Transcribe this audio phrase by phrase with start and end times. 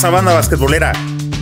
[0.00, 0.92] pasa, banda basquetbolera?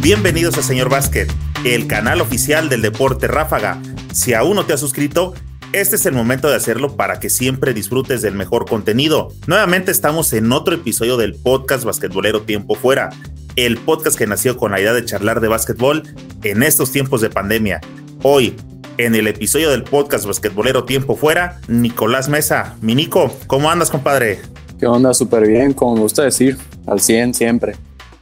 [0.01, 1.33] Bienvenidos a Señor Básquet,
[1.65, 3.81] el canal oficial del deporte Ráfaga.
[4.13, 5.33] Si aún no te has suscrito,
[5.73, 9.29] este es el momento de hacerlo para que siempre disfrutes del mejor contenido.
[9.47, 13.11] Nuevamente estamos en otro episodio del podcast Basquetbolero Tiempo Fuera,
[13.55, 16.03] el podcast que nació con la idea de charlar de básquetbol
[16.43, 17.81] en estos tiempos de pandemia.
[18.25, 18.57] Hoy,
[18.97, 22.75] en el episodio del podcast Basquetbolero Tiempo Fuera, Nicolás Mesa.
[22.81, 24.41] Mi Nico, ¿cómo andas, compadre?
[24.81, 25.15] ¿Qué onda?
[25.15, 27.77] Súper bien, como me gusta decir, al 100 siempre.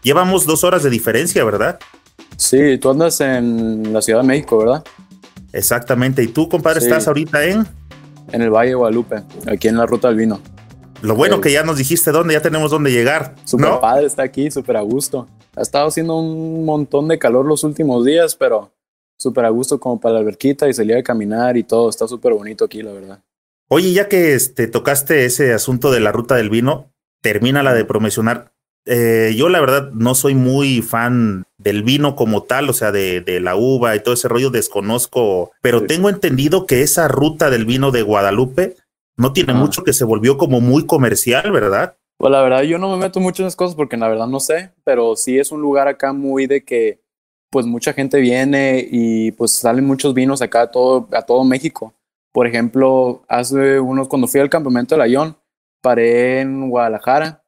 [0.06, 1.80] Llevamos dos horas de diferencia, ¿verdad?
[2.37, 4.84] Sí, tú andas en la Ciudad de México, ¿verdad?
[5.52, 6.23] Exactamente.
[6.23, 6.87] ¿Y tú, compadre, Sí.
[6.87, 7.66] estás ahorita en?
[8.30, 10.41] En el Valle de Guadalupe, aquí en la Ruta del Vino.
[11.02, 13.34] Lo bueno que ya nos dijiste dónde, ya tenemos dónde llegar.
[13.42, 13.80] Súper ¿no?
[13.80, 15.27] padre, está aquí, súper a gusto.
[15.56, 18.70] Ha estado haciendo un montón de calor los últimos días, pero
[19.18, 21.91] súper a gusto como para la alberquita y salir a caminar y todo.
[21.91, 23.24] Está súper bonito aquí, la verdad.
[23.66, 27.85] Oye, ya que este, tocaste ese asunto de la ruta del vino, termina la de
[27.85, 28.52] promocionar.
[28.87, 33.20] Eh, yo la verdad no soy muy fan del vino como tal, o sea, de,
[33.20, 35.87] de la uva y todo ese rollo desconozco, pero Sí.
[35.88, 38.76] tengo entendido que esa ruta del vino de Guadalupe
[39.16, 41.96] no tiene mucho que se volvió como muy comercial, ¿verdad?
[42.18, 44.40] Pues la verdad, yo no me meto mucho en esas cosas porque la verdad no
[44.40, 47.01] sé, pero sí es un lugar acá muy de que
[47.51, 51.92] pues mucha gente viene y pues salen muchos vinos acá a todo, a todo México.
[52.32, 55.37] Por ejemplo, hace unos, cuando fui al campamento de Layón,
[55.80, 57.42] paré en Guadalajara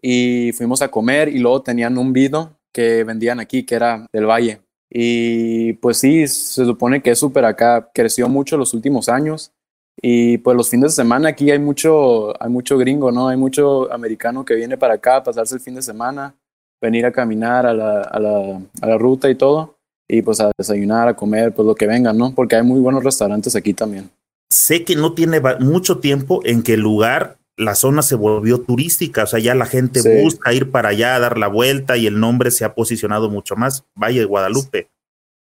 [0.00, 4.26] y fuimos a comer y luego tenían un vino que vendían aquí, que era del
[4.26, 4.60] Valle.
[4.90, 9.52] Y pues sí, se supone que es súper acá, creció mucho los últimos años.
[10.00, 13.28] Y pues los fines de semana aquí hay mucho, hay mucho gringo, ¿no?
[13.28, 16.34] Hay mucho americano que viene para acá a pasarse el fin de semana,
[16.80, 19.76] venir a caminar a la, a la, a la ruta y todo,
[20.08, 22.32] y pues a desayunar, a comer, pues lo que vengan, ¿no?
[22.32, 24.08] Porque hay muy buenos restaurantes aquí también.
[24.50, 29.24] Sé que no tiene mucho tiempo en que el lugar, la zona se volvió turística,
[29.24, 30.08] o sea, ya la gente Sí.
[30.22, 33.56] busca ir para allá, a dar la vuelta y el nombre se ha posicionado mucho
[33.56, 34.88] más, Valle de Guadalupe.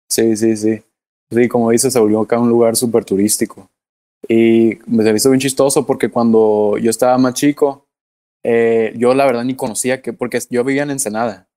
[0.10, 0.84] Sí, sí, sí.
[1.32, 3.70] Sí, como dices, se volvió acá un lugar súper turístico.
[4.28, 7.88] Y me se hizo bien chistoso porque cuando yo estaba más chico,
[8.44, 11.48] eh, yo la verdad ni conocía que, porque yo vivía en Ensenada,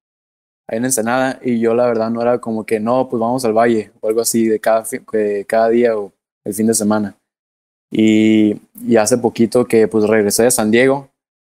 [0.69, 3.53] ahí en Ensenada, y yo la verdad no era como que no, pues vamos al
[3.53, 6.13] valle o algo así de cada día o
[6.45, 7.17] el fin de semana.
[7.97, 11.11] Y, y hace poquito que pues regresé de San Diego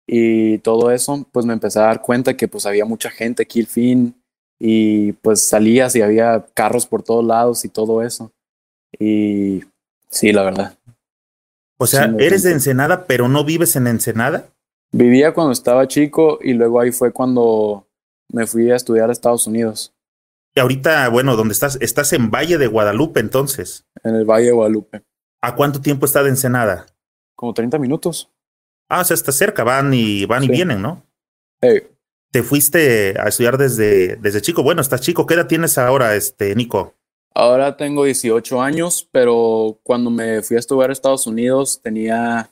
[0.07, 3.59] y todo eso, pues me empecé a dar cuenta que pues había mucha gente aquí
[3.59, 4.15] el fin
[4.59, 8.31] y pues salías y había carros por todos lados y todo eso.
[8.99, 9.63] Y
[10.09, 10.77] sí, la verdad.
[11.77, 12.51] O sea, Sí, eres de.
[12.53, 14.49] Ensenada, pero no vives en Ensenada.
[14.91, 17.87] Vivía cuando estaba chico y luego ahí fue cuando
[18.33, 19.93] me fui a estudiar a Estados Unidos,
[20.55, 21.77] Y ahorita, bueno, ¿dónde estás?
[21.81, 23.85] Estás en Valle de Guadalupe, entonces.
[24.03, 25.03] en el Valle de Guadalupe.
[25.41, 26.85] ¿A cuánto tiempo está de Ensenada?
[27.35, 28.29] Como 30 minutos.
[28.89, 31.03] Ah, o sea, está cerca, van y van y vienen, ¿no?
[31.61, 31.87] Hey,
[32.31, 34.63] Te fuiste a estudiar desde, desde chico.
[34.63, 35.25] Bueno, estás chico.
[35.25, 36.95] ¿Qué edad tienes ahora, este, Nico?
[37.33, 42.49] ahora tengo 18 años, pero cuando me fui a estudiar a Estados Unidos tenía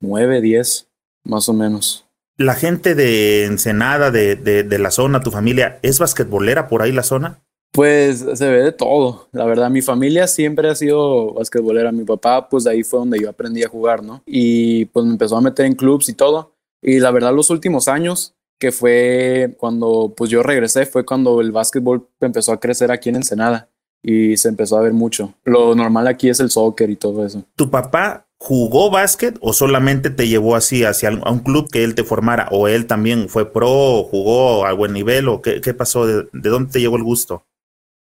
[0.00, 0.88] 9, 10,
[1.24, 2.06] más o menos.
[2.38, 6.92] La gente de Ensenada, de, de, de la zona, tu familia, ¿es basquetbolera por ahí
[6.92, 7.42] la zona?
[7.72, 9.70] Pues se ve de todo, la verdad.
[9.70, 11.90] Mi familia siempre ha sido basquetbolera.
[11.90, 14.22] Mi papá, pues ahí fue donde yo aprendí a jugar, ¿no?
[14.26, 16.54] Y pues me empezó a meter en clubs y todo.
[16.82, 21.50] Y la verdad, los últimos años, que fue cuando pues yo regresé, fue cuando el
[21.50, 23.70] básquetbol empezó a crecer aquí en Ensenada
[24.02, 25.32] y se empezó a ver mucho.
[25.44, 27.42] Lo normal aquí es el soccer y todo eso.
[27.56, 31.94] ¿Tu papá jugó básquet o solamente te llevó así hacia a un club que él
[31.94, 32.48] te formara?
[32.50, 35.28] ¿O él también fue pro, jugó a buen nivel?
[35.28, 36.06] ¿O qué, qué pasó?
[36.06, 37.44] ¿De, de dónde te llegó el gusto?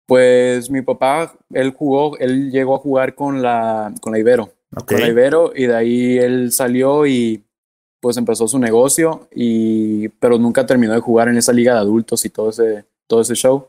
[0.07, 4.53] Pues mi papá, él jugó, él llegó a jugar con la, con la Ibero.
[4.85, 7.43] Con la Ibero y de ahí él salió y
[7.99, 12.23] pues empezó su negocio y pero nunca terminó de jugar en esa liga de adultos
[12.25, 13.67] y todo ese todo ese show.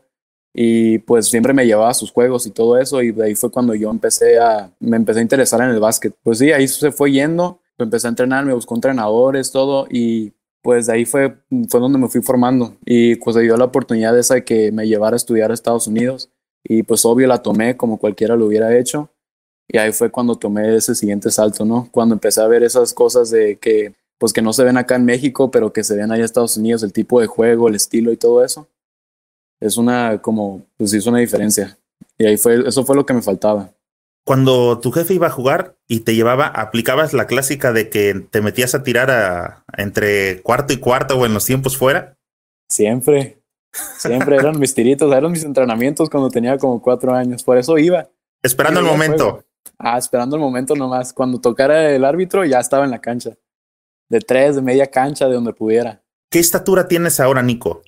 [0.53, 3.51] Y pues siempre me llevaba a sus juegos y todo eso y de ahí fue
[3.51, 6.15] cuando yo empecé a me empecé a interesar en el básquet.
[6.23, 10.87] Pues sí ahí se fue yendo empecé a entrenar me buscó entrenadores todo y pues
[10.87, 11.37] de ahí fue
[11.69, 12.77] fue donde me fui formando.
[12.85, 15.87] Y pues se dio la oportunidad esa de que me llevara a estudiar a Estados
[15.87, 16.29] Unidos
[16.63, 19.09] y pues obvio la tomé como cualquiera lo hubiera hecho
[19.71, 21.87] y ahí fue cuando tomé ese siguiente salto, ¿no?
[21.91, 25.05] Cuando empecé a ver esas cosas de que, pues que no se ven acá en
[25.05, 28.11] México, pero que se ven allá en Estados Unidos, el tipo de juego, el estilo
[28.11, 28.67] y todo eso.
[29.59, 31.77] Es una, como, pues hizo una diferencia.
[32.17, 33.71] Y ahí fue, eso fue lo que me faltaba.
[34.25, 38.41] Cuando tu jefe iba a jugar y te llevaba, aplicabas la clásica de que te
[38.41, 42.17] metías a tirar a, entre cuarto y cuarto o en los tiempos fuera.
[42.67, 43.38] Siempre,
[43.71, 47.43] siempre eran mis tiritos, eran mis entrenamientos cuando tenía como cuatro años.
[47.43, 48.07] Por eso iba.
[48.41, 49.23] Esperando el Iba momento.
[49.23, 49.43] juego.
[49.77, 51.13] Ah, esperando el momento nomás.
[51.13, 53.31] Cuando tocara el árbitro ya estaba en la cancha.
[54.09, 56.01] De tres, de media cancha, de donde pudiera.
[56.29, 57.81] ¿Qué estatura tienes ahora, Nico?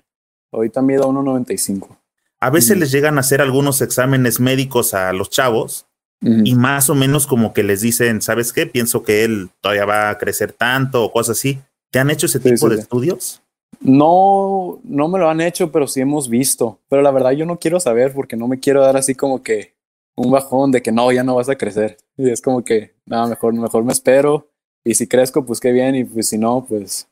[0.51, 1.97] Ahorita mido 1.95.
[2.39, 5.85] A veces les llegan a hacer algunos exámenes médicos a los chavos
[6.23, 8.67] y más o menos como que les dicen, ¿sabes qué?
[8.67, 11.59] Pienso que él todavía va a crecer tanto o cosas así.
[11.89, 13.41] ¿Te han hecho ese tipo de estudios?
[13.81, 16.79] No, no me lo han hecho, pero sí hemos visto.
[16.87, 19.75] Pero la verdad yo no quiero saber porque no me quiero dar así como que
[20.15, 21.97] un bajón de que no, ya no vas a crecer.
[22.15, 24.47] Y es como que, nada, mejor, mejor me espero.
[24.83, 25.95] Y si crezco, pues qué bien.
[25.95, 27.07] Y pues si no, pues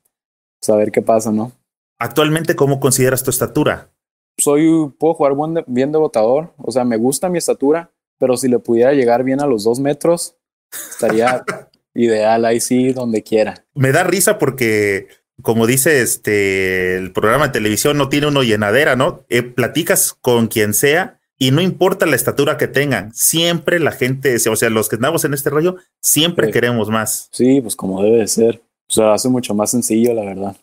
[0.61, 1.51] saber pues, qué pasa, ¿no?
[1.99, 3.89] Actualmente, ¿cómo consideras tu estatura?
[4.37, 6.53] Soy, puedo jugar buen bien de botador.
[6.57, 9.79] O sea, me gusta mi estatura, pero si le pudiera llegar bien a los dos
[9.79, 10.37] metros,
[10.71, 11.43] estaría
[11.93, 13.65] ideal ahí sí, donde quiera.
[13.73, 15.07] Me da risa porque
[15.41, 19.23] como dice este, el programa de televisión, no tiene uno llenadera, ¿no?
[19.29, 24.35] Eh, platicas con quien sea y no importa la estatura que tengan, siempre la gente,
[24.35, 27.29] o sea, los que andamos en este rollo, siempre queremos más.
[27.31, 28.61] Sí, pues como debe de ser.
[28.89, 30.57] O sea, hace mucho más sencillo, la verdad.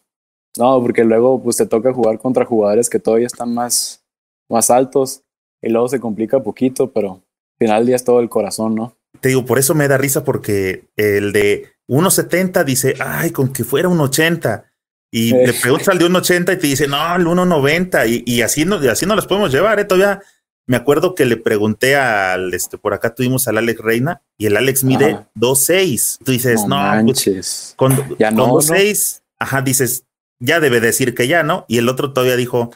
[0.58, 4.04] No, porque luego pues te toca jugar contra jugadores que todavía están más,
[4.50, 5.22] más altos
[5.62, 8.96] y luego se complica poquito, pero al final del día es todo el corazón, ¿no?
[9.20, 13.64] Te digo, por eso me da risa porque el de 1.70 dice, ay, con que
[13.64, 14.64] fuera un 80.
[15.12, 18.08] Y le preguntas al de 1.80 y te dice, no, el 1.90.
[18.08, 19.84] Y, y así, no, así no las podemos llevar, ¿eh?
[19.84, 20.20] Todavía
[20.66, 24.56] me acuerdo que le pregunté al, este, por acá tuvimos al Alex Reina y el
[24.56, 26.18] Alex mide 2.6.
[26.24, 30.04] Tú dices, no, no pues, con, ya no, 2.6, ajá, dices,
[30.40, 31.64] ya debe decir que ya, ¿no?
[31.68, 32.72] Y el otro todavía dijo,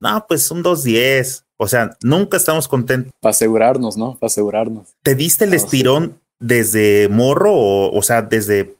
[0.00, 1.44] no, pues un 2.10.
[1.56, 3.12] O sea, nunca estamos contentos.
[3.20, 4.14] Para asegurarnos, ¿no?
[4.14, 4.94] Para asegurarnos.
[5.02, 8.76] ¿Te diste el estirón desde morro o, o sea, desde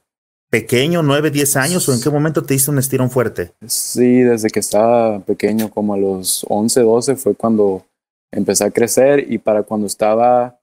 [0.49, 3.53] pequeño, 9, 10 años o en qué momento te diste un estirón fuerte?
[3.65, 7.85] Sí, desde que estaba pequeño, como a los 11, 12 fue cuando
[8.31, 10.59] empecé a crecer y para cuando estaba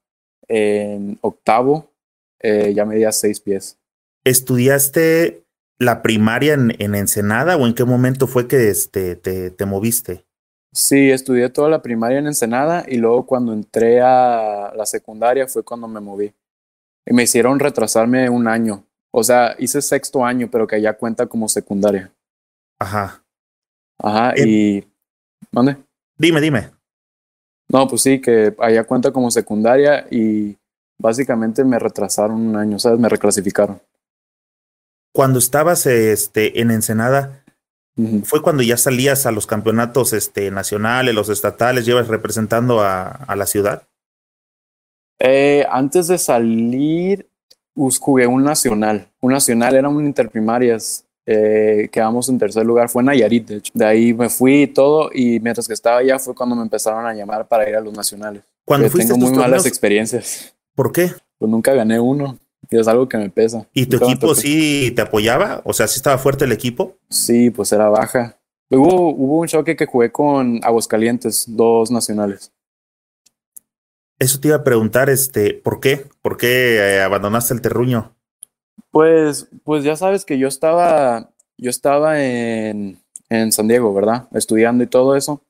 [0.47, 1.89] en octavo
[2.39, 3.77] eh, ya medía 6 pies.
[4.23, 5.43] ¿Estudiaste
[5.77, 10.23] la primaria en, en, Ensenada o en qué momento fue que este, te, te moviste?
[10.73, 15.63] Sí, estudié toda la primaria en Ensenada y luego cuando entré a la secundaria fue
[15.63, 16.33] cuando me moví.
[17.05, 18.85] Y me hicieron retrasarme un año.
[19.11, 22.11] O sea, hice sexto año, pero que ya cuenta como secundaria.
[22.79, 23.23] Ajá.
[23.99, 24.87] Ajá, y...
[25.51, 25.77] ¿Dónde?
[26.17, 26.71] Dime, dime.
[27.67, 30.57] No, pues sí, que allá cuenta como secundaria y
[30.99, 32.99] básicamente me retrasaron un año, ¿sabes?
[32.99, 33.81] Me reclasificaron.
[35.13, 37.43] Cuando estabas este, en Ensenada,
[38.23, 43.35] ¿fue cuando ya salías a los campeonatos este, nacionales, los estatales, llevas representando a, a
[43.35, 43.87] la ciudad?
[45.23, 47.27] Eh, antes de salir,
[47.75, 49.07] jugué un nacional.
[49.19, 51.05] Un nacional era un interprimarias.
[51.25, 52.89] Eh, quedamos en tercer lugar.
[52.89, 53.71] Fue en Nayarit, de hecho.
[53.75, 55.11] De ahí me fui y todo.
[55.13, 57.93] Y mientras que estaba allá fue cuando me empezaron a llamar para ir a los
[57.93, 58.41] nacionales.
[58.65, 60.55] Cuando fuiste tengo muy malas experiencias.
[60.73, 61.11] ¿Por qué?
[61.37, 62.37] Pues nunca gané uno.
[62.69, 63.67] Y es algo que me pesa.
[63.73, 65.61] ¿Y tu equipo sí te apoyaba?
[65.65, 66.95] O sea, ¿sí estaba fuerte el equipo?
[67.09, 68.37] Sí, pues era baja.
[68.69, 72.51] Hubo, hubo un choque que jugué con Aguascalientes, dos nacionales.
[74.21, 76.05] Eso te iba a preguntar, este, ¿por qué?
[76.21, 78.13] ¿Por qué eh, abandonaste el terruño?
[78.91, 84.27] Pues, pues ya sabes que yo estaba, yo estaba en, en San Diego, ¿verdad?
[84.31, 85.41] Estudiando y todo eso.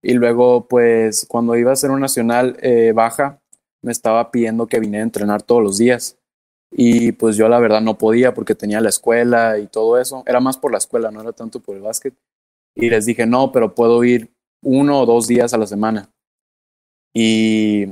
[0.00, 3.40] Y luego, pues, cuando iba a hacer un nacional eh, baja,
[3.82, 6.16] me estaba pidiendo que viniera a entrenar todos los días.
[6.70, 10.22] Y pues yo la verdad no podía porque tenía la escuela y todo eso.
[10.24, 12.14] Era más por la escuela, no era tanto por el básquet.
[12.76, 14.30] Y les dije, no, pero puedo ir
[14.62, 16.08] uno o dos días a la semana.
[17.12, 17.88] Y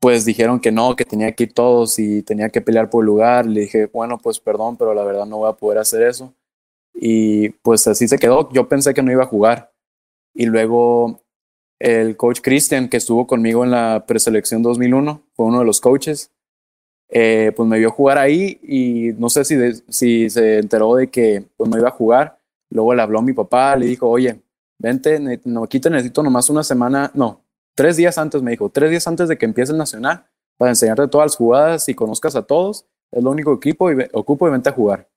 [0.00, 3.06] pues dijeron que no, que tenía que ir todos y tenía que pelear por el
[3.06, 3.46] lugar.
[3.46, 6.34] Le dije, bueno, pues perdón, pero la verdad no voy a poder hacer eso.
[6.94, 8.50] Y pues así se quedó.
[8.52, 9.72] Yo pensé que no iba a jugar.
[10.34, 11.20] Y luego
[11.78, 16.30] el coach Christian, que estuvo conmigo en la preselección 2001, fue uno de los coaches,
[17.10, 19.56] eh, pues me vio jugar ahí y no sé si,
[19.88, 22.38] si se enteró de que pues no iba a jugar.
[22.70, 24.40] Luego le habló a mi papá, le dijo, oye,
[24.78, 27.42] vente, no, aquí te necesito nomás una semana, no,
[27.74, 31.08] tres días antes, me dijo, tres días antes de que empiece el Nacional, para enseñarte
[31.08, 34.68] todas las jugadas y conozcas a todos, es lo único equipo y ocupo y vente
[34.68, 35.08] a jugar.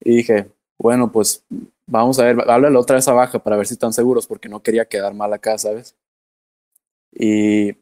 [0.00, 1.44] Y dije, bueno, pues
[1.86, 4.62] vamos a ver, háblale otra vez a baja para ver si están seguros, porque no
[4.62, 5.96] quería quedar mal acá, ¿sabes?
[7.12, 7.74] Y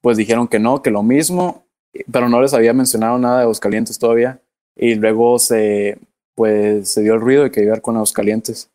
[0.00, 1.66] pues dijeron que no, que lo mismo,
[2.12, 4.40] pero no les había mencionado nada de calientes todavía.
[4.76, 5.98] Y luego se,
[6.34, 8.70] pues, se dio el ruido de que iba con Aguascalientes.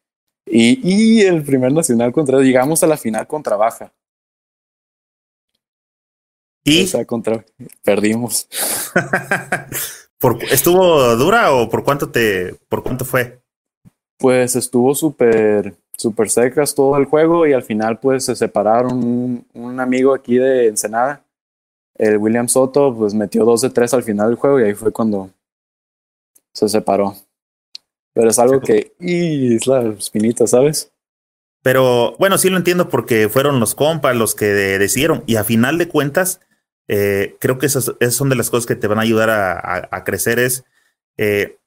[0.46, 3.94] Y, y el primer nacional contra, llegamos a la final contra Baja.
[6.64, 7.44] Y contra,
[7.84, 8.48] perdimos.
[10.52, 13.42] ¿Estuvo dura o por cuánto te, por cuánto fue?
[14.18, 19.46] Pues estuvo súper, súper secas todo el juego y al final pues se separaron un,
[19.54, 21.26] un, amigo aquí de Ensenada,
[21.96, 24.92] el William Soto, pues metió dos de tres al final del juego y ahí fue
[24.92, 25.32] cuando
[26.54, 27.16] se separó.
[28.14, 30.92] Pero es algo que, y es la espinita, ¿sabes?
[31.64, 35.78] Pero bueno, sí lo entiendo porque fueron los compas los que decidieron y a final
[35.78, 36.42] de cuentas,
[36.94, 40.40] eh, creo que esas, son de las cosas que te van a ayudar a, crecer
[40.40, 40.66] es,
[41.16, 41.58] eh,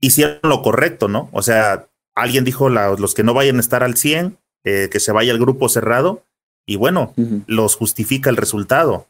[0.00, 1.28] hicieron lo correcto, ¿no?
[1.32, 5.10] O sea, alguien dijo los que no vayan a estar al 100, eh, que se
[5.10, 6.22] vaya el grupo cerrado
[6.66, 7.14] y bueno,
[7.48, 9.08] los justifica el resultado.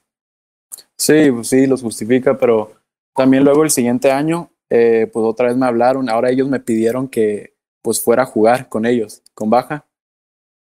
[0.97, 2.73] Sí, pues sí, los justifica, pero
[3.15, 7.53] también luego el siguiente año, pues otra vez me hablaron, ahora ellos me pidieron que
[7.83, 9.87] pues fuera a jugar con ellos, con baja.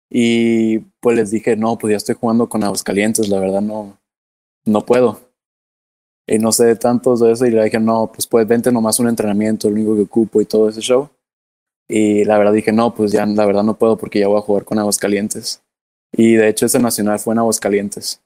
[0.09, 4.00] Y pues les dije, no, pues ya estoy jugando con Aguascalientes, la verdad no,
[4.65, 5.19] no puedo.
[6.27, 7.45] Y no sé de tantos de eso.
[7.45, 10.45] Y le dije, no, pues pues vente nomás un entrenamiento, lo único que ocupo y
[10.45, 11.09] todo ese show.
[11.87, 14.41] Y la verdad dije, no, pues ya la verdad no puedo porque ya voy a
[14.41, 15.61] jugar con Aguascalientes.
[16.13, 18.21] Y de hecho ese nacional fue en Aguascalientes.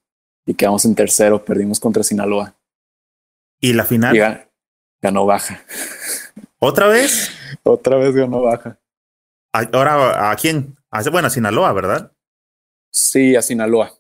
[0.46, 2.54] Y quedamos en tercero, perdimos contra Sinaloa.
[3.60, 4.48] ¿Y la final?
[5.02, 5.64] ganó baja.
[6.60, 7.32] ¿Otra vez?
[7.64, 8.80] Otra vez ganó baja.
[9.52, 10.78] Ahora, ¿a quién?
[10.92, 12.12] Hace bueno, a Sinaloa, ¿verdad?
[12.92, 13.94] Sí, a Sinaloa.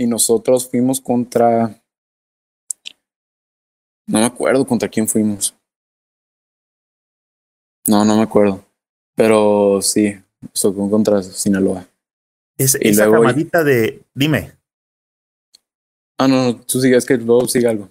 [0.00, 1.78] Y nosotros fuimos contra.
[4.06, 5.54] No me acuerdo contra quién fuimos.
[7.86, 8.64] No, no me acuerdo.
[9.14, 10.18] Pero sí,
[10.54, 11.86] fue contra Sinaloa.
[12.56, 14.02] Es, esa camadita de.
[14.14, 14.52] Dime.
[16.16, 17.90] Ah, no, tú sigue, es que luego sigue algo.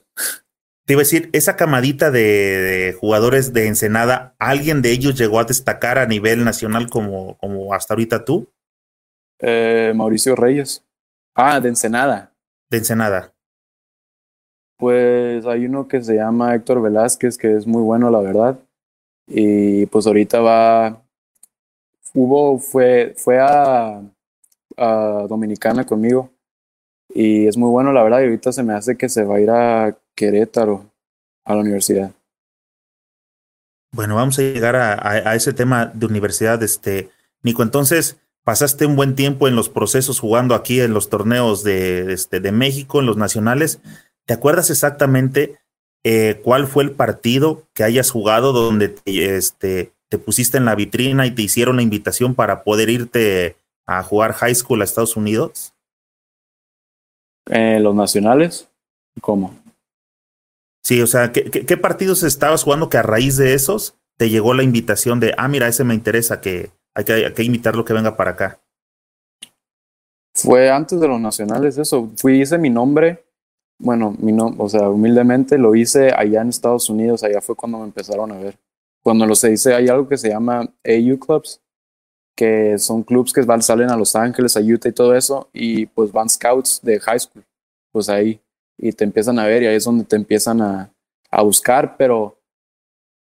[0.87, 5.45] Te iba a decir, esa camadita de, jugadores de Ensenada, ¿alguien de ellos llegó a
[5.45, 8.51] destacar a nivel nacional como, como hasta ahorita tú?
[9.37, 10.83] Eh, Mauricio Reyes.
[11.35, 12.33] Ah, de Ensenada.
[12.69, 13.33] De Ensenada.
[14.77, 18.59] Pues hay uno que se llama Héctor Velázquez, que es muy bueno, la verdad.
[19.27, 21.01] Y pues ahorita va.
[22.13, 24.01] Hubo, fue, fue a,
[24.77, 26.31] a Dominicana conmigo.
[27.13, 28.21] Y es muy bueno, la verdad.
[28.21, 30.89] Y ahorita se me hace que se va a ir a Querétaro
[31.45, 32.11] a la universidad.
[33.91, 37.09] Bueno, vamos a llegar a, ese tema de universidad, este,
[37.41, 37.63] Nico.
[37.63, 42.39] Entonces, pasaste un buen tiempo en los procesos jugando aquí en los torneos de, este,
[42.39, 43.79] de México, en los nacionales.
[44.25, 45.59] ¿Te acuerdas exactamente
[46.03, 50.75] eh, cuál fue el partido que hayas jugado donde te, este, te pusiste en la
[50.75, 55.15] vitrina y te hicieron la invitación para poder irte a jugar high school a Estados
[55.15, 55.73] Unidos?
[57.49, 58.69] Eh, los nacionales,
[59.21, 59.57] ¿cómo?
[60.83, 64.63] Sí, o sea, ¿qué, partidos estabas jugando que a raíz de esos te llegó la
[64.63, 68.59] invitación de, ah, mira, ese me interesa, que hay que, invitarlo que venga para acá?
[70.33, 72.09] Fue antes de los nacionales eso.
[72.15, 73.25] Fui, hice mi nombre,
[73.79, 77.85] bueno, mi o sea, humildemente lo hice allá en Estados Unidos, allá fue cuando me
[77.85, 78.57] empezaron a ver.
[79.01, 81.61] Cuando lo se dice, hay algo que se llama AU Clubs,
[82.35, 85.85] que son clubs que van, salen a Los Ángeles, a Utah y todo eso, y
[85.87, 87.43] pues van scouts de high school,
[87.91, 88.41] pues ahí
[88.77, 90.93] y te empiezan a ver y ahí es donde te empiezan a,
[91.31, 92.39] a buscar, pero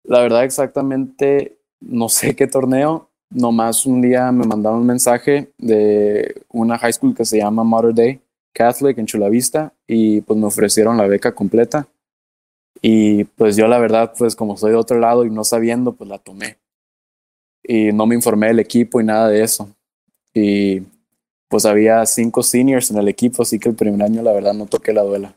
[0.02, 6.42] la verdad exactamente no sé qué torneo, nomás un día me mandaron un mensaje de
[6.50, 8.20] una high school que se llama Mother Day
[8.52, 11.86] Catholic en Chula Vista y pues me ofrecieron la beca completa
[12.80, 16.08] y pues yo la verdad pues como soy de otro lado y no sabiendo pues
[16.08, 16.58] la tomé
[17.62, 19.68] y no me informé del equipo y nada de eso
[20.32, 20.82] y
[21.48, 24.66] pues había cinco seniors en el equipo, así que el primer año la verdad no
[24.66, 25.36] toqué la duela.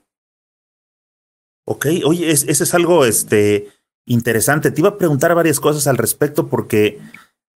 [1.65, 3.67] Ok, oye, ese es algo este,
[4.05, 4.71] interesante.
[4.71, 6.99] Te iba a preguntar varias cosas al respecto porque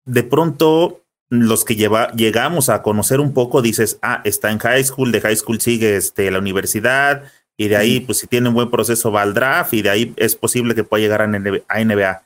[0.06, 4.84] de pronto los que lleva, llegamos a conocer un poco dices, ah, está en high
[4.84, 7.24] school, de high school sigue este, la universidad
[7.58, 10.14] y de ahí, pues si tiene un buen proceso va al draft y de ahí
[10.18, 12.24] es posible que pueda llegar a NBA.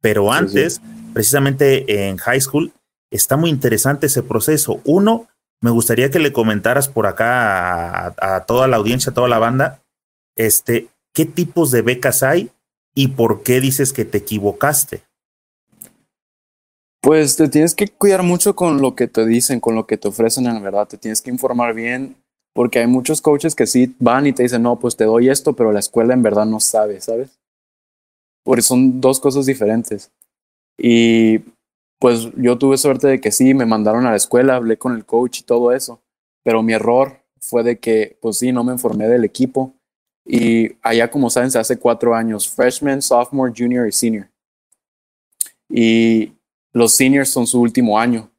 [0.00, 0.80] Pero antes,
[1.14, 2.72] precisamente en high school,
[3.10, 4.80] está muy interesante ese proceso.
[4.84, 5.28] Uno,
[5.60, 9.82] me gustaría que le comentaras por acá a, toda la audiencia, a toda la banda,
[10.36, 12.50] este, qué tipos de becas hay
[12.94, 15.02] y por qué dices que te equivocaste.
[17.06, 20.08] Pues te tienes que cuidar mucho con lo que te dicen, con lo que te
[20.08, 22.16] ofrecen en verdad, te tienes que informar bien,
[22.52, 25.52] porque hay muchos coaches que sí van y te dicen, no, pues te doy esto,
[25.52, 27.38] pero la escuela en verdad no sabe, ¿sabes?
[28.42, 30.10] Porque son dos cosas diferentes.
[30.76, 31.38] Y
[32.00, 35.04] pues yo tuve suerte de que sí, me mandaron a la escuela, hablé con el
[35.04, 36.00] coach y todo eso,
[36.42, 39.72] pero mi error fue de que, pues sí, no me informé del equipo.
[40.24, 44.26] Y allá, como saben, se hace cuatro años, freshman, sophomore, junior y senior.
[45.68, 46.35] Y
[46.76, 48.30] los seniors son su último año.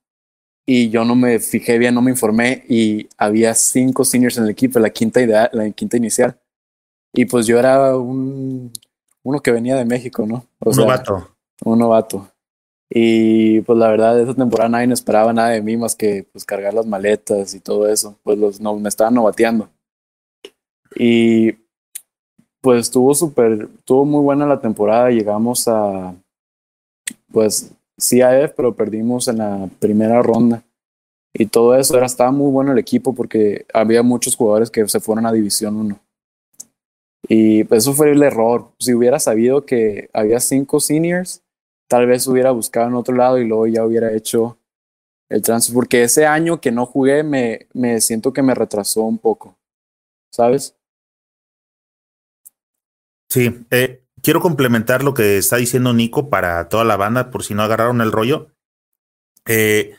[0.64, 4.52] Y yo no me fijé bien, no me informé y había cinco seniors en el
[4.52, 6.40] equipo, la quinta, idea, la quinta inicial.
[7.14, 8.72] Y pues yo era un,
[9.24, 10.46] uno que venía de México, ¿no?
[10.60, 11.36] un novato.
[11.64, 12.32] Un novato.
[12.92, 16.46] Y pues la verdad, esa temporada nadie no esperaba nada de mí más que pues
[16.46, 18.20] cargar las maletas y todo eso.
[18.22, 19.68] Pues los, no, me estaban novateando.
[20.96, 21.54] Y
[22.62, 25.10] pues estuvo súper, estuvo muy buena la temporada.
[25.10, 26.14] Llegamos a,
[27.32, 30.64] pues, CIF, pero perdimos en la primera ronda
[31.34, 31.98] y todo eso.
[31.98, 35.76] Era, estaba muy bueno el equipo porque había muchos jugadores que se fueron a División
[35.76, 36.00] 1.
[37.30, 38.72] Y eso fue el error.
[38.80, 41.44] Si hubiera sabido que había cinco seniors,
[41.90, 44.58] tal vez hubiera buscado en otro lado y luego ya hubiera hecho
[45.30, 45.76] el transfer.
[45.76, 49.58] Porque ese año que no jugué me, me siento que me retrasó un poco.
[50.32, 50.76] ¿Sabes?
[53.30, 57.54] Sí, eh, quiero complementar lo que está diciendo Nico para toda la banda, por si
[57.54, 58.52] no agarraron el rollo.
[59.46, 59.96] Eh,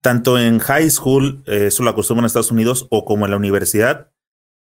[0.00, 3.36] tanto en high school, eh, eso lo acostumbran en Estados Unidos, o como en la
[3.38, 4.10] universidad,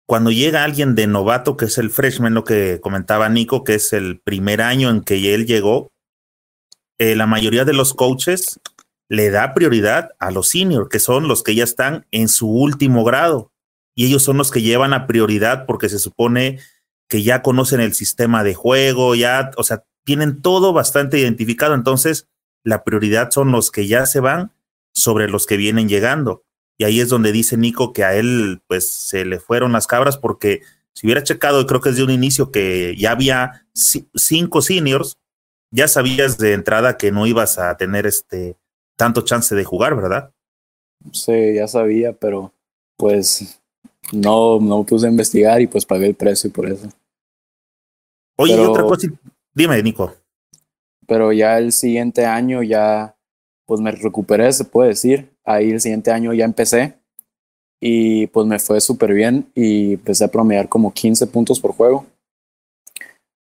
[0.06, 3.94] cuando llega alguien de novato, que es el freshman, lo que comentaba Nico, que es
[3.94, 5.92] el primer año en que él llegó,
[7.00, 8.60] eh, la mayoría de los coaches
[9.10, 13.04] le da prioridad a los seniors, que son los que ya están en su último
[13.04, 13.52] grado.
[13.96, 16.60] Y ellos son los que llevan a prioridad porque se supone
[17.14, 21.76] que ya conocen el sistema de juego, ya, o sea, tienen todo bastante identificado.
[21.76, 22.28] Entonces,
[22.64, 24.52] la prioridad son los que ya se van
[24.96, 26.44] sobre los que vienen llegando.
[26.76, 30.18] Y ahí es donde dice Nico que a él pues se le fueron las cabras
[30.18, 30.62] porque
[30.96, 35.20] si hubiera checado, creo que desde un inicio que ya había cinco seniors,
[35.70, 38.58] ya sabías de entrada que no ibas a tener este
[38.96, 40.32] tanto chance de jugar, ¿verdad?
[41.12, 42.52] Sí, ya sabía, pero
[42.98, 43.62] pues
[44.12, 46.90] no, no puse a investigar y pues pagué el precio por eso.
[48.38, 49.08] Oye, y otra cosa,
[49.54, 50.14] dime, Nico.
[51.08, 53.16] Pero ya el siguiente año ya
[53.66, 55.30] pues me recuperé, se puede decir.
[55.46, 56.96] Ahí el siguiente año ya empecé
[57.80, 62.06] y pues me fue súper bien y empecé a promediar como 15 puntos por juego.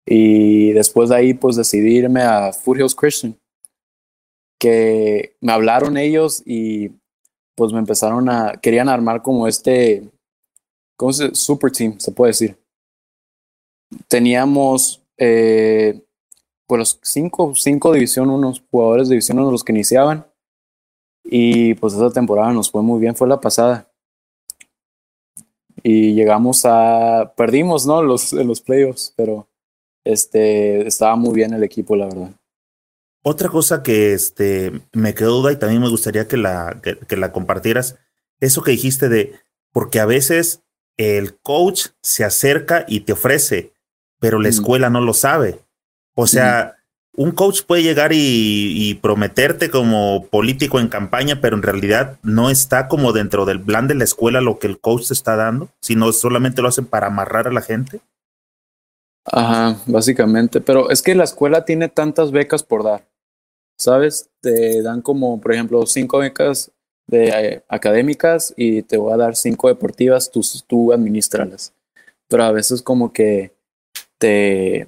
[0.05, 3.37] Y después de ahí pues decidí irme a Foothills Christian,
[4.59, 6.91] que me hablaron ellos y
[7.55, 10.03] pues me empezaron a, querían armar como este,
[10.97, 12.62] ¿cómo se Super team, se puede decir.
[14.07, 16.01] Teníamos eh,
[16.67, 20.25] pues los cinco, cinco División 1, jugadores de División 1 los que iniciaban.
[21.23, 23.89] Y pues esa temporada nos fue muy bien, fue la pasada.
[25.81, 28.01] Y llegamos a, perdimos, ¿no?
[28.01, 29.47] Los, en los playoffs, pero
[30.05, 32.31] este, estaba muy bien el equipo, la verdad.
[33.25, 37.31] Otra cosa que este, me quedó duda y también me gustaría que la, que, la
[37.31, 37.97] compartieras,
[38.41, 39.39] eso que dijiste de,
[39.71, 40.61] porque a veces
[40.97, 43.72] el coach se acerca y te ofrece,
[44.23, 45.59] pero la escuela no lo sabe.
[46.15, 46.77] O sea,
[47.13, 52.87] un coach puede llegar y, prometerte como político en campaña, pero en realidad no está
[52.87, 56.13] como dentro del plan de la escuela lo que el coach te está dando, sino
[56.13, 57.99] solamente lo hacen para amarrar a la gente.
[59.25, 60.61] Ajá, básicamente.
[60.61, 63.05] Pero es que la escuela tiene tantas becas por dar.
[63.77, 64.29] ¿Sabes?
[64.39, 66.71] Te dan como, por ejemplo, cinco becas
[67.07, 71.73] de eh, académicas y te voy a dar cinco deportivas, tú, tú administralas.
[72.29, 73.51] Pero a veces como que
[74.23, 74.87] te,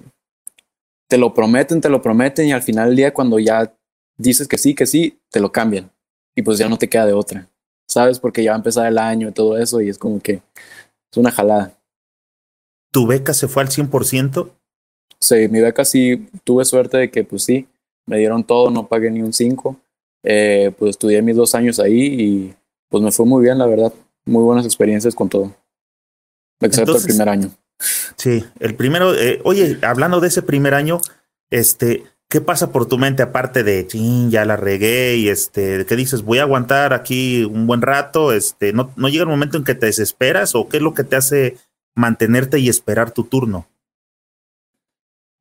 [1.10, 3.76] te lo prometen, te lo prometen y al final del día cuando ya
[4.18, 5.92] dices que sí, que sí, te lo cambian
[6.34, 7.50] y pues ya no te queda de otra,
[7.86, 8.18] ¿sabes?
[8.18, 10.36] Porque ya va a empezar el año y todo eso y es como que
[11.12, 11.78] es una jalada.
[12.94, 14.50] ¿Tu beca se fue al 100%?
[15.20, 17.68] Sí, mi beca sí, tuve suerte de que pues sí,
[18.06, 19.76] me dieron todo, no pagué ni un 5.
[20.24, 22.56] Eh, pues estudié mis dos años ahí y
[22.88, 23.92] pues me fue muy bien, la verdad.
[24.24, 25.54] Muy buenas experiencias con todo.
[26.62, 27.52] Excepto el primer año.
[28.16, 31.00] Sí, el primero, eh, oye, hablando de ese primer año,
[31.50, 35.96] este, ¿qué pasa por tu mente aparte de, ching, ya la regué y este, ¿qué
[35.96, 36.24] dices?
[36.24, 39.76] Voy a aguantar aquí un buen rato, este, ¿no, ¿no llega el momento en que
[39.76, 41.58] te desesperas o qué es lo que te hace
[41.94, 43.68] mantenerte y esperar tu turno?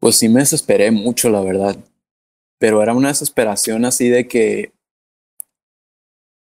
[0.00, 1.76] Pues sí me desesperé mucho, la verdad,
[2.58, 4.72] pero era una desesperación así de que,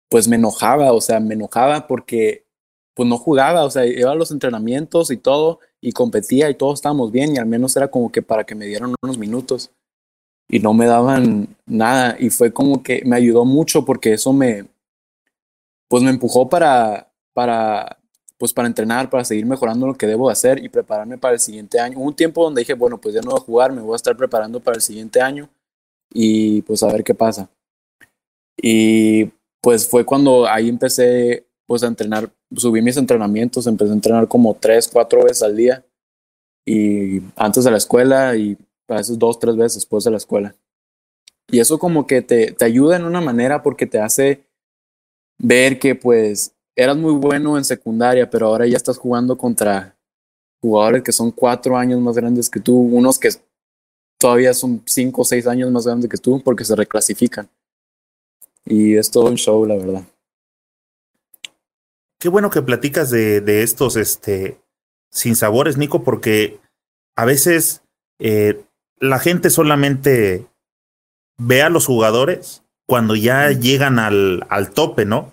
[0.10, 2.45] pues me enojaba, o sea, me enojaba porque
[2.93, 6.79] pues no jugaba, o sea, iba a los entrenamientos y todo, y competía y todos
[6.79, 9.71] estábamos bien, y al menos era como que para que me dieran unos minutos,
[10.47, 14.65] y no me daban nada, y fue como que me ayudó mucho porque eso me,
[15.87, 17.99] pues me empujó para, para,
[18.37, 21.79] pues para entrenar, para seguir mejorando lo que debo hacer y prepararme para el siguiente
[21.79, 21.99] año.
[21.99, 24.15] un tiempo donde dije, bueno, pues ya no voy a jugar, me voy a estar
[24.15, 25.49] preparando para el siguiente año
[26.11, 27.49] y pues a ver qué pasa.
[28.57, 29.25] Y
[29.61, 34.55] pues fue cuando ahí empecé pues a entrenar, subí mis entrenamientos, empecé a entrenar como
[34.55, 35.86] tres, cuatro veces al día
[36.65, 40.55] y antes de la escuela y a veces dos, tres veces después de la escuela.
[41.47, 44.43] Y eso como que te, te ayuda en una manera porque te hace
[45.38, 49.95] ver que pues eras muy bueno en secundaria, pero ahora ya estás jugando contra
[50.63, 53.29] jugadores que son cuatro años más grandes que tú, unos que
[54.17, 57.47] todavía son cinco o seis años más grandes que tú porque se reclasifican.
[58.65, 60.03] Y es todo un show, la verdad.
[62.19, 64.60] Qué bueno que platicas de, de estos este,
[65.10, 66.60] sin sabores, Nico, porque
[67.15, 67.82] a veces
[68.19, 68.62] eh,
[68.99, 70.45] la gente solamente
[71.38, 75.32] ve a los jugadores cuando ya llegan al, al tope, ¿no?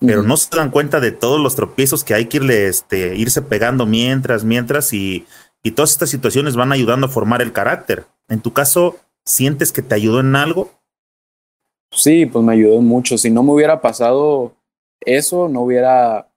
[0.00, 3.40] pero no se dan cuenta de todos los tropiezos que hay que irle, este, irse
[3.42, 5.26] pegando mientras, mientras, y,
[5.62, 8.04] y todas estas situaciones van ayudando a formar el carácter.
[8.28, 10.70] En tu caso, ¿sientes que te ayudó en algo?
[11.90, 13.16] Sí, pues me ayudó mucho.
[13.16, 14.52] Si no me hubiera pasado
[15.00, 16.28] eso, no hubiera,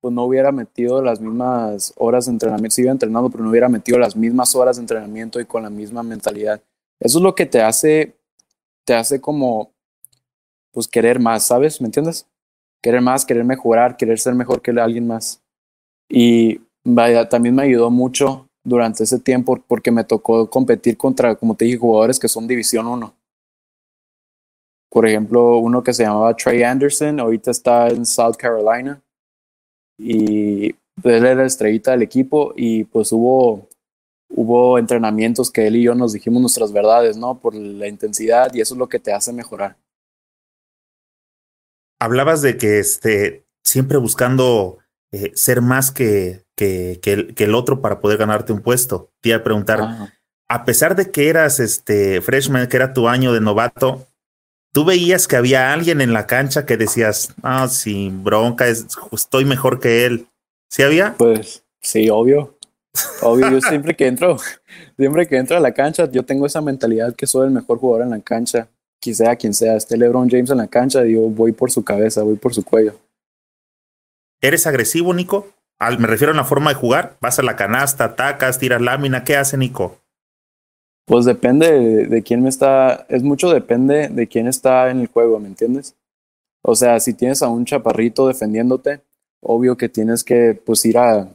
[0.00, 2.74] pues no hubiera metido las mismas horas de entrenamiento.
[2.74, 6.02] Sí, entrenando, pero no hubiera metido las mismas horas de entrenamiento y con la misma
[6.02, 6.60] mentalidad.
[7.00, 8.16] Eso es lo que te hace,
[8.84, 9.72] te hace como,
[10.72, 11.80] pues querer más, ¿sabes?
[11.80, 12.26] ¿Me entiendes?
[12.82, 15.42] Querer más, querer mejorar, querer ser mejor que alguien más.
[16.08, 21.54] Y vaya, también me ayudó mucho durante ese tiempo porque me tocó competir contra, como
[21.54, 23.14] te dije, jugadores que son División 1
[24.96, 28.98] por ejemplo, uno que se llamaba Trey Anderson, ahorita está en South Carolina
[29.98, 33.68] y él era estrellita del equipo y pues hubo,
[34.30, 37.38] hubo entrenamientos que él y yo nos dijimos nuestras verdades, ¿no?
[37.38, 39.76] Por la intensidad y eso es lo que te hace mejorar.
[42.00, 44.78] Hablabas de que este, siempre buscando
[45.12, 49.10] eh, ser más que, que, que, el, que, el, otro para poder ganarte un puesto.
[49.20, 50.10] Te iba a preguntar,
[50.48, 54.06] a pesar de que eras este freshman, que era tu año de novato,
[54.76, 59.80] tú veías que había alguien en la cancha que decías, ah, sin bronca, estoy mejor
[59.80, 60.26] que él.
[60.68, 61.14] ¿Sí había?
[61.16, 62.58] Pues sí, obvio.
[63.22, 64.36] Obvio, yo siempre que entro,
[64.98, 68.04] siempre que entro a la cancha, yo tengo esa mentalidad que soy el mejor jugador
[68.04, 68.68] en la cancha.
[69.00, 72.36] Quizá quien sea, esté LeBron James en la cancha, yo voy por su cabeza, voy
[72.36, 73.00] por su cuello.
[74.42, 75.48] ¿Eres agresivo, Nico?
[75.78, 77.16] Al, me refiero a la forma de jugar.
[77.22, 79.24] Vas a la canasta, atacas, tiras lámina.
[79.24, 80.02] ¿Qué hace Nico?
[81.06, 85.38] Pues depende de, quién me está, es mucho depende de quién está en el juego,
[85.38, 85.94] ¿me entiendes?
[86.62, 89.02] O sea, si tienes a un chaparrito defendiéndote,
[89.40, 91.28] obvio que tienes que pues ir a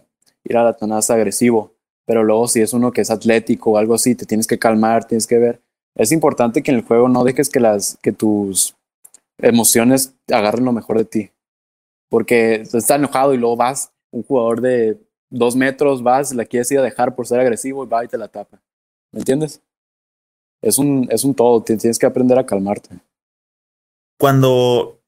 [0.43, 1.71] ir a la canasta agresivo,
[2.05, 5.05] pero luego si es uno que es atlético o algo así, te tienes que calmar,
[5.05, 5.61] tienes que ver.
[5.95, 8.75] Es importante que en el juego no dejes que las que tus
[9.37, 11.31] emociones agarren lo mejor de ti.
[12.09, 14.97] Porque estás enojado y luego vas, un jugador de
[15.29, 18.17] dos metros, vas, la quieres ir a dejar por ser agresivo y va y te
[18.17, 18.61] la tapa.
[19.11, 19.61] ¿Me entiendes?
[20.61, 22.99] Es un, es un todo, tienes que aprender a calmarte.
[24.19, 25.01] Cuando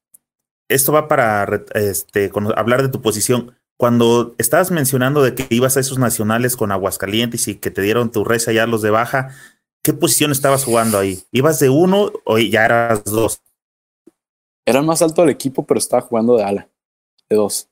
[0.68, 5.80] esto va para este, hablar de tu posición, cuando estabas mencionando de que ibas a
[5.80, 9.30] esos nacionales con Aguascalientes y que te dieron tu res allá los de baja,
[9.82, 11.22] ¿qué posición estabas jugando ahí?
[11.32, 13.40] ¿Ibas de uno o ya eras dos?
[14.66, 16.68] Era más alto el equipo, pero estaba jugando de ala,
[17.28, 17.68] de dos.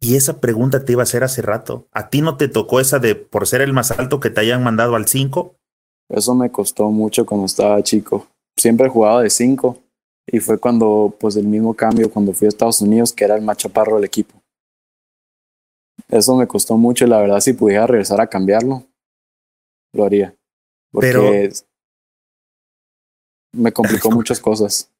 [0.00, 1.88] Y esa pregunta te iba a hacer hace rato.
[1.92, 4.62] ¿A ti no te tocó esa de por ser el más alto que te hayan
[4.62, 5.56] mandado al 5?
[6.08, 8.28] Eso me costó mucho cuando estaba chico.
[8.56, 9.82] Siempre he jugado de 5
[10.26, 13.42] y fue cuando, pues el mismo cambio, cuando fui a Estados Unidos, que era el
[13.42, 14.40] más chaparro del equipo.
[16.08, 18.84] Eso me costó mucho y la verdad si pudiera regresar a cambiarlo,
[19.92, 20.36] lo haría.
[20.92, 21.30] Porque Pero...
[23.52, 24.92] me complicó muchas cosas.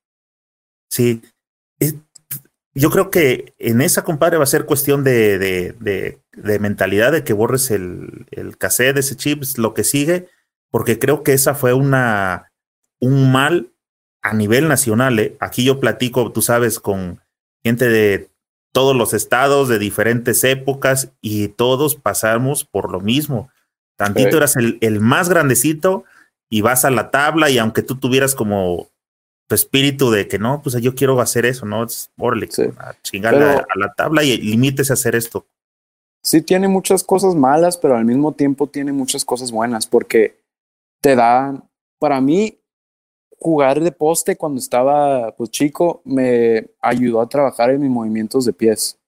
[0.90, 1.22] Sí,
[2.76, 7.24] yo creo que en esa, compadre, va a ser cuestión de, de, de, mentalidad, de
[7.24, 10.28] que borres el, el cassette, ese chip, lo que sigue,
[10.70, 12.52] porque creo que esa fue una,
[13.00, 13.72] un mal
[14.20, 15.18] a nivel nacional.
[15.18, 15.36] ¿eh?
[15.40, 17.20] Aquí yo platico, tú sabes, con
[17.64, 18.28] gente de
[18.72, 23.48] todos los estados, de diferentes épocas, y todos pasamos por lo mismo.
[23.96, 26.04] Tantito eras el, el más grandecito
[26.50, 28.90] y vas a la tabla y aunque tú tuvieras como
[29.46, 31.84] tu espíritu de que no, pues yo quiero hacer eso, ¿no?
[31.84, 32.10] Es
[32.78, 35.46] a chingarle a, la tabla y limítese a hacer esto.
[36.22, 40.40] Sí, tiene muchas cosas malas, pero al mismo tiempo tiene muchas cosas buenas, porque
[41.00, 41.62] te da,
[42.00, 42.58] para mí,
[43.38, 48.52] jugar de poste cuando estaba pues, chico me ayudó a trabajar en mis movimientos de
[48.52, 48.98] pies,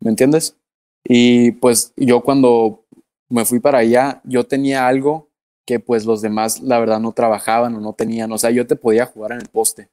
[0.00, 0.56] ¿me entiendes?
[1.04, 2.84] Y pues yo cuando
[3.28, 5.28] me fui para allá, yo tenía algo
[5.66, 8.30] que pues los demás la verdad no trabajaban o no tenían.
[8.32, 9.90] O sea, yo te podía jugar en el poste.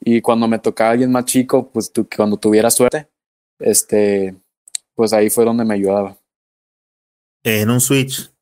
[0.00, 3.08] Y cuando me tocaba alguien más chico, pues tú, cuando tuviera suerte,
[3.58, 4.36] este,
[4.94, 6.16] pues ahí fue donde me ayudaba.
[7.42, 8.32] En un switch.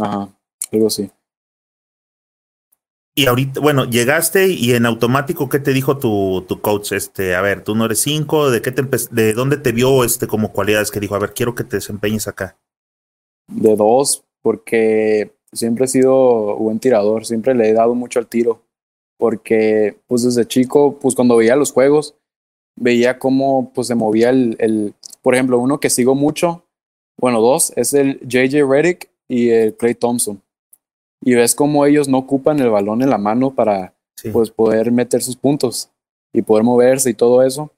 [0.00, 0.28] Ajá,
[0.70, 1.10] algo así.
[3.14, 6.92] Y ahorita, bueno, llegaste y en automático, ¿qué te dijo tu, tu coach?
[6.92, 10.26] Este, a ver, tú no eres cinco, ¿de qué te de dónde te vio este
[10.26, 11.14] como cualidades que dijo?
[11.14, 12.56] A ver, quiero que te desempeñes acá
[13.48, 18.62] de dos, porque siempre he sido buen tirador, siempre le he dado mucho al tiro,
[19.18, 22.14] porque pues desde chico, pues cuando veía los juegos,
[22.76, 26.64] veía cómo pues se movía el, el por ejemplo, uno que sigo mucho,
[27.18, 30.42] bueno, dos, es el JJ Reddick y el Clay Thompson.
[31.24, 33.94] Y ves cómo ellos no ocupan el balón en la mano para
[34.32, 35.90] pues poder meter sus puntos
[36.32, 37.70] y poder moverse y todo eso.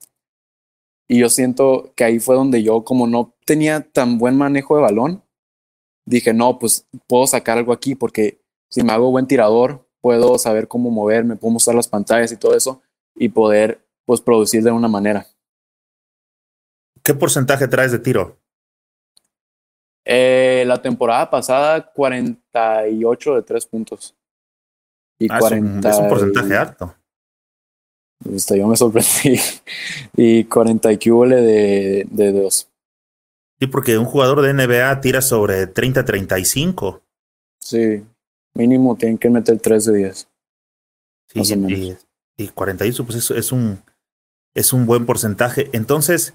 [1.09, 4.83] Y yo siento que ahí fue donde yo, como no tenía tan buen manejo de
[4.83, 5.22] balón,
[6.05, 10.69] dije, no, pues puedo sacar algo aquí porque si me hago buen tirador, puedo saber
[10.69, 12.83] cómo moverme, puedo mostrar las pantallas y todo eso.
[13.17, 15.27] y poder pues producir de una manera.
[17.03, 18.37] ¿Qué porcentaje traes de tiro?
[20.05, 24.14] Eh, la temporada pasada, 48 de tres puntos.
[25.19, 26.95] Y ah, es, un, porcentaje alto.
[28.25, 29.38] Yo me sorprendí.
[30.17, 32.69] y 40 y de, de dos.
[33.64, 37.00] Sí, porque un jugador de NBA tira sobre 30-35.
[37.61, 38.05] Sí,
[38.53, 40.29] mínimo tienen que meter 3 de 10.
[41.29, 41.96] Sí,
[42.37, 43.81] y, 41, pues eso es un,
[44.55, 45.70] es un buen porcentaje.
[45.72, 46.35] Entonces,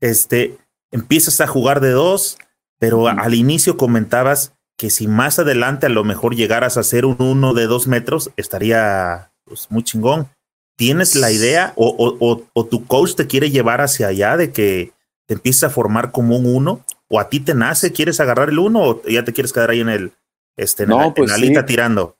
[0.00, 0.58] este,
[0.90, 2.36] empiezas a jugar de dos,
[2.78, 7.16] pero al inicio comentabas que si más adelante a lo mejor llegaras a hacer un
[7.20, 10.28] uno de dos metros, estaría pues, muy chingón.
[10.76, 11.88] ¿Tienes la idea o,
[12.20, 14.92] o, o, tu coach te quiere llevar hacia allá de que
[15.26, 16.84] te empieces a formar como un uno?
[17.08, 19.80] ¿O a ti te nace, quieres agarrar el uno o ya te quieres quedar ahí
[19.80, 20.12] en el
[20.56, 21.32] este, en, la, pues
[21.66, 22.16] tirando?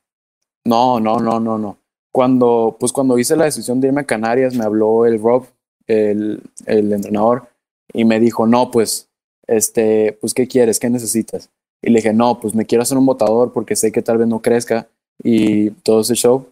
[0.65, 1.79] No, no, no, no, no.
[2.13, 5.47] Cuando, pues cuando hice la decisión de irme a Canarias, me habló el Rob,
[5.87, 7.49] el, el entrenador,
[7.93, 9.09] y me dijo, no, pues,
[9.47, 10.79] este, pues, ¿qué quieres?
[10.79, 11.51] ¿Qué necesitas?
[11.83, 14.27] Y le dije, no, pues me quiero hacer un botador porque sé que tal vez
[14.27, 14.89] no crezca
[15.23, 16.49] y todo ese show.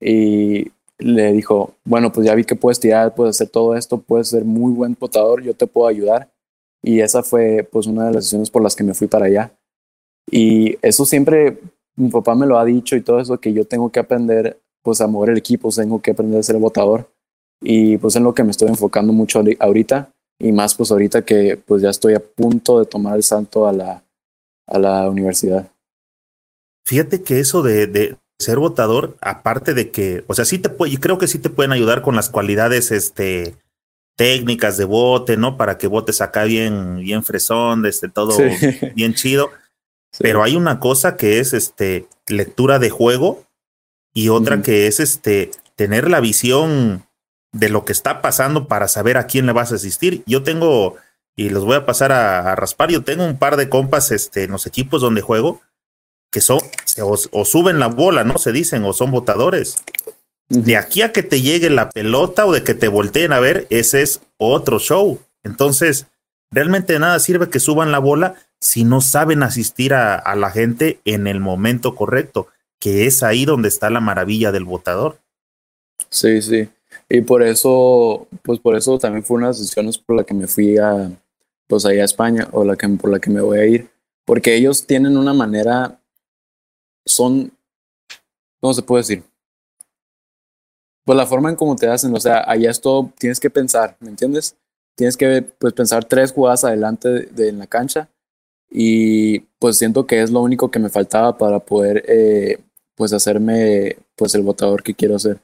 [0.00, 4.28] Y le dijo, bueno, pues ya vi que puedes tirar, puedes hacer todo esto, puedes
[4.28, 6.30] ser muy buen botador, yo te puedo ayudar.
[6.82, 9.52] Y esa fue pues una de las decisiones por las que me fui para allá.
[10.30, 11.58] Y eso siempre
[11.96, 15.00] mi papá me lo ha dicho y todo eso, que yo tengo que aprender pues
[15.00, 17.10] a mover el equipo, tengo que aprender a ser botador.
[17.62, 21.56] Y pues en lo que me estoy enfocando mucho ahorita y más pues ahorita que
[21.56, 24.04] pues ya estoy a punto de tomar el salto a la,
[24.66, 25.70] a la universidad.
[26.86, 30.98] Fíjate que eso de, de ser votador, aparte de que, o sea, sí te puede,
[30.98, 33.56] creo que sí te pueden ayudar con las cualidades este,
[34.16, 35.56] técnicas de bote, ¿no?
[35.56, 38.36] Para que votes acá bien, bien fresón, este, todo
[38.94, 39.50] bien chido.
[40.18, 43.44] Pero hay una cosa que es este lectura de juego
[44.14, 47.04] y otra que es este tener la visión
[47.52, 50.22] de lo que está pasando para saber a quién le vas a asistir.
[50.26, 50.96] Yo tengo,
[51.36, 54.52] y los voy a pasar a, raspar, yo tengo un par de compas este, en
[54.52, 55.60] los equipos donde juego
[56.34, 56.58] que son,
[57.00, 58.38] o, suben la bola, ¿no?
[58.38, 59.76] Se dicen, o son votadores.
[60.48, 63.68] De aquí a que te llegue la pelota o de que te volteen a ver,
[63.70, 65.20] ese es otro show.
[65.44, 66.08] Entonces,
[66.50, 70.98] realmente nada sirve que suban la bola si no saben asistir a, a la gente
[71.04, 72.48] en el momento correcto,
[72.80, 75.20] que es ahí donde está la maravilla del votador.
[76.10, 76.68] Sí, sí.
[77.08, 80.34] Y por eso, pues por eso también fue una de las decisiones por la que
[80.34, 81.12] me fui a,
[81.68, 83.88] pues allá a España o la que, por la que me voy a ir.
[84.24, 86.00] Porque ellos tienen una manera,
[87.06, 87.52] son,
[88.60, 89.22] ¿cómo se puede decir?
[91.04, 93.96] Pues la forma en cómo te hacen, o sea, allá es todo, tienes que pensar,
[94.00, 94.56] ¿me entiendes?
[94.96, 98.08] Tienes que pues pensar tres jugadas adelante de, en la cancha
[98.70, 102.58] y pues siento que es lo único que me faltaba para poder eh,
[102.94, 105.40] pues hacerme pues el votador que quiero hacer.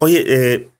[0.00, 0.70] Oye, eh,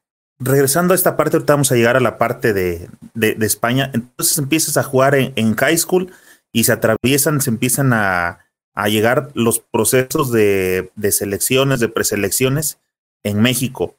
[0.40, 3.90] regresando a esta parte, ahorita vamos a llegar a la parte de, de, España.
[3.94, 6.12] Entonces empiezas a jugar en, high school
[6.52, 12.78] y se atraviesan, se empiezan a, a llegar los procesos de, de, selecciones, de preselecciones
[13.22, 13.96] en México.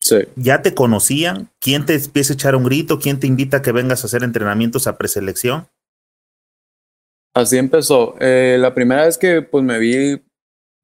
[0.00, 0.16] Sí.
[0.36, 1.50] ¿Ya te conocían?
[1.60, 2.98] ¿Quién te empieza a echar un grito?
[2.98, 5.68] ¿Quién te invita a que vengas a hacer entrenamientos a preselección?
[7.34, 8.14] Así empezó.
[8.20, 10.22] Eh, la primera vez que pues me vi,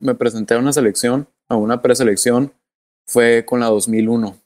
[0.00, 2.52] me presenté a una selección, a una preselección,
[3.06, 4.40] fue con la 2001.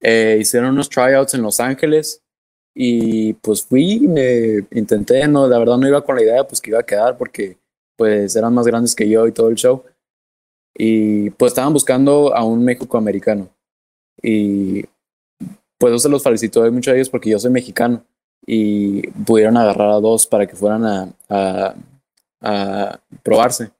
[0.00, 2.22] Eh, hicieron unos tryouts en Los Ángeles
[2.78, 6.68] y pues fui, me intenté, no, la verdad no iba con la idea pues que
[6.68, 7.56] iba a quedar porque
[7.96, 9.82] pues eran más grandes que yo y todo el show.
[10.76, 13.48] Y pues estaban buscando a un México americano.
[14.22, 14.84] Y
[15.78, 18.04] pues yo se los felicito a ellos porque yo soy mexicano
[18.44, 21.74] y pudieron agarrar a dos para que fueran a, a,
[22.42, 23.70] a probarse.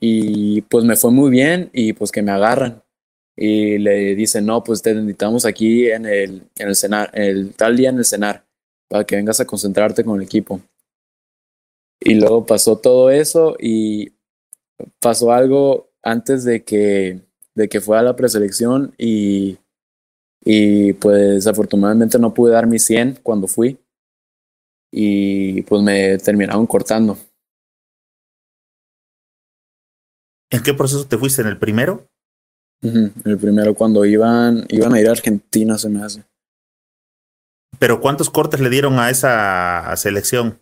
[0.00, 2.82] Y pues me fue muy bien y pues que me agarran
[3.36, 7.76] y le dicen, no, pues te necesitamos aquí en el, en el cenar, el tal
[7.76, 8.44] día en el cenar,
[8.88, 10.60] para que vengas a concentrarte con el equipo.
[12.00, 14.12] Y luego pasó todo eso y
[15.00, 17.20] pasó algo antes de que,
[17.54, 19.58] de que fuera la preselección y,
[20.44, 23.78] y pues afortunadamente no pude dar mi 100 cuando fui
[24.92, 27.18] y pues me terminaron cortando.
[30.50, 31.42] ¿En qué proceso te fuiste?
[31.42, 32.06] ¿En el primero?
[32.84, 36.22] El primero, cuando iban, iban a ir a Argentina, se me hace.
[37.78, 40.60] Pero ¿cuántos cortes le dieron a esa selección?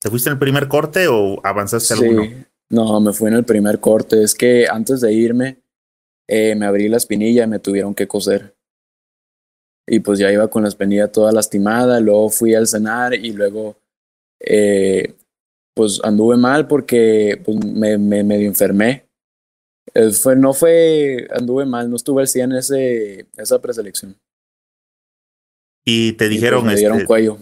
[0.00, 2.04] ¿Te fuiste en el primer corte o avanzaste sí.
[2.04, 2.24] alguno?
[2.70, 4.22] No, me fui en el primer corte.
[4.22, 5.62] Es que antes de irme,
[6.28, 8.56] eh, me abrí la espinilla y me tuvieron que coser.
[9.86, 12.00] Y pues ya iba con la espinilla toda lastimada.
[12.00, 13.76] Luego fui al cenar y luego,
[14.40, 15.14] eh,
[15.74, 19.11] pues anduve mal porque pues, me, me medio enfermé
[19.94, 24.16] Eh, fue, no fue, anduve mal, no estuve al 100 en ese, esa preselección.
[25.84, 27.38] Y te dijeron, y pues me dieron este, cuello.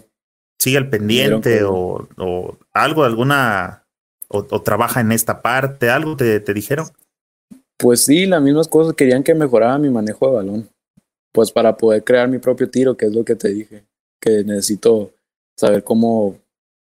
[0.59, 3.85] sigue al pendiente o, o, algo, alguna,
[4.27, 6.87] o, o, trabaja en esta parte, algo te, te dijeron.
[7.77, 10.69] Pues sí, las mismas cosas, querían que mejorara mi manejo de balón,
[11.31, 13.85] pues para poder crear mi propio tiro, que es lo que te dije,
[14.19, 15.11] que necesito
[15.55, 16.37] saber cómo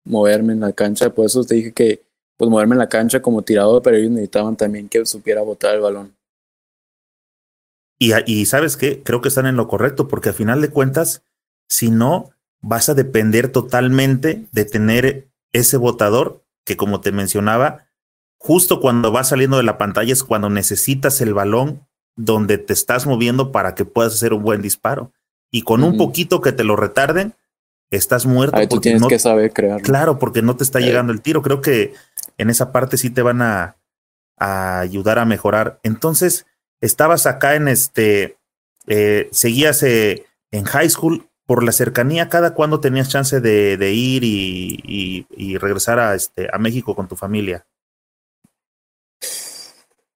[0.05, 2.01] moverme en la cancha, por eso te dije que
[2.37, 5.81] pues moverme en la cancha como tirador, pero ellos necesitaban también que supiera botar el
[5.81, 6.15] balón.
[7.99, 11.23] Y, y sabes qué, creo que están en lo correcto, porque al final de cuentas,
[11.69, 17.85] si no, vas a depender totalmente de tener ese botador que como te mencionaba,
[18.37, 23.05] justo cuando vas saliendo de la pantalla es cuando necesitas el balón donde te estás
[23.05, 25.11] moviendo para que puedas hacer un buen disparo.
[25.51, 25.91] Y con uh -huh.
[25.91, 27.35] un poquito que te lo retarden,
[27.91, 28.57] estás muerto.
[28.57, 29.81] Ahí tú tienes no, que saber crear.
[29.81, 30.83] Claro, porque no te está eh.
[30.83, 31.41] llegando el tiro.
[31.41, 31.93] Creo que
[32.37, 33.77] en esa parte sí te van a,
[34.37, 35.79] ayudar a mejorar.
[35.83, 36.45] Entonces,
[36.81, 38.37] estabas acá en este,
[38.87, 44.23] eh, seguías eh, en high school por la cercanía, ¿cada cuándo tenías chance de, ir
[44.23, 47.65] y, regresar a, este, a México con tu familia?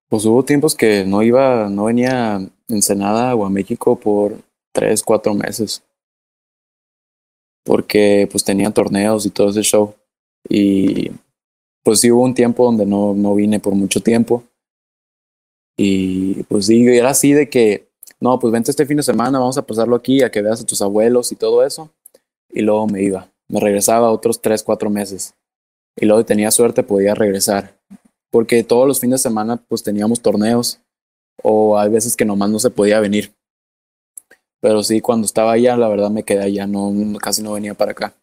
[0.10, 4.38] Pues hubo tiempos que no iba, no venía a Ensenada o a México por
[4.72, 5.84] tres, cuatro meses.
[7.64, 9.96] Porque pues tenía torneos y todo ese show.
[10.48, 11.12] Y
[11.88, 14.44] pues sí hubo un tiempo donde no, no vine por mucho tiempo.
[15.78, 17.88] Y pues sí, era así de que,
[18.20, 20.66] no, pues vente este fin de semana, vamos a pasarlo aquí, a que veas a
[20.66, 21.90] tus abuelos y todo eso.
[22.50, 25.34] Y luego me iba, me regresaba otros tres, cuatro meses.
[25.96, 27.80] Y luego tenía suerte, podía regresar.
[28.32, 30.82] Porque todos los fines de semana pues teníamos torneos
[31.42, 33.34] o hay veces que nomás no se podía venir.
[34.60, 37.92] Pero sí, cuando estaba allá, la verdad me quedé allá, no, casi no venía para
[37.92, 38.14] acá.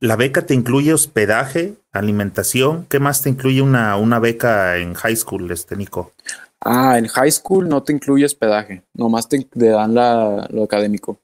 [0.00, 2.86] ¿La beca te incluye hospedaje, alimentación?
[2.88, 6.12] ¿Qué más te incluye una, una beca en high school, este Nico?
[6.60, 11.18] Ah, en high school no te incluye hospedaje, nomás te, te dan la, lo académico.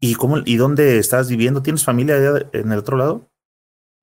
[0.00, 1.62] ¿Y, cómo, ¿Y dónde estás viviendo?
[1.62, 3.28] ¿Tienes familia allá en el otro lado?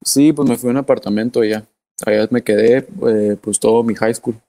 [0.06, 1.68] Sí, pues me fui a un apartamento allá.
[2.06, 4.40] Allá me quedé, eh, pues todo mi high school.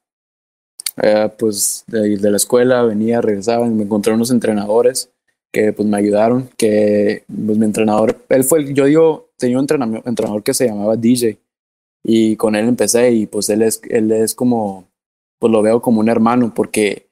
[0.96, 5.10] Allá, pues de, de la escuela venía, regresaba, me encontré unos entrenadores
[5.52, 10.02] que pues me ayudaron, que pues mi entrenador, él fue, yo digo, tenía un entrenador,
[10.06, 11.38] entrenador que se llamaba DJ
[12.04, 14.84] y con él empecé y pues él es, él es como,
[15.38, 17.08] pues lo veo como un hermano porque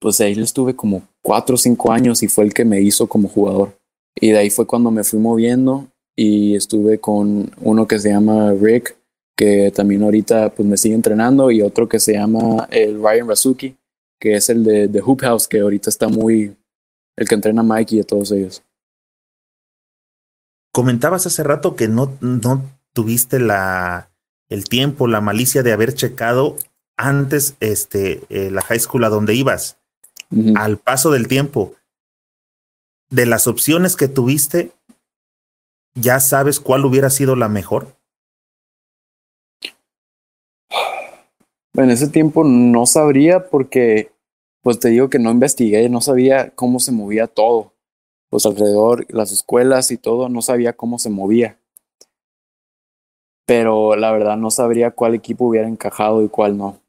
[0.00, 3.28] pues ahí estuve como cuatro o cinco años y fue el que me hizo como
[3.28, 3.78] jugador.
[4.14, 8.52] Y de ahí fue cuando me fui moviendo y estuve con uno que se llama
[8.52, 8.96] Rick,
[9.36, 13.76] que también ahorita pues me sigue entrenando y otro que se llama el Ryan Rasuki,
[14.20, 16.54] que es el de, de Hoop House, que ahorita está muy,
[17.22, 18.62] el que entrena a Mike y a todos ellos.
[20.72, 24.10] Comentabas hace rato que no, no tuviste la,
[24.48, 26.56] el tiempo, la malicia de haber checado
[26.96, 29.78] antes este, eh, la high school a donde ibas.
[30.30, 30.58] Uh -huh.
[30.58, 31.74] Al paso del tiempo,
[33.10, 34.72] de las opciones que tuviste,
[35.94, 37.94] ¿ya sabes cuál hubiera sido la mejor?
[41.74, 44.12] En ese tiempo no sabría porque
[44.62, 47.74] pues te digo que no investigué, no sabía cómo se movía todo.
[48.30, 51.58] Pues alrededor, las escuelas y todo, no sabía cómo se movía.
[53.44, 56.80] Pero la verdad no sabría cuál equipo hubiera encajado y cuál no.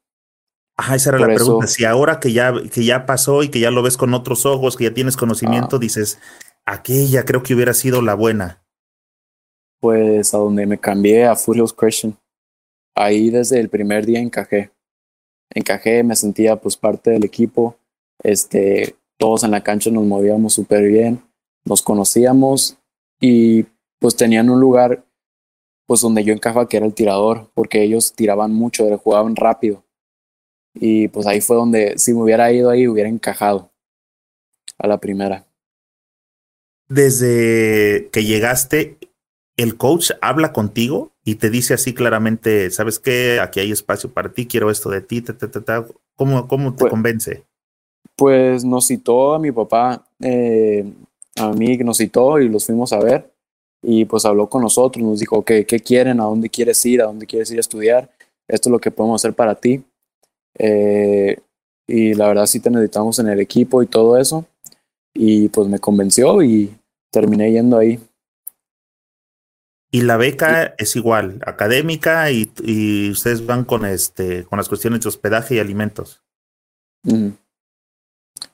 [0.76, 1.66] Ajá, esa era Por la eso, pregunta.
[1.66, 4.76] Si ahora que ya, que ya pasó y que ya lo ves con otros ojos,
[4.76, 6.18] que ya tienes conocimiento, ah, dices,
[6.64, 8.62] aquella creo que hubiera sido la buena.
[9.80, 12.16] Pues a donde me cambié a Furious Christian.
[12.94, 14.73] Ahí desde el primer día encajé
[15.54, 17.76] encajé, me sentía pues parte del equipo,
[18.22, 21.22] este, todos en la cancha nos movíamos súper bien,
[21.64, 22.76] nos conocíamos
[23.20, 23.64] y
[23.98, 25.04] pues tenían un lugar
[25.86, 29.84] pues donde yo encajaba que era el tirador, porque ellos tiraban mucho, jugaban rápido.
[30.74, 33.70] Y pues ahí fue donde si me hubiera ido ahí hubiera encajado
[34.78, 35.46] a la primera.
[36.88, 38.98] Desde que llegaste,
[39.56, 43.40] el coach habla contigo y te dice así claramente, ¿sabes qué?
[43.40, 45.86] Aquí hay espacio para ti, quiero esto de ti, ta, ta, ta, ta.
[46.16, 47.44] ¿Cómo, cómo te pues, convence?
[48.16, 50.84] Pues nos citó a mi papá, eh,
[51.36, 53.34] a mí nos citó y los fuimos a ver
[53.86, 56.18] y pues habló con nosotros, nos dijo, okay, ¿qué quieren?
[56.20, 57.02] ¿A dónde quieres ir?
[57.02, 58.10] ¿A dónde quieres ir a estudiar?
[58.48, 59.84] Esto es lo que podemos hacer para ti.
[60.58, 61.36] Eh,
[61.86, 64.46] y la verdad sí te necesitamos en el equipo y todo eso.
[65.12, 66.74] Y pues me convenció y
[67.10, 68.00] terminé yendo ahí.
[69.94, 75.02] Y la beca es igual, académica, y, y, ustedes van con este, con las cuestiones
[75.02, 76.20] de hospedaje y alimentos.
[77.04, 77.28] Mm.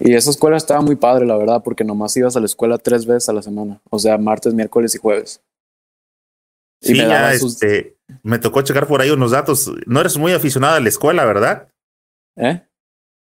[0.01, 3.07] Y esa escuela estaba muy padre, la verdad, porque nomás ibas a la escuela tres
[3.07, 3.81] veces a la semana.
[3.89, 5.43] O sea, martes, miércoles y jueves.
[6.83, 7.55] Y sí, me ya, sus...
[7.55, 9.73] este, Me tocó checar por ahí unos datos.
[9.87, 11.73] No eres muy aficionado a la escuela, ¿verdad?
[12.37, 12.63] ¿Eh?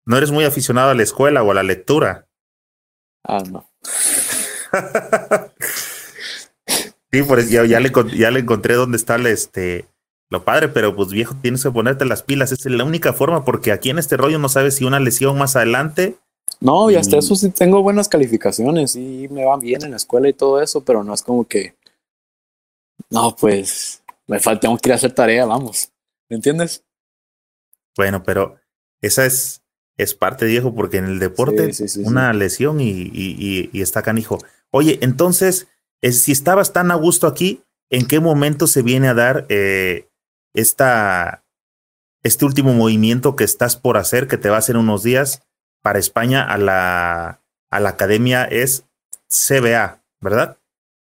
[0.07, 2.27] No eres muy aficionado a la escuela o a la lectura.
[3.23, 3.69] Ah, no.
[7.11, 9.87] sí, por eso ya, ya, le, ya le encontré dónde está el, este,
[10.29, 12.51] lo padre, pero pues viejo, tienes que ponerte las pilas.
[12.51, 15.37] Esa es la única forma, porque aquí en este rollo no sabes si una lesión
[15.37, 16.17] más adelante.
[16.59, 20.27] No, y hasta eso sí tengo buenas calificaciones y me van bien en la escuela
[20.27, 21.75] y todo eso, pero no es como que.
[23.09, 25.91] No, pues me falta, tengo que ir a hacer tarea, vamos.
[26.29, 26.83] ¿Me entiendes?
[27.95, 28.57] Bueno, pero
[29.01, 29.63] esa es,
[29.97, 31.71] es parte, viejo, porque en el deporte
[32.03, 34.37] una lesión y, y, y, está canijo.
[34.69, 35.67] Oye, entonces,
[36.01, 40.07] si estabas tan a gusto aquí, ¿en qué momento se viene a dar eh,
[40.53, 41.43] esta,
[42.23, 45.41] este último movimiento que estás por hacer, que te va a hacer unos días
[45.81, 48.85] para España a la, a la academia es
[49.27, 50.57] CBA, ¿verdad?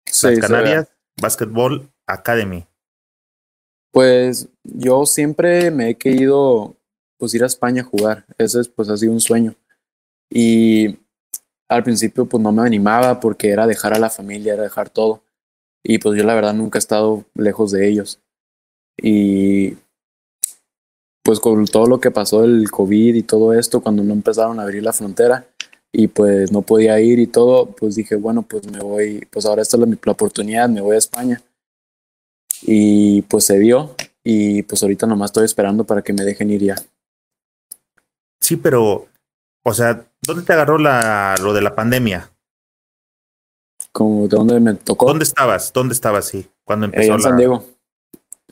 [0.05, 0.87] Sí, Canarias
[1.21, 2.65] Basketball Academy.
[3.91, 6.75] Pues yo siempre me he querido
[7.17, 8.25] pues ir a España a jugar.
[8.37, 9.55] Ese pues ha sido un sueño.
[10.29, 10.97] Y
[11.75, 15.23] al principio pues no me animaba porque era dejar a la familia, era dejar todo.
[15.83, 18.19] Y pues yo la verdad nunca he estado lejos de ellos.
[18.97, 19.75] Y
[21.23, 24.63] pues con todo lo que pasó el COVID y todo esto, cuando no empezaron a
[24.63, 25.47] abrir la frontera
[25.91, 29.61] y pues no podía ir y todo, pues dije, bueno, pues me voy, pues ahora
[29.61, 31.41] esta es la, oportunidad, me voy a España.
[32.61, 36.63] Y pues se dio y pues ahorita nomás estoy esperando para que me dejen ir
[36.63, 36.75] ya.
[38.39, 39.07] Sí, pero,
[39.63, 42.29] o sea, ¿dónde te agarró la, lo de la pandemia?
[43.91, 45.07] Como de dónde me tocó.
[45.07, 45.71] ¿Dónde estabas?
[45.73, 46.49] ¿Dónde estabas, sí?
[46.63, 47.63] Cuando empezó en San Diego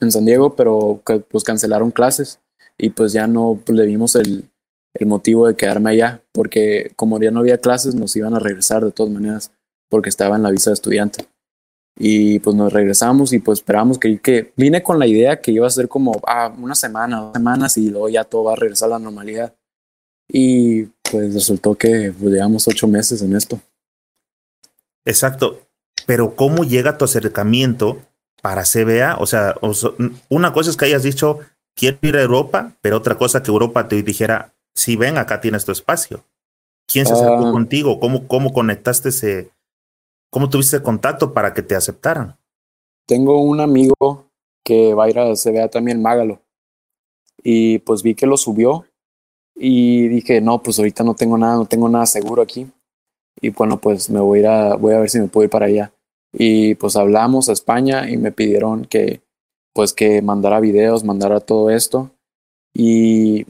[0.02, 1.00] en San Diego, pero
[1.30, 2.40] pues cancelaron clases
[2.76, 4.50] y pues ya no pues, le vimos el,
[4.94, 8.84] el motivo de quedarme allá, porque como ya no había clases, nos iban a regresar
[8.84, 9.52] de todas maneras,
[9.88, 11.26] porque estaba en la visa de estudiante.
[11.98, 15.66] Y pues nos regresamos y pues esperamos que, que vine con la idea que iba
[15.66, 18.86] a ser como ah, una semana, dos semanas y luego ya todo va a regresar
[18.86, 19.54] a la normalidad.
[20.28, 23.60] Y pues resultó que pues, llevamos ocho meses en esto.
[25.04, 25.60] Exacto.
[26.06, 28.00] Pero ¿cómo llega tu acercamiento
[28.40, 29.16] para CBA?
[29.18, 29.54] O sea,
[30.28, 31.38] una cosa es que hayas dicho,
[31.74, 35.64] quiero ir a Europa, pero otra cosa que Europa te dijera, si ven, acá tienes
[35.64, 36.24] tu espacio.
[36.86, 37.52] ¿Quién se acercó ah.
[37.52, 38.00] contigo?
[38.00, 39.50] ¿Cómo, ¿Cómo conectaste ese,
[40.30, 42.36] cómo tuviste contacto para que te aceptaran?
[43.06, 44.26] Tengo un amigo
[44.64, 46.40] que va a ir a CBA también, Mágalo.
[47.42, 48.86] Y pues vi que lo subió
[49.64, 52.66] y dije, no, pues ahorita no tengo nada, no tengo nada seguro aquí.
[53.40, 55.50] Y bueno, pues me voy a ir a, voy a ver si me puedo ir
[55.50, 55.92] para allá
[56.32, 59.20] y pues hablamos a España y me pidieron que
[59.72, 62.10] pues que mandara videos, mandara todo esto
[62.74, 63.46] y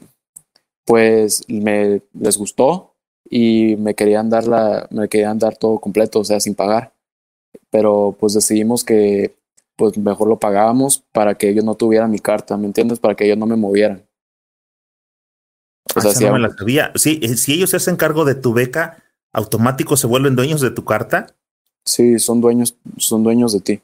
[0.85, 2.93] pues me les gustó
[3.27, 6.93] y me querían dar la me querían dar todo completo, o sea, sin pagar.
[7.71, 9.35] Pero pues decidimos que
[9.75, 12.99] pues mejor lo pagábamos para que ellos no tuvieran mi carta, ¿me entiendes?
[12.99, 14.05] Para que ellos no me movieran.
[15.95, 16.91] O sea, si, no me la sabía.
[16.95, 20.71] Sí, eh, si ellos se hacen cargo de tu beca, automático se vuelven dueños de
[20.71, 21.27] tu carta.
[21.85, 23.81] Sí, son dueños, son dueños de ti.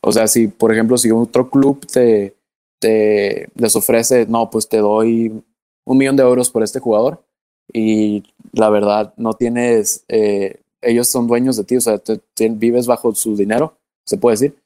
[0.00, 2.36] O sea, si, por ejemplo, si otro club te,
[2.78, 5.42] te les ofrece, no, pues te doy
[5.84, 7.24] un millón de euros por este jugador
[7.72, 12.20] y la verdad no tienes, eh, ellos son dueños de ti, o sea, te,
[12.50, 14.56] vives bajo su dinero, se puede decir,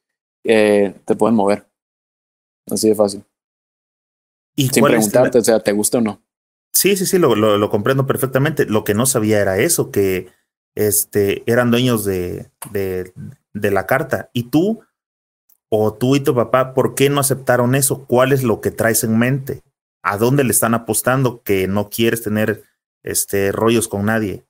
[0.44, 1.66] eh, te pueden mover.
[2.70, 3.24] Así de fácil.
[4.56, 6.20] ¿Y Sin preguntarte, o sea, ¿te gusta o no?
[6.72, 8.64] Sí, sí, sí, lo, lo, comprendo perfectamente.
[8.66, 10.28] Lo que no sabía era eso, que
[10.74, 13.12] este, eran dueños de, de,
[13.52, 14.30] de la carta.
[14.32, 14.80] Y tú,
[15.68, 18.04] o tú y tu papá, ¿por qué no aceptaron eso?
[18.06, 19.62] ¿Cuál es lo que traes en mente?
[20.02, 22.62] ¿A dónde le están apostando que no quieres tener
[23.02, 24.44] este, rollos con nadie?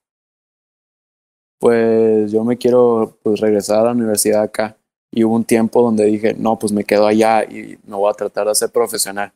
[1.59, 4.77] Pues yo me quiero pues, regresar a la universidad acá.
[5.13, 8.15] Y hubo un tiempo donde dije, no, pues me quedo allá y me voy a
[8.15, 9.33] tratar de ser profesional.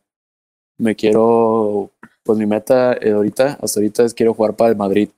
[0.78, 1.90] Me quiero,
[2.24, 5.10] pues mi meta eh, ahorita, hasta ahorita es quiero jugar para el Madrid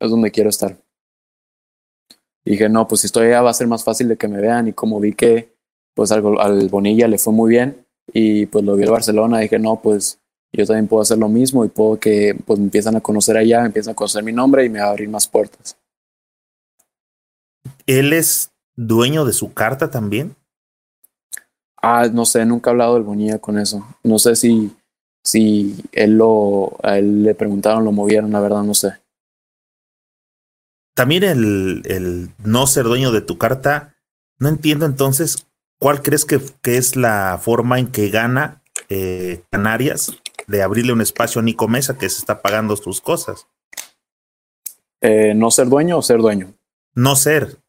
[0.00, 0.76] es donde quiero estar.
[2.44, 4.40] Y dije, no, pues si estoy allá va a ser más fácil de que me
[4.40, 4.66] vean.
[4.66, 5.54] Y como vi que
[5.94, 9.58] pues al, al Bonilla le fue muy bien y pues lo vi el Barcelona, dije,
[9.58, 10.18] no, pues
[10.52, 13.64] yo también puedo hacer lo mismo y puedo que pues me empiezan a conocer allá,
[13.64, 15.76] empiezan a conocer mi nombre y me va a abrir más puertas.
[17.86, 20.34] ¿Él es dueño de su carta también?
[21.82, 23.86] Ah, no sé, nunca he hablado del Bonilla con eso.
[24.02, 24.74] No sé si,
[25.22, 28.94] si él lo, a él le preguntaron, lo movieron, la verdad no sé.
[30.94, 33.96] También el, el, no ser dueño de tu carta,
[34.38, 35.46] no entiendo entonces
[35.78, 40.12] cuál crees que, que es la forma en que gana eh, Canarias
[40.46, 43.46] de abrirle un espacio a Nico Mesa que se está pagando tus cosas.
[45.00, 46.52] Eh, ¿No ser dueño o ser dueño?
[46.94, 47.59] No ser.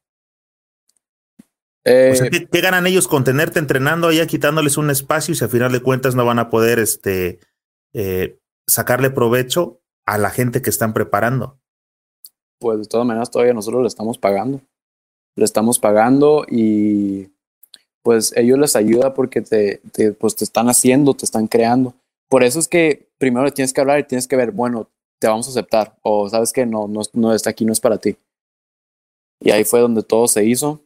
[1.83, 5.71] Eh, ¿qué, ganan ellos con tenerte entrenando allá, quitándoles un espacio y si al final
[5.71, 7.39] de cuentas no van a poder este,
[7.93, 11.59] eh, sacarle provecho a la gente que están preparando?
[12.59, 14.61] Pues de todas maneras todavía nosotros le estamos pagando.
[15.35, 17.29] Le estamos pagando y
[18.03, 21.95] pues ellos les ayuda porque te, te, pues te están haciendo, te están creando.
[22.29, 25.27] Por eso es que primero le tienes que hablar y tienes que ver, bueno, te
[25.27, 28.17] vamos a aceptar o sabes que no, no, no está aquí, no es para ti.
[29.39, 30.81] Y ahí fue donde todo se hizo.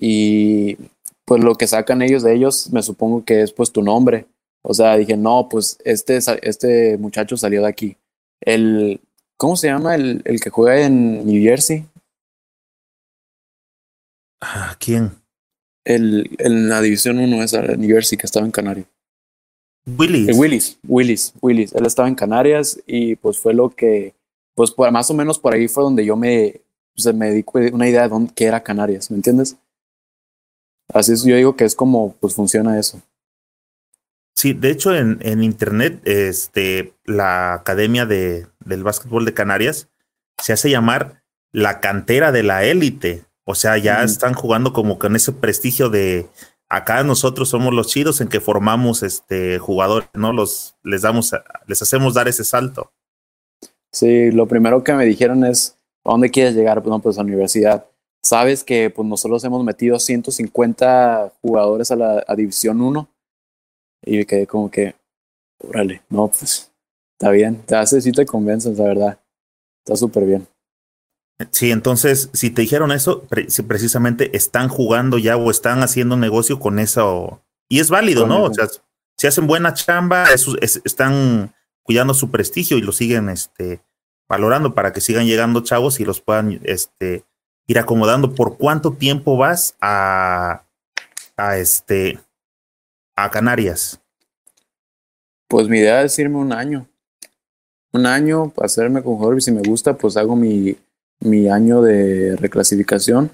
[0.00, 0.76] Y
[1.24, 4.26] pues lo que sacan ellos de ellos, me supongo que es pues tu nombre.
[4.62, 7.96] O sea, dije, no, pues este, este muchacho salió de aquí.
[8.40, 9.00] El,
[9.36, 11.86] ¿cómo se llama el, el que juega en New Jersey?
[14.40, 15.12] ¿A quién?
[15.84, 18.86] El, en la División 1 esa, New Jersey, que estaba en Canarias.
[19.86, 20.36] Willis.
[20.36, 21.72] Willis, Willis, Willis.
[21.72, 24.14] Él estaba en Canarias y pues fue lo que,
[24.54, 26.60] pues más o menos por ahí fue donde yo me,
[26.94, 29.56] pues, me di una idea de dónde, qué era Canarias, ¿me entiendes?
[30.92, 33.00] Así es, yo digo que es como pues funciona eso.
[34.34, 39.88] Sí, de hecho en, en internet, este, la Academia de, del Básquetbol de Canarias
[40.40, 41.22] se hace llamar
[41.52, 43.24] la cantera de la élite.
[43.44, 46.28] O sea, ya están jugando como con ese prestigio de
[46.68, 50.32] acá nosotros somos los chidos en que formamos este jugadores, ¿no?
[50.32, 51.32] Los les damos
[51.66, 52.92] les hacemos dar ese salto.
[53.90, 56.82] Sí, lo primero que me dijeron es ¿a dónde quieres llegar?
[56.82, 57.86] Pues no, pues a la universidad.
[58.28, 63.08] Sabes que pues nosotros hemos metido 150 jugadores a la a División 1
[64.04, 64.94] y quedé como que
[65.66, 66.70] órale, no, pues
[67.18, 69.20] está bien, te hace si te convences, la verdad.
[69.82, 70.46] Está súper bien.
[71.52, 73.22] Sí, entonces, si te dijeron eso,
[73.66, 77.40] precisamente están jugando ya o están haciendo negocio con eso.
[77.66, 78.42] Y es válido, ¿no?
[78.42, 78.66] O sea,
[79.16, 83.80] si hacen buena chamba, están cuidando su prestigio y lo siguen este,
[84.28, 87.24] valorando para que sigan llegando chavos y los puedan este,
[87.68, 88.34] ir acomodando.
[88.34, 90.64] ¿Por cuánto tiempo vas a,
[91.56, 92.18] este,
[93.14, 94.00] a Canarias?
[95.46, 96.88] Pues mi idea es irme un año.
[97.92, 100.76] Un año, hacerme con y si me gusta, pues hago mi
[101.20, 103.30] mi año de reclasificación.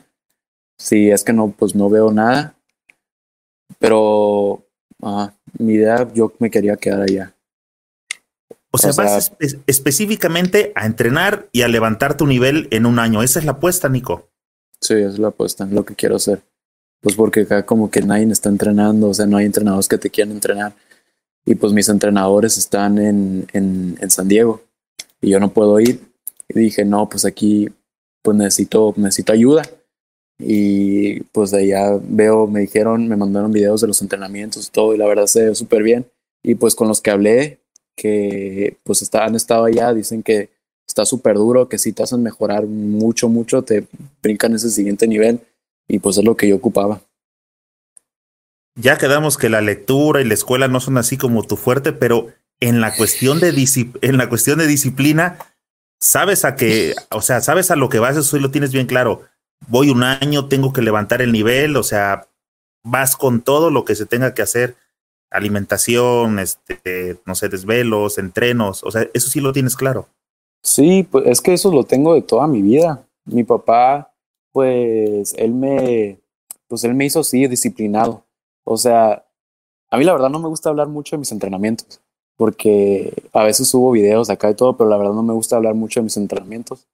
[0.79, 2.55] Si es que no, pues no veo nada.
[3.79, 4.65] Pero
[5.03, 7.34] ah, mi idea, yo me quería quedar allá.
[8.75, 9.31] O sea, vas
[9.69, 13.23] específicamente a entrenar y a levantar tu nivel en un año.
[13.23, 14.29] Esa es la apuesta, Nico.
[14.81, 16.43] Sí, es la apuesta, lo que quiero hacer.
[17.01, 20.11] Pues porque acá como que nadie está entrenando, o sea, no hay entrenadores que te
[20.11, 20.75] quieran entrenar.
[21.47, 24.61] Y pues mis entrenadores están en, en, en San Diego
[25.21, 26.01] y yo no puedo ir
[26.49, 27.69] y dije, no, pues aquí
[28.23, 29.63] pues necesito, necesito ayuda.
[30.37, 34.95] Y pues de allá veo, me dijeron, me mandaron videos de los entrenamientos y todo,
[34.95, 36.07] y la verdad se ve súper bien.
[36.43, 37.61] Y pues con los que hablé,
[37.97, 40.51] que pues está, han estado allá, dicen que
[40.87, 43.87] está súper duro, que si te hacen mejorar mucho, mucho, te
[44.23, 45.41] brincan ese siguiente nivel.
[45.89, 47.03] Y pues es lo que yo ocupaba.
[48.77, 52.29] Ya quedamos que la lectura y la escuela no son así como tu fuerte, pero
[52.61, 53.53] en la cuestión de,
[54.01, 55.39] en la cuestión de disciplina,
[56.01, 59.23] sabes a que, o sea, sabes a lo que vas, eso lo tienes bien claro.
[59.69, 62.29] Voy un año, tengo que levantar el nivel, o sea,
[62.83, 64.77] vas con todo lo que se tenga que hacer,
[65.35, 70.09] alimentación, este, no sé, desvelos, entrenos, o sea, eso sí lo tienes claro.
[70.63, 73.07] Sí, pues es que eso lo tengo de toda mi vida.
[73.27, 74.13] Mi papá,
[74.53, 76.19] pues, él me,
[76.69, 78.25] pues él me hizo así, disciplinado.
[78.65, 79.27] O sea,
[79.91, 82.01] a mí la verdad no me gusta hablar mucho de mis entrenamientos
[82.37, 85.75] porque a veces subo videos acá y todo, pero la verdad no me gusta hablar
[85.75, 86.89] mucho de mis entrenamientos.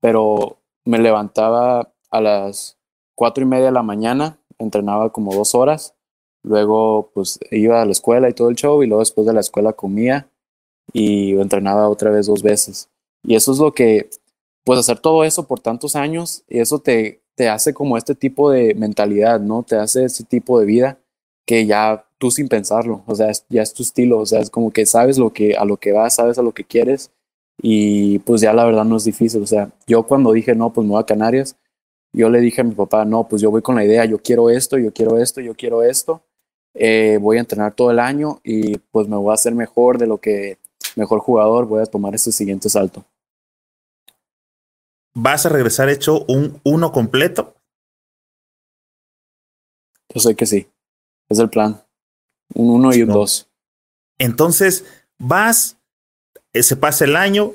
[0.00, 2.78] Pero me levantaba a las
[3.14, 5.94] cuatro y media de la mañana, entrenaba como dos horas,
[6.46, 9.40] luego pues iba a la escuela y todo el show, y luego después de la
[9.40, 10.30] escuela comía
[10.92, 12.88] y entrenaba otra vez dos veces.
[13.22, 14.08] Y eso es lo que,
[14.64, 18.50] pues hacer todo eso por tantos años, y eso te, te hace como este tipo
[18.50, 19.62] de mentalidad, ¿no?
[19.62, 20.98] Te hace ese tipo de vida
[21.46, 24.70] que ya tú sin pensarlo, o sea, ya es tu estilo, o sea, es como
[24.72, 27.12] que sabes lo que, a lo que vas, sabes a lo que quieres
[27.62, 30.86] y pues ya la verdad no es difícil, o sea, yo cuando dije, no, pues
[30.86, 31.56] me voy a Canarias,
[32.12, 34.50] yo le dije a mi papá, no, pues yo voy con la idea, yo quiero
[34.50, 36.22] esto, yo quiero esto, yo quiero esto,
[36.78, 40.06] eh, voy a entrenar todo el año y pues me voy a hacer mejor de
[40.06, 40.58] lo que,
[40.94, 43.04] mejor jugador, voy a tomar este siguiente salto.
[45.14, 47.54] ¿Vas a regresar hecho un uno completo?
[50.14, 50.68] Yo sé que sí,
[51.28, 51.82] es el plan.
[52.54, 53.48] Un 1 y un 2.
[54.18, 54.84] Entonces,
[55.18, 55.78] vas,
[56.52, 57.54] eh, se pasa el año,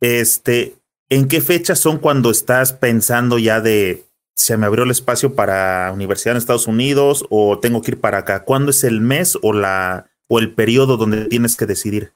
[0.00, 0.76] este,
[1.08, 4.04] ¿en qué fechas son cuando estás pensando ya de
[4.38, 8.18] se me abrió el espacio para universidad en Estados Unidos o tengo que ir para
[8.18, 8.44] acá?
[8.44, 12.12] ¿Cuándo es el mes o la o el periodo donde tienes que decidir?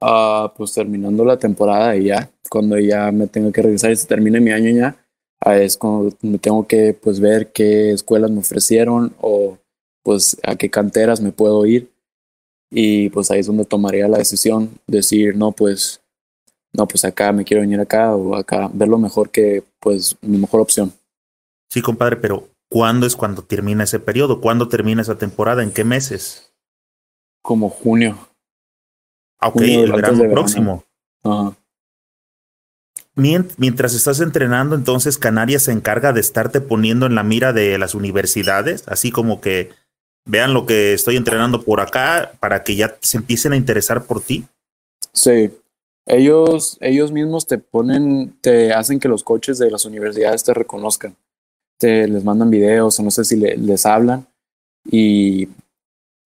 [0.00, 4.06] Ah, pues terminando la temporada y ya, cuando ya me tengo que regresar y se
[4.06, 4.96] termine mi año ya,
[5.40, 9.58] ahí es cuando me tengo que pues ver qué escuelas me ofrecieron o
[10.04, 11.90] pues a qué canteras me puedo ir
[12.70, 16.02] y pues ahí es donde tomaría la decisión, decir, no, pues,
[16.78, 20.38] no, pues acá me quiero venir acá o acá, ver lo mejor que, pues, mi
[20.38, 20.92] mejor opción.
[21.68, 24.40] Sí, compadre, pero ¿cuándo es cuando termina ese periodo?
[24.40, 25.64] ¿Cuándo termina esa temporada?
[25.64, 26.54] ¿En qué meses?
[27.42, 28.16] Como junio.
[29.40, 30.84] Ah, ok, el verano próximo.
[33.16, 37.96] Mientras estás entrenando, entonces Canarias se encarga de estarte poniendo en la mira de las
[37.96, 39.72] universidades, así como que
[40.24, 44.20] vean lo que estoy entrenando por acá para que ya se empiecen a interesar por
[44.20, 44.46] ti.
[45.12, 45.50] Sí,
[46.08, 51.16] ellos, ellos mismos te ponen, te hacen que los coches de las universidades te reconozcan.
[51.78, 54.26] Te les mandan videos o no sé si les hablan
[54.84, 55.48] y,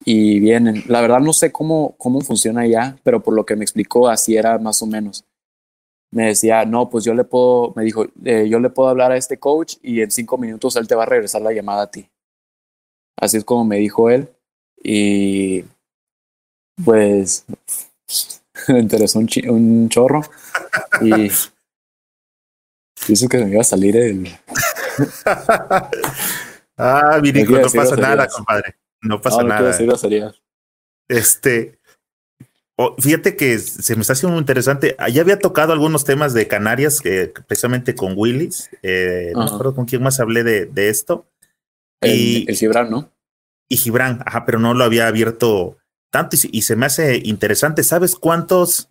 [0.05, 0.85] y vienen.
[0.87, 4.37] La verdad no sé cómo, cómo funciona ya, pero por lo que me explicó así
[4.37, 5.25] era más o menos.
[6.13, 9.17] Me decía, no, pues yo le puedo, me dijo, eh, yo le puedo hablar a
[9.17, 12.09] este coach y en cinco minutos él te va a regresar la llamada a ti.
[13.17, 14.29] Así es como me dijo él.
[14.83, 15.65] Y
[16.85, 17.47] pues
[18.69, 20.23] me interesó un, un chorro.
[21.01, 21.31] Y
[23.09, 24.29] dice que me iba a salir el.
[26.77, 28.77] ah, Vinico, no, pasa nada, compadre.
[29.01, 29.77] No pasa nada.
[31.09, 31.79] este.
[32.99, 34.97] fíjate que se me está haciendo muy interesante.
[35.13, 38.71] Ya había tocado algunos temas de Canarias, eh, precisamente con Willis.
[38.83, 41.27] Eh, no recuerdo con quién más hablé de, de esto.
[42.01, 43.13] El, el Gibran, ¿no?
[43.69, 45.79] Y Gibran, ajá, pero no lo había abierto
[46.13, 47.83] tanto y, se me hace interesante.
[47.83, 48.91] ¿Sabes cuántos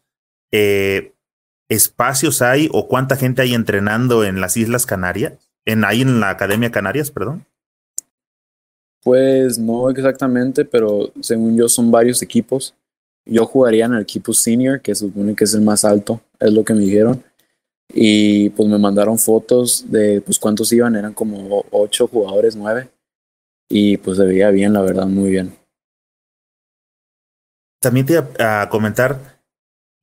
[0.51, 1.13] eh,
[1.69, 5.33] espacios hay o cuánta gente hay entrenando en las Islas Canarias?
[5.63, 7.45] En ahí en la Academia Canarias, perdón.
[9.03, 12.73] Pues no exactamente, pero según yo son varios equipos.
[13.23, 16.65] Yo jugaría en el equipo senior, que supone que es el más alto, es lo
[16.65, 17.23] que me dijeron.
[17.93, 22.89] Y pues me mandaron fotos de pues cuántos iban, eran como ocho jugadores, nueve.
[23.69, 25.60] Y pues se veía bien, la verdad, muy bien.
[27.81, 29.41] También te iba a comentar,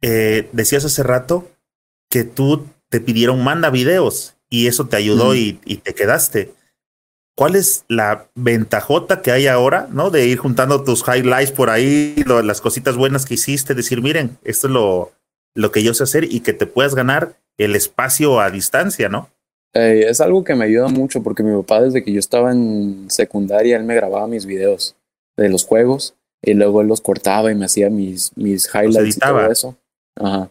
[0.02, 1.48] eh, decías hace rato
[2.10, 6.52] que tú te pidieron manda videos y eso te ayudó y, y, te quedaste.
[7.36, 10.10] ¿Cuál es la ventajota que hay ahora, no?
[10.10, 14.38] De ir juntando tus highlights por ahí, lo, las cositas buenas que hiciste, decir, miren,
[14.42, 15.12] esto es lo,
[15.54, 19.30] lo que yo sé hacer y que te puedas ganar el espacio a distancia, ¿no?
[19.74, 23.10] Eh, es algo que me ayuda mucho porque mi papá desde que yo estaba en
[23.10, 24.96] secundaria, él me grababa mis videos
[25.36, 29.20] de los juegos y luego él los cortaba y me hacía mis, mis highlights y
[29.20, 29.76] todo eso.
[30.16, 30.50] Ajá.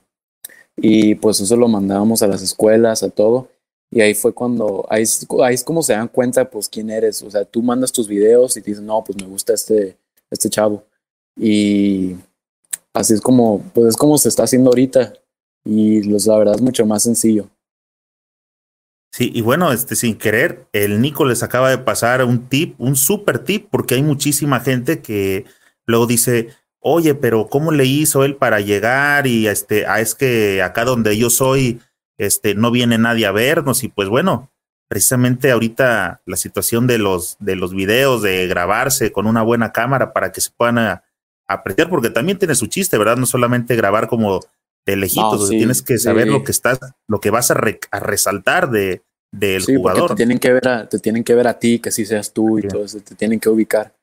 [0.75, 3.49] Y pues eso lo mandábamos a las escuelas, a todo.
[3.89, 7.21] Y ahí fue cuando, ahí es, ahí es como se dan cuenta, pues, quién eres.
[7.23, 9.97] O sea, tú mandas tus videos y dices, no, pues me gusta este,
[10.29, 10.83] este chavo.
[11.35, 12.15] Y
[12.93, 15.13] así es como, pues es como se está haciendo ahorita.
[15.63, 17.49] Y los, la verdad es mucho más sencillo.
[19.11, 22.95] Sí, y bueno, este, sin querer, el Nico les acaba de pasar un tip, un
[22.95, 25.45] super tip, porque hay muchísima gente que
[25.87, 29.25] luego dice, oye, pero ¿cómo le hizo él para llegar?
[29.25, 31.79] Y este, ah, es que acá donde yo soy,
[32.17, 33.83] este, no viene nadie a vernos.
[33.83, 34.51] Y pues bueno,
[34.87, 40.13] precisamente ahorita la situación de los, de los videos, de grabarse con una buena cámara
[40.13, 41.01] para que se puedan
[41.47, 43.17] apreciar, porque también tiene su chiste, ¿verdad?
[43.17, 44.41] No solamente grabar como
[44.85, 47.55] de lejitos, tienes que saber lo que estás, lo que vas a,
[47.91, 50.11] a resaltar de, del jugador.
[50.11, 52.59] Te tienen, que ver a, te tienen que ver a ti, que así seas tú
[52.59, 53.96] y todo eso, te tienen que ubicar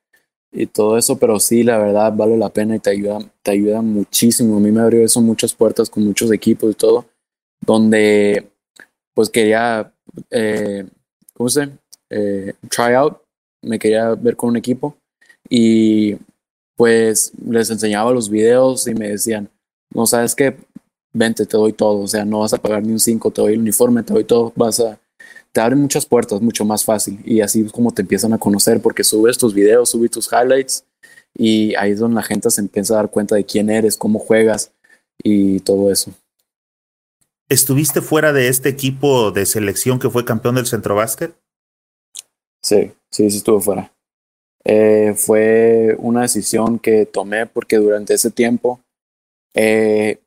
[0.55, 3.81] y todo eso, pero sí, la verdad vale la pena y te ayuda, te ayuda
[3.81, 4.55] muchísimo.
[4.55, 7.05] A mí me abrió eso muchas puertas con muchos equipos y todo,
[7.59, 8.47] donde
[9.13, 9.91] pues quería,
[10.31, 10.85] eh,
[11.33, 11.69] ¿cómo se?
[12.09, 13.17] Eh, try out,
[13.61, 14.95] me quería ver con un equipo
[15.49, 16.15] y
[16.77, 19.49] pues les enseñaba los videos y me decían,
[19.93, 20.55] no sabes qué,
[21.11, 23.53] vente, te doy todo, o sea, no vas a pagar ni un 5, te doy
[23.53, 24.97] el uniforme, te doy todo, vas a
[25.55, 28.81] te abren muchas puertas mucho más fácil y así es como te empiezan a conocer
[28.81, 30.83] porque subes tus videos, subes tus highlights
[31.33, 34.19] y ahí es donde la gente se empieza a dar cuenta de quién eres, cómo
[34.19, 34.73] juegas
[35.23, 36.11] y todo eso.
[37.47, 41.33] ¿Estuviste fuera de este equipo de selección que fue campeón del centro básquet?
[42.61, 43.93] Sí, sí, sí estuve fuera.
[44.65, 48.81] Eh, fue una decisión que tomé porque durante ese tiempo
[49.53, 50.19] eh,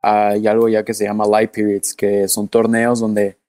[0.00, 3.39] hay algo ya que se llama light periods, que son torneos donde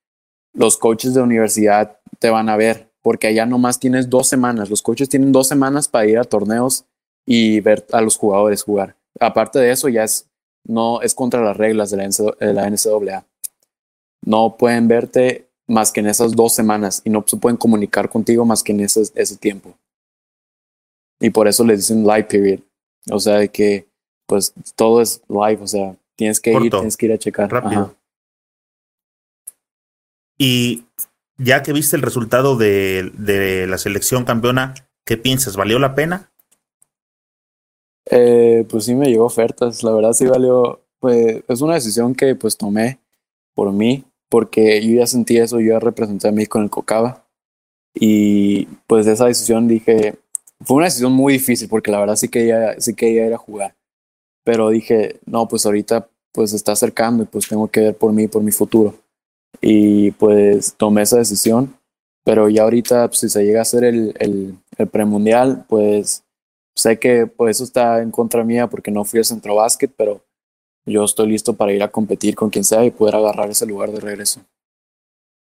[0.53, 4.69] los coaches de universidad te van a ver, porque allá nomás tienes dos semanas.
[4.69, 6.85] Los coaches tienen dos semanas para ir a torneos
[7.25, 8.95] y ver a los jugadores jugar.
[9.19, 10.27] Aparte de eso, ya es,
[10.63, 13.25] no, es contra las reglas de la, NCAA.
[14.23, 18.45] No pueden verte más que en esas dos semanas y no se pueden comunicar contigo
[18.45, 19.73] más que en ese, ese tiempo.
[21.19, 22.59] Y por eso les dicen live period.
[23.09, 23.87] O sea, que
[24.27, 27.51] pues todo es live, o sea, tienes que ir, tienes que ir a checar.
[27.51, 27.95] Rápido.
[30.43, 30.85] Y
[31.37, 34.73] ya que viste el resultado de, de la selección campeona,
[35.05, 35.55] ¿qué piensas?
[35.55, 36.31] ¿Valió la pena?
[38.09, 42.33] Eh, pues sí me llegó ofertas, la verdad sí valió, pues es una decisión que
[42.33, 42.97] pues tomé
[43.53, 47.23] por mí, porque yo ya sentí eso, yo ya representé a mí con el Cocaba
[47.93, 50.15] y pues esa decisión dije,
[50.61, 53.75] fue una decisión muy difícil porque la verdad sí quería, sí quería ir a jugar,
[54.43, 58.27] pero dije, no, pues ahorita pues está acercando y pues tengo que ver por mí,
[58.27, 59.00] por mi futuro
[59.59, 61.75] y pues tomé esa decisión,
[62.23, 66.23] pero ya ahorita pues, si se llega a hacer el, el, el premundial, pues
[66.75, 70.23] sé que pues eso está en contra mía porque no fui al centro básquet, pero
[70.85, 73.91] yo estoy listo para ir a competir con quien sea y poder agarrar ese lugar
[73.91, 74.41] de regreso.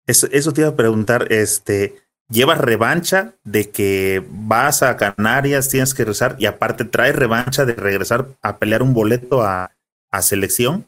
[0.06, 1.94] Eso, eso te iba a preguntar, este,
[2.28, 7.74] ¿llevas revancha de que vas a Canarias, tienes que regresar y aparte traes revancha de
[7.74, 9.70] regresar a pelear un boleto a,
[10.10, 10.86] a selección?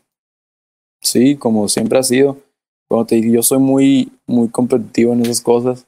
[1.01, 2.39] Sí, como siempre ha sido.
[2.89, 5.87] Como te yo soy muy, muy competitivo en esas cosas.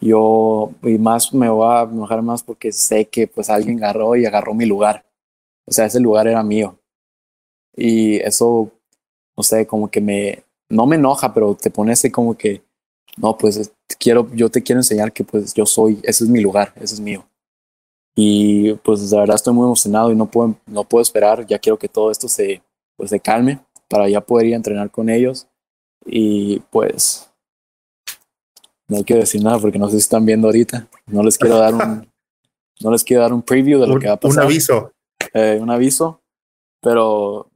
[0.00, 4.26] Yo, y más me voy a enojar más porque sé que pues alguien agarró y
[4.26, 5.04] agarró mi lugar.
[5.66, 6.78] O sea, ese lugar era mío.
[7.76, 8.70] Y eso,
[9.36, 12.62] no sé, como que me, no me enoja, pero te pone ese como que,
[13.16, 16.72] no, pues quiero, yo te quiero enseñar que pues yo soy, ese es mi lugar,
[16.76, 17.24] ese es mío.
[18.14, 21.78] Y pues la verdad estoy muy emocionado y no puedo, no puedo esperar, ya quiero
[21.78, 22.62] que todo esto se,
[22.96, 25.46] pues, se calme para ya poder ir a entrenar con ellos.
[26.04, 27.28] Y pues
[28.88, 30.86] no quiero decir nada porque no sé si están viendo ahorita.
[31.06, 32.08] No les quiero dar un,
[32.80, 34.44] no les quiero dar un preview de lo un, que va a pasar.
[34.44, 34.92] Un aviso.
[35.34, 36.20] Eh, un aviso,
[36.80, 37.48] pero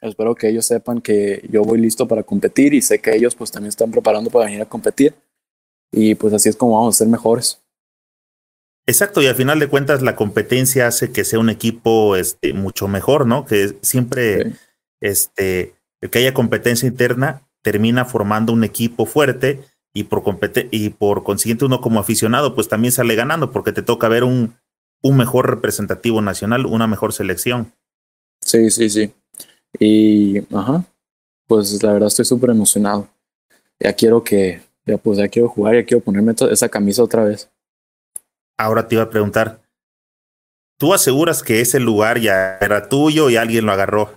[0.00, 3.50] espero que ellos sepan que yo voy listo para competir y sé que ellos pues
[3.50, 5.14] también están preparando para venir a competir
[5.92, 7.62] y pues así es como vamos a ser mejores.
[8.86, 12.88] Exacto, y al final de cuentas la competencia hace que sea un equipo este, mucho
[12.88, 13.46] mejor, ¿no?
[13.46, 14.56] Que siempre sí.
[15.00, 15.74] este,
[16.10, 20.22] que haya competencia interna termina formando un equipo fuerte y por,
[20.70, 24.54] y por consiguiente uno como aficionado pues también sale ganando porque te toca ver un,
[25.02, 27.72] un mejor representativo nacional, una mejor selección.
[28.40, 29.12] Sí, sí, sí.
[29.78, 30.84] Y, ajá,
[31.46, 33.08] pues la verdad estoy súper emocionado.
[33.78, 37.50] Ya quiero que, ya pues ya quiero jugar, ya quiero ponerme esa camisa otra vez.
[38.56, 39.60] Ahora te iba a preguntar,
[40.78, 44.12] ¿tú aseguras que ese lugar ya era tuyo y alguien lo agarró?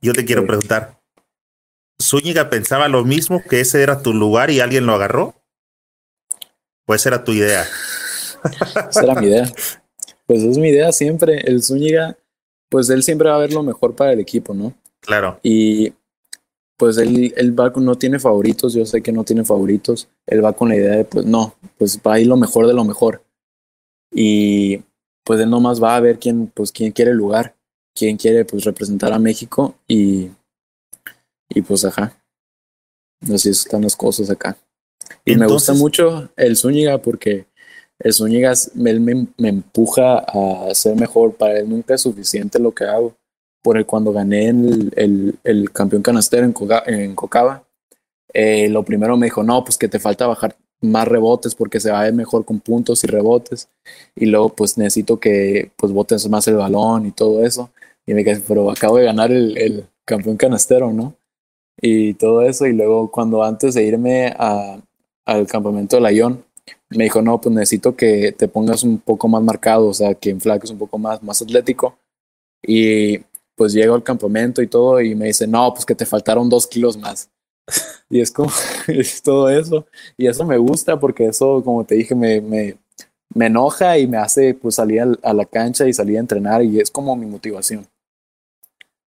[0.00, 0.48] Yo te quiero sí.
[0.48, 0.95] preguntar,
[2.02, 5.34] ¿Zúñiga pensaba lo mismo, que ese era tu lugar y alguien lo agarró?
[6.84, 7.66] Pues era tu idea.
[8.90, 9.52] Esa era mi idea.
[10.26, 11.40] Pues es mi idea siempre.
[11.40, 12.16] El Zúñiga,
[12.68, 14.74] pues él siempre va a ver lo mejor para el equipo, ¿no?
[15.00, 15.40] Claro.
[15.42, 15.92] Y
[16.76, 20.08] pues él, él va con, no tiene favoritos, yo sé que no tiene favoritos.
[20.26, 22.74] Él va con la idea de, pues no, pues va a ir lo mejor de
[22.74, 23.24] lo mejor.
[24.12, 24.82] Y
[25.24, 27.56] pues él nomás va a ver quién, pues quién quiere el lugar,
[27.94, 30.30] quién quiere pues representar a México y
[31.48, 32.16] y pues ajá.
[33.32, 34.56] Así están las cosas acá.
[35.24, 37.46] Y Entonces, me gusta mucho el Zúñiga porque
[37.98, 41.34] el Zúñiga él me, me, empuja a ser mejor.
[41.34, 43.14] Para él nunca es suficiente lo que hago.
[43.62, 47.64] Por el cuando gané el, el, el campeón canastero en, Coca, en Cocaba,
[48.32, 51.90] eh, lo primero me dijo, no, pues que te falta bajar más rebotes porque se
[51.90, 53.68] va a ver mejor con puntos y rebotes.
[54.14, 57.70] Y luego pues necesito que pues botes más el balón y todo eso.
[58.04, 61.16] Y me quedé, pero acabo de ganar el, el campeón canastero, ¿no?
[61.80, 62.66] Y todo eso.
[62.66, 64.78] Y luego cuando antes de irme a,
[65.24, 66.44] al campamento de Layón,
[66.90, 70.30] me dijo, no, pues necesito que te pongas un poco más marcado, o sea, que
[70.30, 71.98] enflaques un poco más, más atlético.
[72.62, 73.18] Y
[73.56, 76.66] pues llego al campamento y todo y me dice, no, pues que te faltaron dos
[76.66, 77.30] kilos más.
[78.10, 78.50] y es como,
[78.88, 79.86] es todo eso.
[80.16, 82.76] Y eso me gusta porque eso, como te dije, me, me,
[83.34, 86.80] me enoja y me hace pues salir a la cancha y salir a entrenar y
[86.80, 87.86] es como mi motivación.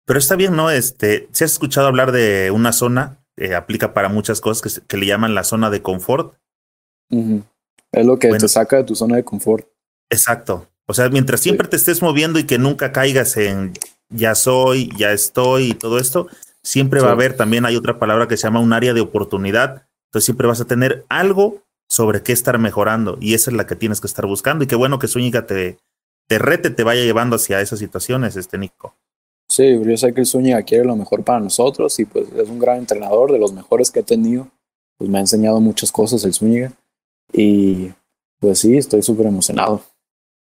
[0.04, 0.70] Pero está bien, ¿no?
[0.70, 4.96] Este, si has escuchado hablar de una zona, eh, aplica para muchas cosas que, que,
[4.96, 6.34] le llaman la zona de confort.
[7.10, 7.42] Uh -huh.
[7.92, 9.66] Es lo que bueno, te saca de tu zona de confort.
[10.10, 10.68] Exacto.
[10.86, 11.70] O sea, mientras siempre sí.
[11.70, 13.72] te estés moviendo y que nunca caigas en
[14.08, 16.28] ya soy, ya estoy y todo esto,
[16.62, 17.04] siempre sí.
[17.04, 19.86] va a haber también hay otra palabra que se llama un área de oportunidad.
[20.08, 23.76] Entonces siempre vas a tener algo sobre qué estar mejorando y esa es la que
[23.76, 24.64] tienes que estar buscando.
[24.64, 25.78] Y qué bueno que Zúñiga te,
[26.26, 28.96] te rete, te vaya llevando hacia esas situaciones, este Nico.
[29.52, 32.58] Sí, yo sé que el Zúñiga quiere lo mejor para nosotros y pues es un
[32.58, 34.48] gran entrenador, de los mejores que he tenido.
[34.96, 36.72] Pues me ha enseñado muchas cosas el Zúñiga
[37.34, 37.92] y
[38.40, 39.84] pues sí, estoy súper emocionado.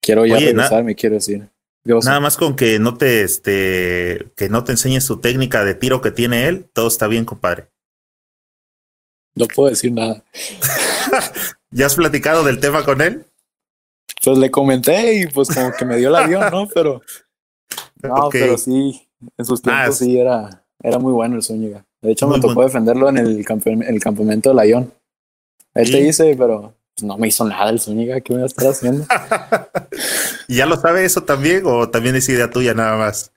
[0.02, 1.48] Quiero ya Oye, regresarme, quiero decir.
[1.86, 6.02] Nada más con que no te este que no te enseñes su técnica de tiro
[6.02, 7.70] que tiene él, todo está bien, compadre.
[9.34, 10.22] No puedo decir nada.
[11.70, 13.24] ¿Ya has platicado del tema con él?
[14.22, 16.68] Pues le comenté y pues como que me dio el avión, ¿no?
[16.74, 17.00] Pero
[18.02, 18.40] no, okay.
[18.40, 21.84] pero sí, en sus tiempos ah, sí era, era muy bueno el Zúñiga.
[22.00, 22.68] De hecho, me tocó bueno.
[22.68, 23.44] defenderlo en el,
[23.86, 24.92] el campamento de Layón.
[25.74, 28.46] Él te dice, pero pues, no me hizo nada el Zúñiga, ¿qué me va a
[28.46, 29.06] estar haciendo?
[30.48, 33.32] ¿Ya lo sabe eso también o también es idea tuya nada más?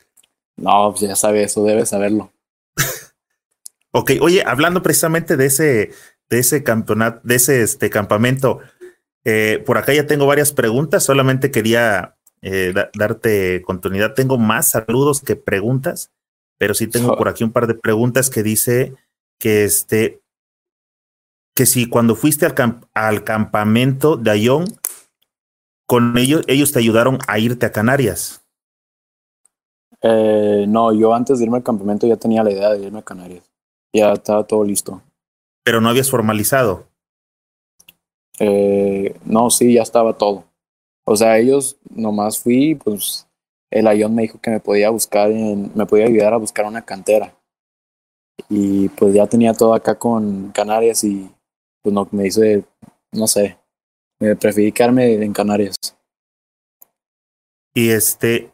[0.57, 2.31] No, pues ya sabe eso, debe saberlo.
[3.91, 5.91] ok, oye, hablando precisamente de ese,
[6.29, 8.59] de ese campeonato, de ese este, campamento,
[9.25, 14.13] eh, por acá ya tengo varias preguntas, solamente quería eh, darte continuidad.
[14.13, 16.11] Tengo más saludos que preguntas,
[16.57, 18.93] pero sí tengo por aquí un par de preguntas que dice
[19.39, 20.21] que este,
[21.55, 24.65] que si cuando fuiste al, al campamento de Ayón,
[25.87, 28.41] con ellos, ellos te ayudaron a irte a Canarias.
[30.01, 33.03] Eh, no, yo antes de irme al campamento ya tenía la idea de irme a
[33.03, 33.43] Canarias.
[33.93, 35.01] Ya estaba todo listo.
[35.63, 36.87] Pero no habías formalizado.
[38.39, 40.45] Eh, no, sí, ya estaba todo.
[41.11, 43.27] O sea, ellos nomás fui, pues
[43.69, 46.83] el Ayón me dijo que me podía buscar, en, me podía ayudar a buscar una
[46.83, 47.35] cantera.
[48.47, 51.29] Y pues ya tenía todo acá con Canarias y
[51.81, 52.63] pues no, me hice,
[53.11, 53.57] no sé,
[54.19, 55.75] me preferí quedarme en Canarias.
[57.73, 58.49] Y este,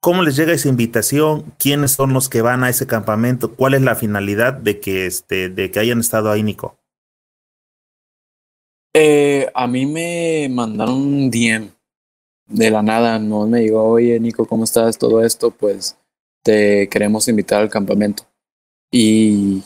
[0.00, 1.54] ¿cómo les llega esa invitación?
[1.56, 3.54] ¿Quiénes son los que van a ese campamento?
[3.54, 6.79] ¿Cuál es la finalidad de que, este, de que hayan estado ahí, Nico?
[8.92, 11.70] Eh, a mí me mandaron un DM
[12.48, 14.98] de la nada, no me dijo, oye Nico, ¿cómo estás?
[14.98, 15.96] Todo esto, pues
[16.42, 18.24] te queremos invitar al campamento.
[18.90, 19.62] Y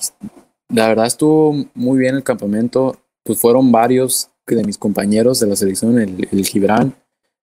[0.69, 5.57] la verdad estuvo muy bien el campamento, pues fueron varios de mis compañeros de la
[5.57, 6.95] selección, el, el Gibran,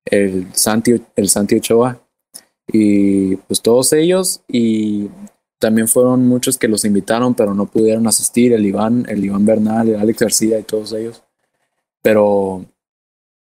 [0.06, 2.00] el Santi, el Santi Ochoa,
[2.68, 5.10] y pues todos ellos, y
[5.58, 9.90] también fueron muchos que los invitaron, pero no pudieron asistir, el Iván, el Iván Bernal,
[9.90, 11.24] el Alex García y todos ellos
[12.02, 12.66] pero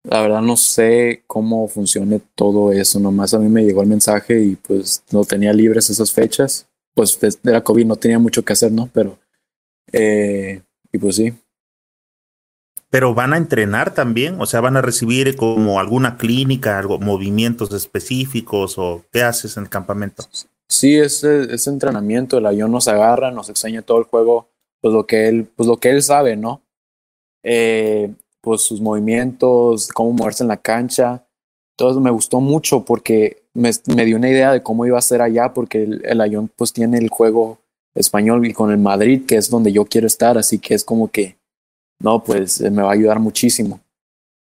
[0.03, 2.99] la verdad no sé cómo funcione todo eso.
[2.99, 6.67] Nomás a mí me llegó el mensaje y pues no tenía libres esas fechas.
[6.93, 8.89] Pues la COVID no tenía mucho que hacer, ¿no?
[8.93, 9.17] Pero,
[9.91, 11.33] eh, y pues sí.
[12.89, 17.73] Pero van a entrenar también, o sea, van a recibir como alguna clínica, algo, movimientos
[17.73, 20.23] específicos o qué haces en el campamento.
[20.67, 24.49] Sí, ese, ese entrenamiento, el avión nos agarra, nos enseña todo el juego,
[24.79, 26.61] pues lo que él, pues lo que él sabe, ¿no?
[27.41, 28.13] Eh,
[28.43, 31.25] pues sus movimientos, cómo moverse en la cancha.
[31.77, 35.21] Eso me gustó mucho porque me, me dio una idea de cómo iba a ser
[35.21, 37.59] allá porque el, el Ayón pues tiene el juego
[37.95, 41.09] español y con el Madrid que es donde yo quiero estar, así que es como
[41.09, 41.37] que,
[41.99, 43.79] no, pues me va a ayudar muchísimo.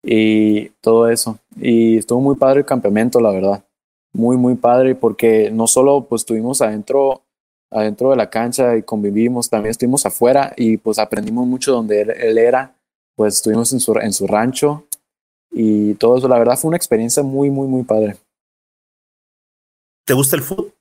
[0.05, 1.39] Y todo eso.
[1.59, 3.65] Y estuvo muy padre el campamento, la verdad.
[4.13, 7.23] Muy, muy padre porque no solo pues estuvimos adentro
[7.71, 12.39] adentro de la cancha y convivimos, también estuvimos afuera y pues aprendimos mucho donde él
[12.39, 12.76] era
[13.17, 14.87] pues estuvimos en su, en su rancho
[15.51, 16.29] y todo eso.
[16.29, 18.17] La verdad fue una experiencia muy, muy, muy padre.
[20.05, 20.73] ¿Te gusta el fútbol?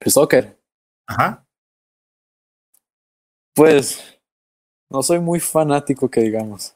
[0.00, 0.58] El soccer.
[1.06, 1.46] Ajá.
[3.54, 4.20] Pues
[4.90, 6.74] no soy muy fanático que digamos.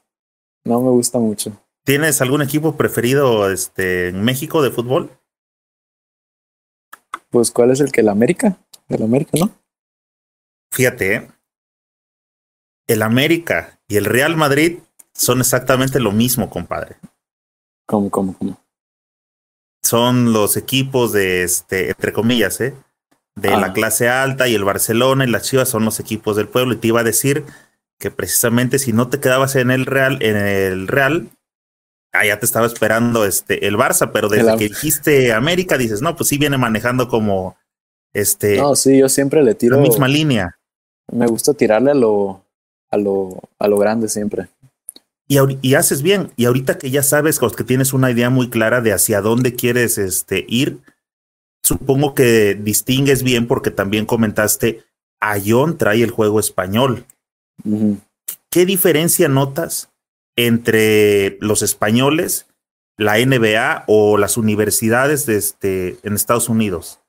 [0.63, 1.51] No me gusta mucho.
[1.85, 5.11] ¿Tienes algún equipo preferido este, en México de fútbol?
[7.29, 8.01] Pues, ¿cuál es el que?
[8.01, 8.57] ¿El América?
[8.87, 9.49] El América, ¿no?
[10.71, 11.32] Fíjate, ¿eh?
[12.87, 14.79] El América y el Real Madrid
[15.13, 16.97] son exactamente lo mismo, compadre.
[17.85, 18.59] ¿Cómo, cómo, cómo?
[19.83, 22.73] Son los equipos de, este, entre comillas, ¿eh?
[23.35, 23.73] de la Ah.
[23.73, 26.73] clase alta y el Barcelona y las Chivas son los equipos del pueblo.
[26.73, 27.43] Y te iba a decir
[27.99, 31.29] que precisamente si no te quedabas en el Real, en el Real,
[32.13, 36.15] allá te estaba esperando este, el Barça, pero desde El- que dijiste América, dices, no,
[36.15, 37.57] pues sí viene manejando como
[38.13, 39.77] este, No, sí, yo siempre le tiro.
[39.77, 40.57] la misma línea.
[41.11, 42.42] Me gusta tirarle a lo,
[42.93, 44.47] a lo, a lo grande siempre.
[45.27, 46.31] Y, y haces bien.
[46.35, 49.97] Y ahorita que ya sabes que tienes una idea muy clara de hacia dónde quieres
[49.97, 50.79] este, ir,
[51.63, 54.83] supongo que distingues bien porque también comentaste,
[55.19, 57.05] Ayón trae el juego español.
[58.51, 59.89] ¿Qué diferencia notas
[60.35, 62.45] entre los españoles,
[62.97, 66.99] la NBA o las universidades de este, en Estados Unidos?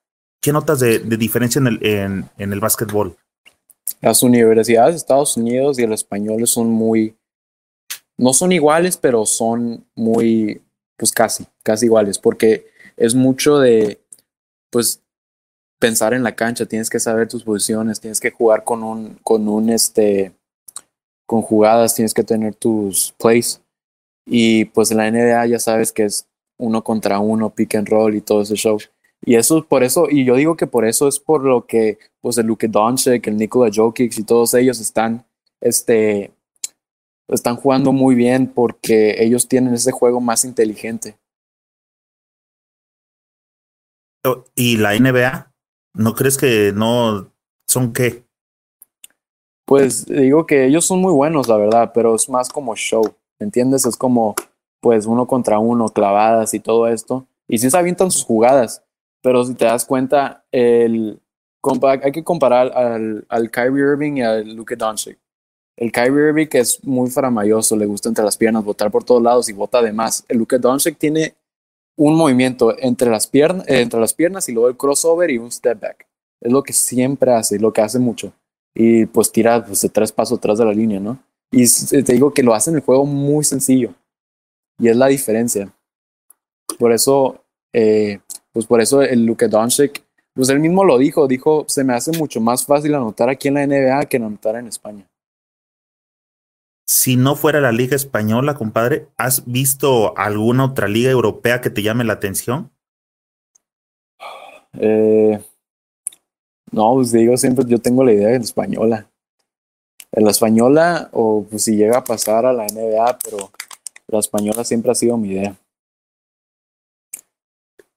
[0.40, 3.16] ¿Qué notas de, de diferencia en el, en, en el básquetbol?
[4.04, 7.16] Las universidades de Estados Unidos y el español son muy,
[8.18, 10.62] no son iguales, pero son muy,
[10.98, 12.66] pues casi, casi iguales, porque
[12.98, 13.98] es mucho de,
[14.70, 15.00] pues,
[15.78, 19.48] pensar en la cancha, tienes que saber tus posiciones, tienes que jugar con un, con
[19.48, 20.32] un, este,
[21.26, 23.62] con jugadas, tienes que tener tus plays.
[24.26, 26.26] Y pues en la NBA ya sabes que es
[26.58, 28.78] uno contra uno, pick and roll y todo ese show.
[29.26, 32.36] Y eso por eso, y yo digo que por eso es por lo que pues
[32.36, 35.24] el Luke Doncic, el Nikola Jokic y todos ellos están,
[35.62, 36.30] este,
[37.28, 41.16] están jugando muy bien porque ellos tienen ese juego más inteligente.
[44.54, 45.52] ¿Y la NBA?
[45.94, 47.30] ¿No crees que no
[47.66, 48.24] son qué?
[49.66, 53.86] Pues digo que ellos son muy buenos, la verdad, pero es más como show, ¿entiendes?
[53.86, 54.34] Es como,
[54.80, 57.26] pues, uno contra uno, clavadas y todo esto.
[57.48, 58.83] Y sí se avientan sus jugadas,
[59.24, 61.18] pero si te das cuenta, el,
[62.02, 65.18] hay que comparar al, al Kyrie Irving y al Luka Doncic.
[65.78, 69.22] El Kyrie Irving que es muy faramayoso, le gusta entre las piernas, botar por todos
[69.22, 70.26] lados y bota de más.
[70.28, 71.34] El Luka Doncic tiene
[71.96, 75.50] un movimiento entre las, piernas, eh, entre las piernas y luego el crossover y un
[75.50, 76.06] step back.
[76.42, 78.34] Es lo que siempre hace, lo que hace mucho.
[78.74, 81.18] Y pues tira pues, de tres pasos atrás de la línea, ¿no?
[81.50, 81.66] Y
[82.02, 83.94] te digo que lo hace en el juego muy sencillo.
[84.78, 85.72] Y es la diferencia.
[86.78, 88.18] Por eso, eh,
[88.54, 90.02] pues por eso el Luka Doncic,
[90.32, 93.54] pues él mismo lo dijo, dijo, se me hace mucho más fácil anotar aquí en
[93.54, 95.06] la NBA que anotar en España
[96.86, 101.82] si no fuera la liga española, compadre, ¿has visto alguna otra liga europea que te
[101.82, 102.70] llame la atención?
[104.78, 105.38] Eh,
[106.72, 109.10] no, pues digo siempre, yo tengo la idea de la española.
[110.12, 113.50] En la española, o pues si llega a pasar a la NBA, pero
[114.08, 115.56] la española siempre ha sido mi idea.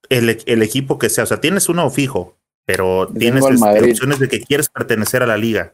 [0.10, 2.36] El, el equipo que sea, o sea, tienes uno fijo,
[2.66, 5.74] pero tienes este, opciones de que quieres pertenecer a la liga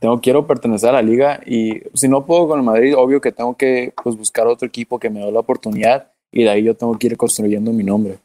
[0.00, 3.32] tengo, quiero pertenecer a la liga y si no puedo con el Madrid, obvio que
[3.32, 6.76] tengo que pues, buscar otro equipo que me dé la oportunidad y de ahí yo
[6.76, 8.18] tengo que ir construyendo mi nombre.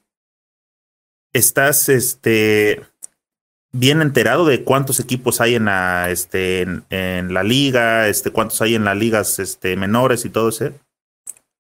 [1.32, 2.82] ¿Estás este,
[3.72, 8.76] bien enterado de cuántos equipos hay en la, este, en, la liga, este, cuántos hay
[8.76, 10.72] en las ligas este, menores y todo eso?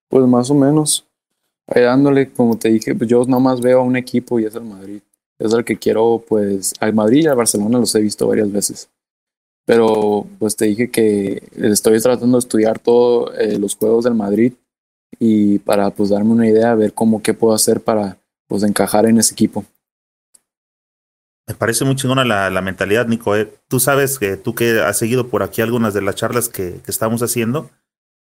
[0.10, 1.08] Pues más o menos.
[1.68, 5.02] Dándole, como te dije, pues yo nomás veo a un equipo y es el Madrid.
[5.40, 8.90] Es el que quiero, pues, al Madrid y al Barcelona los he visto varias veces
[9.66, 14.54] pero pues te dije que estoy tratando de estudiar todos eh, los juegos del Madrid
[15.20, 19.18] y para pues darme una idea, ver cómo qué puedo hacer para pues encajar en
[19.18, 19.66] ese equipo.
[21.48, 23.36] Me parece muy chingona la, la mentalidad, Nico.
[23.36, 23.54] ¿eh?
[23.68, 26.92] Tú sabes que tú que has seguido por aquí algunas de las charlas que, que
[26.92, 27.70] estamos haciendo,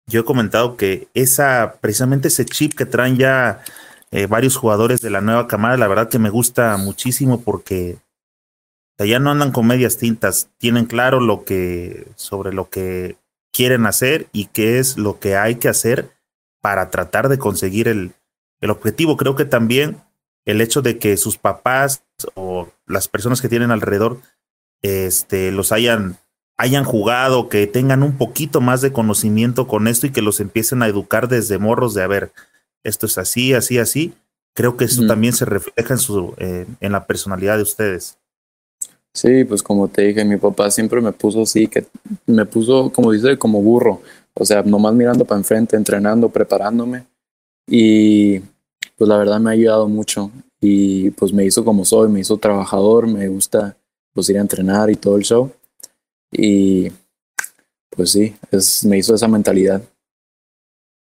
[0.08, 3.64] yo he comentado que esa, precisamente ese chip que traen ya
[4.12, 7.98] eh, varios jugadores de la nueva camada, la verdad que me gusta muchísimo porque
[8.98, 13.18] ya no andan con medias tintas, tienen claro lo que, sobre lo que
[13.52, 16.12] quieren hacer y qué es lo que hay que hacer
[16.62, 18.14] para tratar de conseguir el,
[18.62, 19.18] el objetivo.
[19.18, 20.02] Creo que también
[20.46, 22.04] el hecho de que sus papás
[22.36, 24.20] o las personas que tienen alrededor
[24.82, 26.18] este, los hayan,
[26.58, 30.82] hayan jugado, que tengan un poquito más de conocimiento con esto y que los empiecen
[30.82, 32.32] a educar desde morros de, a ver,
[32.84, 34.14] esto es así, así, así.
[34.54, 38.18] Creo que eso también se refleja en, su, en la personalidad de ustedes.
[39.14, 41.86] Sí, pues como te dije, mi papá siempre me puso así, que
[42.26, 44.02] me puso, como dice, como burro.
[44.34, 47.06] O sea, nomás mirando para enfrente, entrenando, preparándome.
[47.68, 48.40] Y
[48.98, 50.32] pues la verdad me ha ayudado mucho.
[50.60, 53.78] Y pues me hizo como soy, me hizo trabajador, me gusta
[54.14, 55.52] pues ir a entrenar y todo el show.
[56.38, 56.92] Y
[57.90, 59.82] pues sí, es, me hizo esa mentalidad.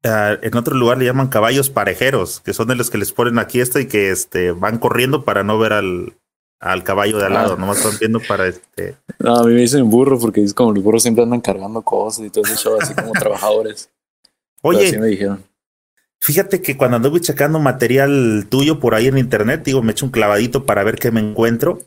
[0.03, 3.37] Ah, en otro lugar le llaman caballos parejeros, que son de los que les ponen
[3.37, 6.13] aquí esto y que este, van corriendo para no ver al,
[6.59, 8.95] al caballo de al lado, no nomás están viendo para este.
[9.19, 12.25] No, a mí me dicen burro porque es como los burros siempre andan cargando cosas
[12.25, 13.89] y todo show, así como trabajadores.
[14.61, 15.43] Oye, me dijeron.
[16.21, 20.11] Fíjate que cuando anduve checando material tuyo por ahí en internet, digo, me echo un
[20.11, 21.79] clavadito para ver qué me encuentro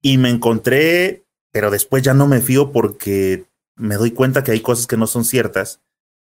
[0.00, 1.21] y me encontré,
[1.52, 3.44] pero después ya no me fío porque
[3.76, 5.80] me doy cuenta que hay cosas que no son ciertas.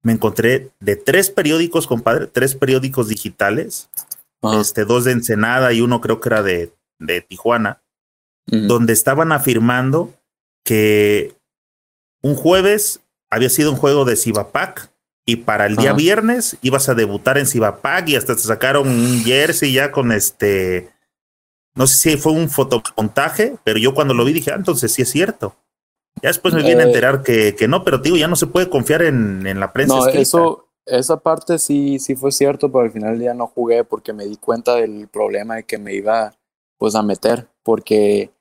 [0.03, 3.89] Me encontré de tres periódicos, compadre, tres periódicos digitales,
[4.59, 7.81] este, dos de Ensenada y uno creo que era de de Tijuana,
[8.45, 10.13] donde estaban afirmando
[10.63, 11.35] que
[12.21, 14.91] un jueves había sido un juego de Cibapac
[15.25, 19.23] y para el día viernes ibas a debutar en Cibapac y hasta te sacaron un
[19.23, 20.90] jersey ya con este,
[21.75, 25.01] no sé si fue un fotomontaje, pero yo cuando lo vi dije, ah, entonces sí
[25.01, 25.55] es cierto.
[26.21, 26.87] Ya después me viene a eh.
[26.87, 29.95] enterar que, que no, pero digo, ya no se puede confiar en, en la prensa.
[29.95, 34.13] No, eso, esa parte sí, sí fue cierto, pero al final ya no jugué porque
[34.13, 36.33] me di cuenta del problema de que me iba
[36.77, 38.31] pues a meter, porque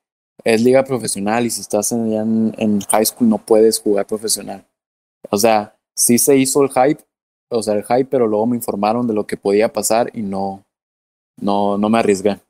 [0.45, 4.67] es liga profesional y si estás en, en, high school no puedes jugar profesional.
[5.31, 7.05] O sea, sí se hizo el hype,
[7.51, 10.65] o sea, el hype, pero luego me informaron de lo que podía pasar y no,
[11.37, 12.41] no, no me arriesgué.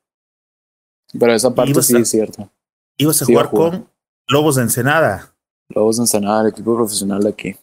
[1.17, 2.49] Pero esa parte sí es cierta.
[2.97, 3.89] Ibas a jugar con
[4.27, 5.33] Lobos de Ensenada.
[5.69, 7.55] Lobos de Ensenada, el equipo profesional de aquí.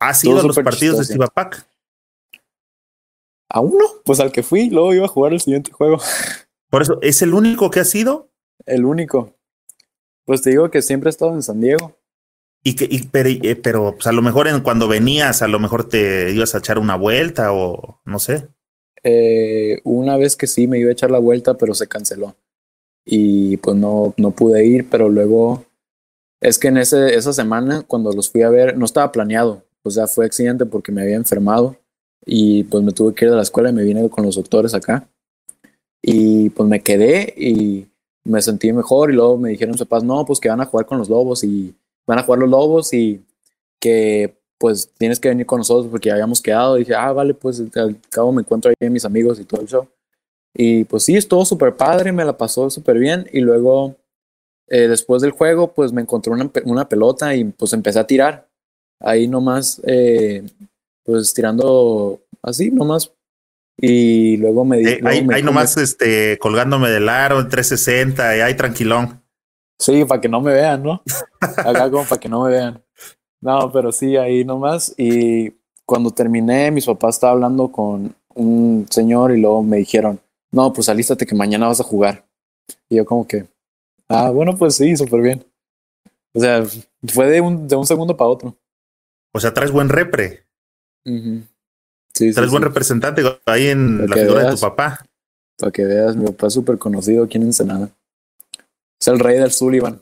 [0.00, 1.66] ¿Has ido a los partidos de Cibapac?
[3.48, 3.84] ¿A uno?
[4.04, 5.98] Pues al que fui, luego iba a jugar el siguiente juego.
[6.70, 8.30] Por eso, ¿es el único que ha sido?
[8.64, 9.34] El único.
[10.24, 11.96] Pues te digo que siempre he estado en San Diego.
[12.64, 15.88] Y que, pero, eh, pero pues a lo mejor en, cuando venías, a lo mejor
[15.88, 18.48] te ibas a echar una vuelta o no sé.
[19.04, 22.36] Eh, una vez que sí me iba a echar la vuelta, pero se canceló.
[23.04, 25.64] Y pues no, no pude ir, pero luego,
[26.40, 29.64] Es que en ese, esa semana, cuando los fui a ver, no estaba planeado.
[29.84, 31.76] O sea, fue accidente porque me había enfermado
[32.26, 34.74] y pues me tuve que ir de la escuela y me vine con los doctores
[34.74, 35.08] acá.
[36.02, 37.86] Y pues me quedé y
[38.24, 40.98] me sentí mejor y luego me dijeron papás, no, pues que van a jugar con
[40.98, 41.74] los lobos y
[42.06, 43.24] van a jugar los lobos y
[43.80, 46.76] que pues tienes que venir con nosotros porque ya habíamos quedado.
[46.76, 49.60] Y dije, ah, vale, pues al cabo me encuentro ahí en mis amigos y todo
[49.60, 49.88] el show.
[50.54, 53.28] Y pues sí, estuvo súper padre, me la pasó súper bien.
[53.32, 53.96] Y luego,
[54.68, 58.46] eh, después del juego, pues me encontré una, una, pelota y pues empecé a tirar.
[59.00, 60.44] Ahí nomás, eh,
[61.02, 63.10] pues tirando así, nomás.
[63.76, 64.80] Y luego me...
[64.80, 69.20] Eh, ahí, ahí nomás este, colgándome del aro en 360 y ahí tranquilón.
[69.80, 71.02] Sí, para que no me vean, ¿no?
[71.40, 72.80] Acá como para que no me vean.
[73.42, 74.94] No, pero sí, ahí nomás.
[74.96, 75.52] Y
[75.84, 80.20] cuando terminé, mis papás estaban hablando con un señor y luego me dijeron,
[80.52, 82.24] no, pues alístate que mañana vas a jugar.
[82.88, 83.46] Y yo como que,
[84.08, 85.44] ah, bueno, pues sí, súper bien.
[86.32, 86.64] O sea,
[87.12, 88.56] fue de un, de un segundo para otro.
[89.34, 90.46] O sea, traes buen repre.
[91.04, 95.04] sí, traes buen representante ahí en la figura de tu papá.
[95.58, 97.90] Para que veas, mi papá es súper conocido aquí en Ensenada.
[99.00, 100.00] Es el rey del Sullivan.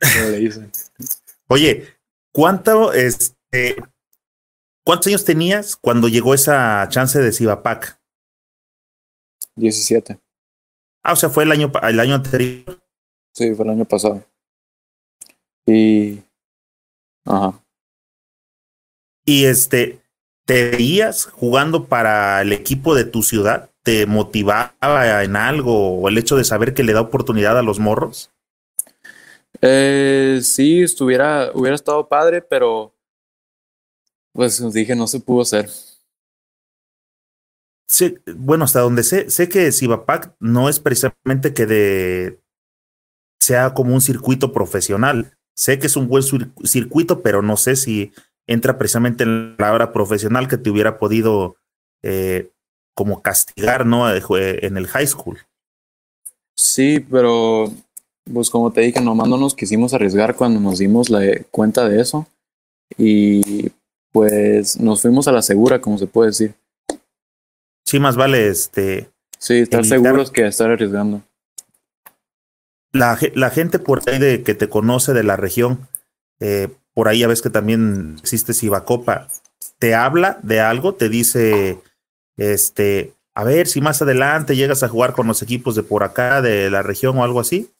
[0.00, 0.70] le dicen.
[1.48, 1.84] Oye,
[2.32, 3.76] ¿cuánto, este,
[4.84, 8.00] ¿cuántos años tenías cuando llegó esa chance de Cibapac?
[9.56, 10.18] 17.
[11.02, 12.80] Ah, o sea, fue el año, el año anterior.
[13.34, 14.24] Sí, fue el año pasado.
[15.66, 16.22] Y.
[17.24, 17.62] Ajá.
[19.24, 20.02] Y este,
[20.46, 23.70] ¿te veías jugando para el equipo de tu ciudad?
[23.82, 27.78] ¿Te motivaba en algo o el hecho de saber que le da oportunidad a los
[27.78, 28.30] morros?
[29.60, 32.94] Eh, sí, estuviera, hubiera estado padre, pero
[34.32, 35.68] pues dije, no se pudo hacer
[38.36, 42.40] bueno, hasta donde sé, sé que Cibapac no es precisamente que de,
[43.40, 45.36] sea como un circuito profesional.
[45.56, 46.22] Sé que es un buen
[46.64, 48.12] circuito, pero no sé si
[48.46, 51.56] entra precisamente en la palabra profesional que te hubiera podido
[52.02, 52.50] eh,
[52.94, 54.10] como castigar, ¿no?
[54.10, 54.22] Eh,
[54.62, 55.38] en el high school.
[56.56, 57.72] Sí, pero
[58.32, 62.00] pues como te dije, nomás no nos quisimos arriesgar cuando nos dimos la cuenta de
[62.00, 62.26] eso.
[62.96, 63.70] Y
[64.12, 66.54] pues nos fuimos a la segura, como se puede decir
[67.90, 69.10] sí más vale este.
[69.38, 71.22] Sí, estar seguros que estar arriesgando.
[72.92, 75.88] La, la, gente por ahí de que te conoce de la región,
[76.40, 79.28] eh, por ahí ya ves que también existe Cibacopa,
[79.78, 81.78] te habla de algo, te dice,
[82.36, 86.42] este, a ver si más adelante llegas a jugar con los equipos de por acá,
[86.42, 87.70] de la región o algo así.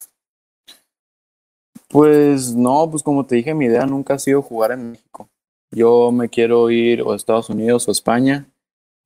[1.90, 5.28] Pues no, pues como te dije, mi idea nunca ha sido jugar en México.
[5.72, 8.46] Yo me quiero ir o a Estados Unidos o a España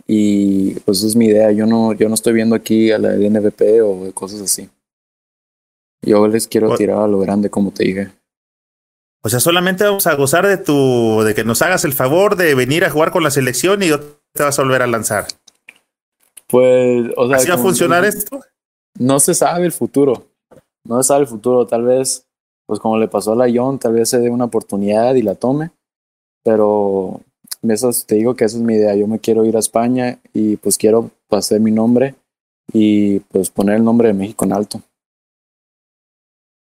[0.06, 1.50] y pues esa es mi idea.
[1.50, 4.68] Yo no, yo no estoy viendo aquí a la NVP o cosas así.
[6.02, 8.10] Yo les quiero tirar a lo grande, como te dije.
[9.22, 12.54] O sea, solamente vamos a gozar de tu, de que nos hagas el favor de
[12.54, 13.88] venir a jugar con la selección y
[14.32, 15.26] te vas a volver a lanzar.
[16.46, 17.38] Pues, o sea.
[17.38, 18.40] ¿Así va a funcionar esto?
[18.98, 20.26] No se sabe el futuro.
[20.84, 21.66] No se sabe el futuro.
[21.66, 22.23] Tal vez,
[22.66, 25.34] pues como le pasó a la John, tal vez se dé una oportunidad y la
[25.34, 25.70] tome.
[26.42, 27.20] Pero
[27.62, 28.94] eso te digo que esa es mi idea.
[28.94, 32.14] Yo me quiero ir a España y pues quiero hacer mi nombre
[32.72, 34.82] y pues poner el nombre de México en alto.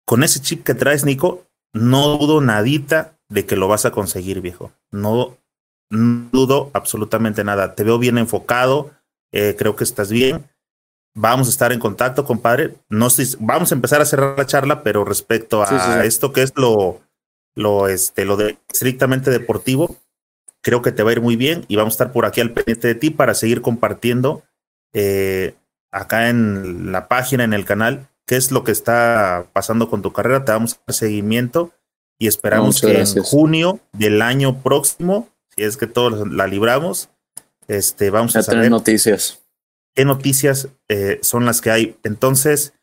[0.06, 1.42] Con ese chip que traes, Nico,
[1.74, 4.72] no dudo nadita de que lo vas a conseguir, viejo.
[4.92, 5.36] No,
[5.90, 7.74] dudo absolutamente nada.
[7.74, 8.90] Te veo bien enfocado,
[9.32, 10.44] eh, creo que estás bien.
[11.18, 12.74] Vamos a estar en contacto, compadre.
[12.90, 16.52] No sé, vamos a empezar a cerrar la charla, pero respecto a esto que es
[16.56, 17.00] lo,
[17.54, 19.96] lo, este, lo de estrictamente deportivo,
[20.60, 22.52] creo que te va a ir muy bien y vamos a estar por aquí al
[22.52, 24.42] pendiente de ti para seguir compartiendo
[24.92, 25.54] eh,
[25.90, 30.12] acá en la página, en el canal, qué es lo que está pasando con tu
[30.12, 30.44] carrera.
[30.44, 31.72] Te vamos a dar seguimiento
[32.18, 37.08] y esperamos que en junio del año próximo, si es que todos la libramos,
[37.68, 39.45] este, vamos a, saber noticias.
[39.96, 41.96] Qué noticias eh, son las que hay.
[42.04, 42.74] Entonces,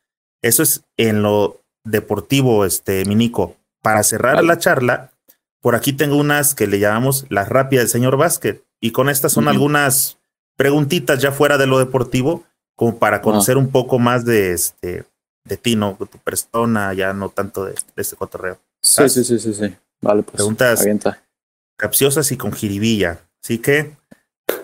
[0.42, 3.56] eso es en lo deportivo, este, Minico.
[3.80, 5.12] Para cerrar la charla,
[5.60, 8.62] por aquí tengo unas que le llamamos las rápidas del señor Vázquez.
[8.80, 10.18] Y con estas son algunas
[10.56, 12.44] preguntitas ya fuera de lo deportivo,
[12.76, 15.04] como para conocer un poco más de este
[15.44, 15.96] de ti, ¿no?
[16.00, 18.58] De tu persona, ya no tanto de, este cotorreo.
[18.82, 19.74] Sí, sí, sí, sí, sí.
[20.00, 20.36] Vale, pues.
[20.36, 20.84] Preguntas
[21.76, 23.20] capciosas y con jiribilla.
[23.42, 23.96] Así que,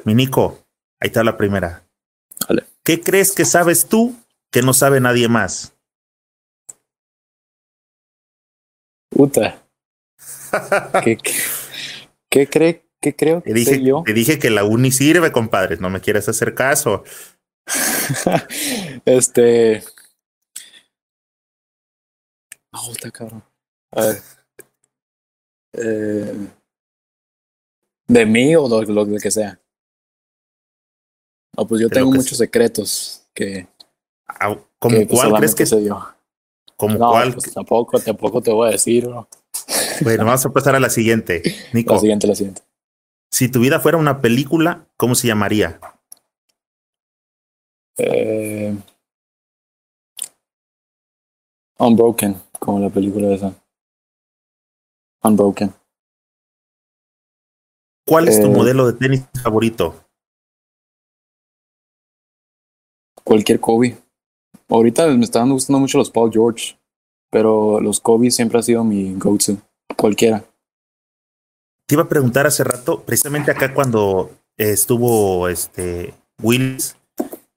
[0.04, 0.58] Minico,
[1.00, 1.84] ahí está la primera.
[2.48, 2.64] Vale.
[2.84, 4.16] ¿Qué crees que sabes tú
[4.50, 5.74] que no sabe nadie más?
[9.10, 9.62] Puta.
[11.04, 11.18] ¿Qué,
[12.28, 14.02] qué, cree, qué creo que dije, yo?
[14.04, 15.76] Te dije que la uni sirve, compadre.
[15.76, 17.04] No me quieres hacer caso.
[19.04, 19.82] este.
[23.12, 23.44] Cabrón.
[23.92, 24.22] A ver.
[25.72, 26.48] Eh,
[28.08, 29.60] ¿De mí o lo, lo, que sea?
[31.60, 33.68] No, pues yo tengo muchos secretos que.
[34.26, 36.00] Ah, ¿Como que, cuál crees que soy yo?
[36.74, 37.34] ¿Como cuál?
[37.34, 39.06] Pues tampoco, tampoco te voy a decir.
[40.00, 41.42] Bueno, vamos a pasar a la siguiente.
[41.74, 41.92] Nico.
[41.92, 42.62] La siguiente, la siguiente.
[43.30, 45.78] Si tu vida fuera una película, ¿cómo se llamaría?
[47.98, 48.74] Eh,
[51.78, 53.52] Unbroken, como la película esa.
[55.22, 55.74] Unbroken.
[58.06, 60.09] ¿Cuál es tu eh, modelo de tenis favorito?
[63.30, 63.96] Cualquier Kobe.
[64.68, 66.76] Ahorita me están gustando mucho los Paul George,
[67.30, 69.56] pero los Kobe siempre ha sido mi go-to.
[69.96, 70.42] Cualquiera.
[71.86, 76.12] Te iba a preguntar hace rato, precisamente acá cuando estuvo este
[76.42, 76.96] Willis,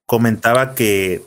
[0.06, 1.24] comentaba que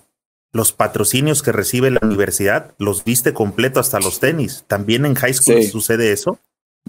[0.53, 4.63] los patrocinios que recibe la universidad los viste completo hasta los tenis.
[4.69, 6.39] ¿También en high school sucede eso?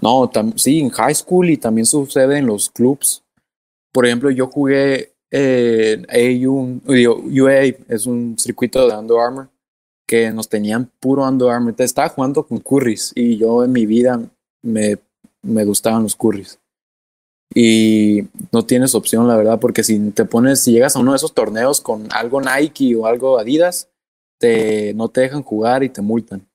[0.00, 3.24] No, sí, en high school y también sucede en los clubs.
[3.90, 9.48] Por ejemplo, yo jugué en AU, UA, es un circuito de Under Armour
[10.06, 11.74] que nos tenían puro Under Armour.
[11.78, 14.20] Estaba jugando con Currys y yo en mi vida
[14.62, 14.96] me,
[15.42, 16.58] me gustaban los Currys.
[17.54, 21.16] Y no tienes opción, la verdad, porque si te pones, si llegas a uno de
[21.16, 23.88] esos torneos con algo Nike o algo Adidas,
[24.38, 26.46] te, no te dejan jugar y te multan.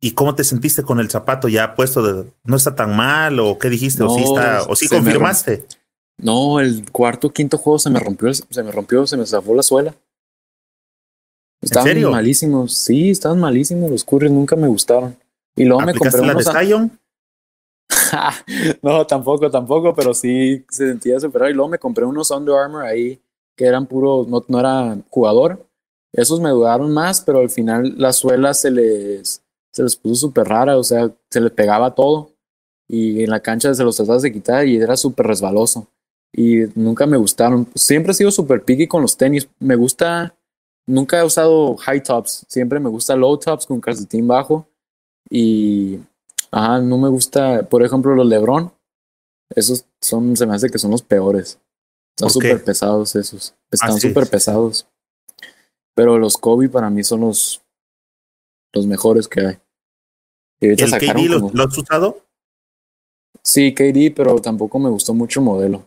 [0.00, 2.02] ¿Y cómo te sentiste con el zapato ya puesto?
[2.02, 4.02] De, ¿No está tan mal o qué dijiste?
[4.02, 5.66] ¿O sí, está, o sí confirmaste?
[6.18, 9.62] No, el cuarto quinto juego se me rompió, se me rompió, se me zafó la
[9.62, 9.94] suela.
[11.60, 15.16] Estaban malísimos, sí, estaban malísimos los curries, nunca me gustaron.
[15.56, 16.90] Y luego me compré la de
[18.82, 21.50] no, tampoco, tampoco, pero sí se sentía superado.
[21.50, 23.20] Y luego me compré unos Under Armour ahí
[23.56, 25.66] que eran puros, no, no era jugador.
[26.12, 30.46] Esos me duraron más, pero al final la suela se les, se les puso súper
[30.48, 32.30] rara, o sea, se les pegaba todo.
[32.88, 35.88] Y en la cancha se los trataba de quitar y era súper resbaloso.
[36.36, 37.66] Y nunca me gustaron.
[37.74, 39.48] Siempre he sido súper picky con los tenis.
[39.58, 40.36] Me gusta,
[40.86, 42.44] nunca he usado high tops.
[42.48, 44.68] Siempre me gusta low tops con calcetín bajo.
[45.28, 45.98] Y
[46.50, 48.72] Ajá, no me gusta, por ejemplo, los Lebron.
[49.54, 51.58] Esos son, se me hace que son los peores.
[52.18, 53.54] Son súper pesados esos.
[53.70, 54.86] Están súper pesados.
[55.94, 57.62] Pero los Kobe para mí son los,
[58.72, 59.58] los mejores que hay.
[60.60, 62.22] ¿El KD lo, has usado?
[63.42, 65.86] Sí, KD, pero tampoco me gustó mucho el modelo.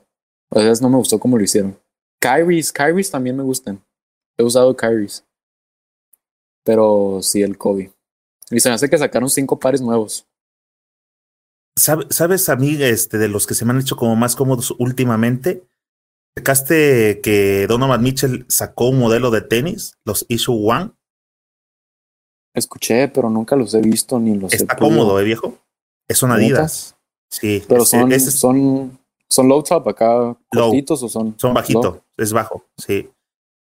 [0.49, 1.79] O sea, no me gustó cómo lo hicieron.
[2.19, 3.83] Kyries, Kyries también me gustan.
[4.37, 5.25] He usado Kyries.
[6.63, 7.91] Pero sí, el Kobe.
[8.51, 10.27] Y se me hace que sacaron cinco pares nuevos.
[11.75, 15.63] ¿Sabes a mí este, de los que se me han hecho como más cómodos últimamente?
[16.37, 20.91] ¿Checaste que Donovan Mitchell sacó un modelo de tenis, los Issue One?
[22.53, 25.57] Escuché, pero nunca los he visto ni los Está cómodo, ¿eh, viejo?
[26.07, 26.97] Es una Adidas.
[27.29, 27.63] Sí.
[27.67, 28.98] Pero son, son,
[29.29, 31.35] son low top acá, cortitos o son.
[31.37, 33.09] Son bajito, es bajo, sí.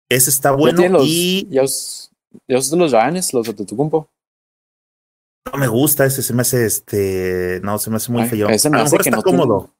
[0.08, 1.46] Ese está bueno y.
[1.50, 2.10] ¿Ya os,
[2.48, 4.08] ya os de los Giants, los de Tucumpo?
[5.52, 7.60] No me gusta, ese se me hace este.
[7.62, 8.48] No, se me hace muy feo.
[8.48, 9.74] Ese me hace que no cómodo.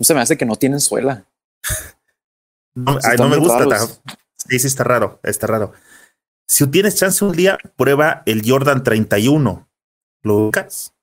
[0.00, 1.26] se me hace que no tienen suela.
[2.74, 3.86] no, no me gusta.
[4.36, 5.72] sí, sí, está raro, está raro.
[6.46, 9.68] Si tienes chance un día, prueba el Jordan 31.
[10.22, 10.94] ¿Lo buscas?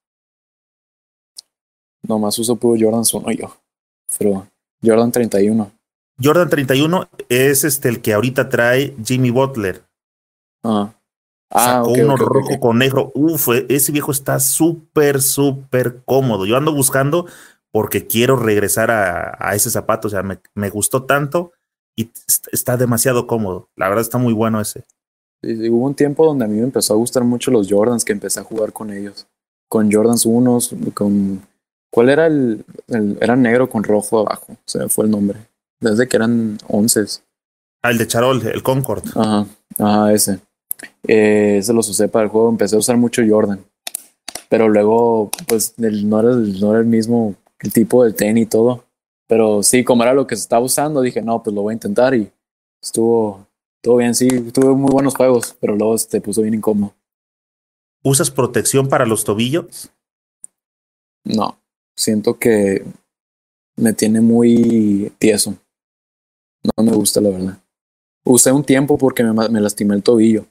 [2.04, 3.61] Nomás uso puro Jordan 1 yo.
[4.18, 4.48] Pero
[4.84, 5.72] Jordan 31.
[6.24, 9.84] Jordan 31 es este el que ahorita trae Jimmy Butler.
[10.64, 10.94] Ah.
[11.54, 13.12] Ah, Sacó uno rojo con negro.
[13.14, 16.46] Uf, e, ese viejo está súper, súper cómodo.
[16.46, 17.26] Yo ando buscando
[17.72, 20.08] porque quiero regresar a, a ese zapato.
[20.08, 21.52] O sea, me, me, gustó tanto
[21.96, 22.10] y
[22.52, 23.70] está demasiado cómodo.
[23.76, 24.86] La verdad está muy bueno ese.
[25.44, 28.40] hubo un tiempo donde a mí me empezó a gustar mucho los Jordans que empecé
[28.40, 29.28] a jugar con ellos.
[29.68, 30.60] Con Jordans 1,
[30.94, 31.42] con...
[31.92, 34.58] ¿Cuál era el, el, Era negro con rojo abajo.
[34.66, 35.40] Se me fue el nombre.
[35.80, 37.06] Desde que eran 11.
[37.84, 39.04] Ah, el de Charol, el Concord.
[39.16, 39.46] Ajá,
[39.78, 40.40] ajá, ese
[41.08, 43.64] eh, se los usé para el juego, empecé a usar mucho Jordan.
[44.50, 48.86] Pero luego, pues no, era, no era el mismo el tipo de tenis y todo.
[49.28, 51.76] Pero sí, como era lo que se estaba usando, dije, no, pues lo voy a
[51.76, 52.30] intentar y
[52.82, 53.48] estuvo,
[53.82, 56.94] todo bien, sí, tuve muy buenos juegos, pero luego se puso bien incómodo.
[58.04, 59.92] ¿Usas protección para los tobillos?
[61.24, 61.61] No,
[61.96, 62.86] siento que
[63.76, 65.56] me tiene muy tieso.
[66.78, 67.58] No me gusta, la verdad.
[68.24, 70.46] Usé un tiempo porque me, me lastimé el tobillo,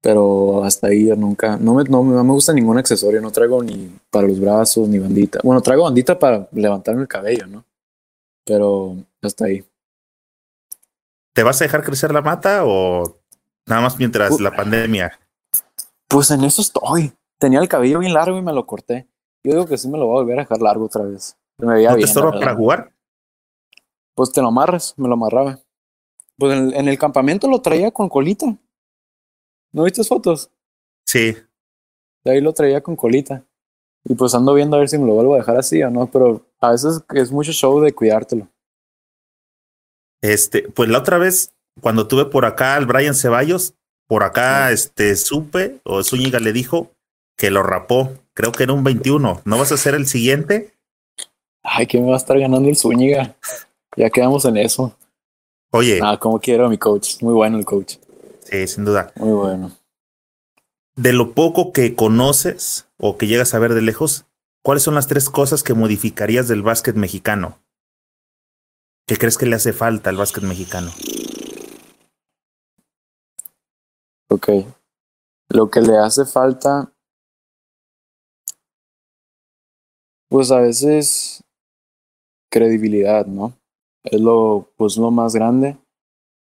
[0.00, 3.92] pero hasta ahí yo nunca, no me, no, me gusta ningún accesorio, no traigo ni
[4.10, 5.40] para los brazos, ni bandita.
[5.42, 7.64] Bueno, traigo bandita para levantarme el cabello, ¿no?
[8.44, 9.64] Pero hasta ahí.
[11.34, 13.18] ¿Te vas a dejar crecer la mata o
[13.66, 15.18] nada más mientras la pandemia?
[16.08, 17.12] Pues en eso estoy.
[17.38, 19.06] tenía el cabello bien largo y me lo corté.
[19.44, 21.36] Yo digo que sí me lo voy a volver a dejar largo otra vez.
[21.58, 22.92] Me veía ¿No te bien, estorba para jugar?
[24.14, 25.58] Pues te lo amarras, me lo amarraba.
[26.36, 28.46] Pues en, en el campamento lo traía con colita.
[29.72, 30.50] ¿No viste fotos?
[31.06, 31.36] Sí.
[32.24, 33.44] De ahí lo traía con colita.
[34.04, 36.10] Y pues ando viendo a ver si me lo vuelvo a dejar así o no,
[36.10, 38.48] pero a veces es mucho show de cuidártelo.
[40.22, 43.74] Este, pues la otra vez, cuando tuve por acá al Brian Ceballos,
[44.06, 46.90] por acá este supe, o Zúñiga le dijo
[47.36, 48.12] que lo rapó.
[48.40, 49.42] Creo que era un 21.
[49.44, 50.72] ¿No vas a ser el siguiente?
[51.62, 53.36] Ay, que me va a estar ganando el Zúñiga.
[53.98, 54.96] Ya quedamos en eso.
[55.72, 57.20] Oye, Ah, como quiero a mi coach.
[57.20, 57.96] Muy bueno el coach.
[58.44, 59.12] sí, sin duda.
[59.16, 59.72] Muy bueno.
[60.96, 64.24] De lo poco que conoces o que llegas a ver de lejos,
[64.62, 67.58] ¿cuáles son las tres cosas que modificarías del básquet mexicano?
[69.06, 70.90] ¿Qué crees que le hace falta al básquet mexicano?
[74.30, 74.48] Ok.
[75.50, 76.90] Lo que le hace falta,
[80.30, 81.42] pues a veces
[82.50, 83.52] credibilidad, ¿no?
[84.04, 85.76] Es lo, pues lo más grande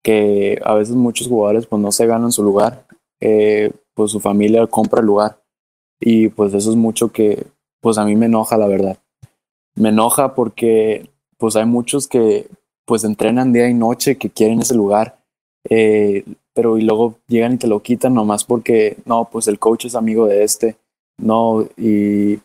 [0.02, 2.86] que a veces muchos jugadores pues no se ganan su lugar,
[3.20, 5.40] eh, pues su familia compra el lugar
[6.00, 7.46] y pues eso es mucho que
[7.80, 8.98] pues a mí me enoja la verdad.
[9.76, 11.08] Me enoja porque
[11.38, 12.48] pues hay muchos que
[12.86, 15.18] pues entrenan día y noche que quieren ese lugar.
[15.68, 16.24] Eh,
[16.54, 19.94] pero y luego llegan y te lo quitan nomás porque, no, pues el coach es
[19.94, 20.76] amigo de este,
[21.18, 22.38] no, y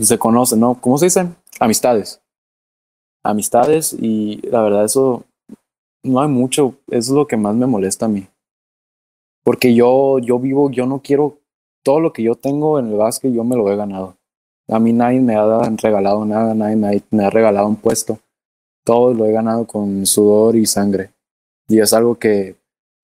[0.00, 0.80] se conocen, ¿no?
[0.80, 1.36] ¿Cómo se dicen?
[1.60, 2.20] Amistades.
[3.22, 5.24] Amistades y la verdad eso
[6.02, 8.26] no hay mucho, eso es lo que más me molesta a mí.
[9.44, 11.38] Porque yo, yo vivo, yo no quiero,
[11.82, 14.16] todo lo que yo tengo en el básquet yo me lo he ganado.
[14.68, 18.18] A mí nadie me ha regalado nada, nadie me ha, regalado un puesto.
[18.84, 21.10] Todo lo he ganado con sudor y sangre.
[21.68, 22.56] Y es algo que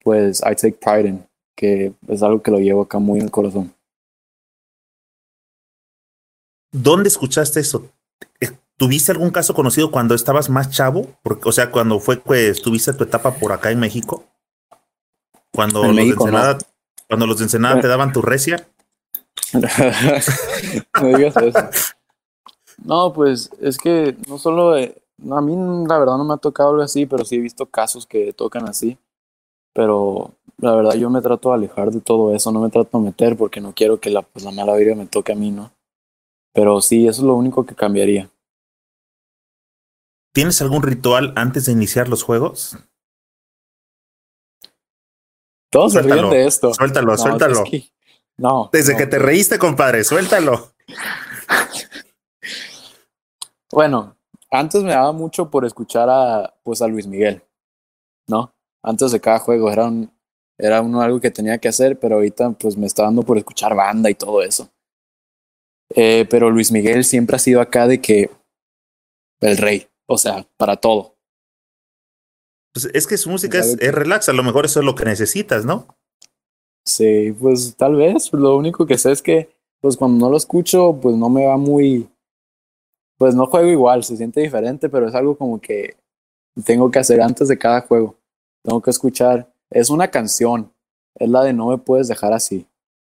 [0.02, 3.30] pues I take pride in, que es algo que lo llevo acá muy en el
[3.30, 3.72] corazón.
[6.74, 7.88] ¿Dónde escuchaste eso?
[8.40, 11.06] Eh, ¿Tuviste algún caso conocido cuando estabas más chavo?
[11.22, 14.24] Porque, o sea, cuando fue que estuviste tu etapa por acá en México.
[15.52, 16.38] Cuando En los México, de no.
[16.38, 16.58] Ensenada,
[17.06, 18.66] cuando los de Ensenada te daban tu recia.
[19.52, 21.58] no digas eso.
[22.82, 25.54] No, pues es que no solo, eh, no, a mí
[25.88, 28.68] la verdad no me ha tocado algo así, pero sí he visto casos que tocan
[28.68, 28.98] así.
[29.72, 33.04] Pero la verdad yo me trato de alejar de todo eso, no me trato de
[33.04, 35.70] meter porque no quiero que la, pues, la mala vida me toque a mí, ¿no?
[36.54, 38.30] Pero sí, eso es lo único que cambiaría.
[40.32, 42.76] ¿Tienes algún ritual antes de iniciar los juegos?
[45.70, 46.72] Todos se ríen de esto.
[46.72, 47.64] Suéltalo, No, suéltalo.
[47.64, 47.90] es que-
[48.36, 48.70] no.
[48.72, 48.98] Desde no.
[48.98, 50.72] que te reíste, compadre, suéltalo.
[53.72, 54.16] Bueno,
[54.50, 57.42] antes me daba mucho por escuchar a pues a Luis Miguel,
[58.28, 58.54] ¿no?
[58.82, 60.12] Antes de cada juego era un
[60.58, 63.74] era uno algo que tenía que hacer, pero ahorita pues me está dando por escuchar
[63.74, 64.68] banda y todo eso.
[65.90, 68.30] Eh, pero Luis Miguel siempre ha sido acá de que
[69.40, 71.16] el rey, o sea, para todo.
[72.72, 75.04] Pues es que su música es, es relax, a lo mejor eso es lo que
[75.04, 75.86] necesitas, ¿no?
[76.86, 80.36] Sí, pues tal vez, pues, lo único que sé es que pues cuando no lo
[80.36, 82.08] escucho, pues no me va muy
[83.18, 85.96] pues no juego igual, se siente diferente, pero es algo como que
[86.64, 88.18] tengo que hacer antes de cada juego.
[88.62, 90.72] Tengo que escuchar, es una canción,
[91.14, 92.66] es la de No me puedes dejar así.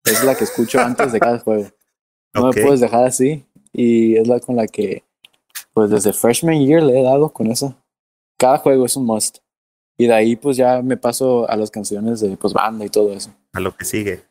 [0.06, 1.68] Es la que escucho antes de cada juego.
[2.34, 5.04] No me puedes dejar así y es la con la que
[5.74, 7.76] pues desde freshman year le he dado con esa.
[8.38, 9.40] Cada juego es un must.
[9.98, 13.14] Y de ahí pues ya me paso a las canciones de pues banda y todo
[13.14, 13.34] eso.
[13.54, 14.24] A lo que sigue.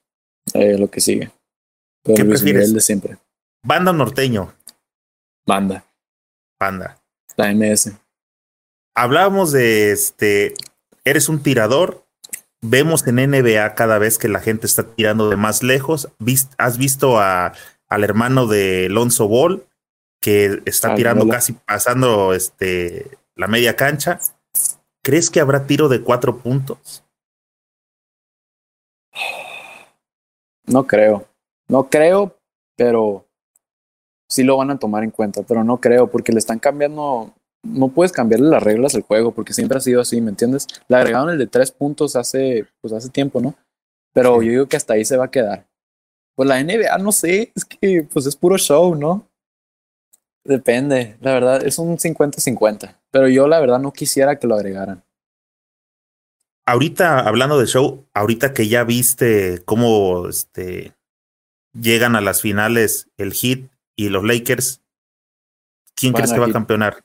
[0.55, 1.31] Eh, lo que sigue.
[2.03, 2.63] Pero ¿Qué Luis prefieres?
[2.63, 3.19] Miguel de siempre.
[3.63, 4.55] Banda o norteño,
[5.47, 5.85] Banda.
[6.61, 6.99] banda.
[7.37, 7.93] La MS.
[8.95, 10.55] Hablábamos de este,
[11.05, 12.05] eres un tirador.
[12.61, 16.09] Vemos en NBA cada vez que la gente está tirando de más lejos.
[16.57, 17.53] ¿Has visto a,
[17.89, 19.65] al hermano de Lonzo Ball
[20.21, 24.19] que está Al tirando casi pasando este, la media cancha?
[25.03, 27.05] ¿Crees que habrá tiro de cuatro puntos?
[30.67, 31.27] No creo.
[31.69, 32.37] No creo,
[32.77, 33.27] pero
[34.29, 35.43] sí lo van a tomar en cuenta.
[35.43, 37.33] Pero no creo, porque le están cambiando.
[37.65, 40.67] No puedes cambiarle las reglas al juego, porque siempre ha sido así, ¿me entiendes?
[40.89, 43.55] Le agregaron el de tres puntos hace, pues hace tiempo, ¿no?
[44.13, 44.47] Pero Sí.
[44.47, 45.67] yo digo que hasta ahí se va a quedar.
[46.39, 49.29] Pues la NBA, no sé, es que pues es puro show, ¿no?
[50.45, 52.97] Depende, la verdad, es un 50-50.
[53.11, 55.03] Pero yo la verdad no quisiera que lo agregaran.
[56.65, 60.95] Ahorita, hablando de show, ahorita que ya viste cómo este,
[61.73, 64.81] llegan a las finales el Heat y los Lakers,
[65.97, 66.55] ¿quién Van crees que va a Heat.
[66.55, 67.05] campeonar?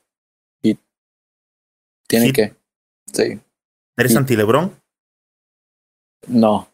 [2.08, 2.36] Tiene Heat.
[2.36, 2.56] que.
[3.12, 3.40] Sí.
[3.98, 4.20] ¿Eres Heat.
[4.20, 4.80] anti-Lebrón?
[6.28, 6.72] No.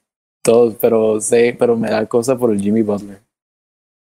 [0.50, 3.22] Todos, pero sé, pero me da cosa por el Jimmy Butler.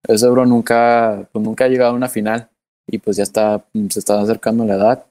[0.07, 2.49] Ese bro nunca, pues nunca ha llegado a una final
[2.87, 5.07] y pues ya está, se está acercando la edad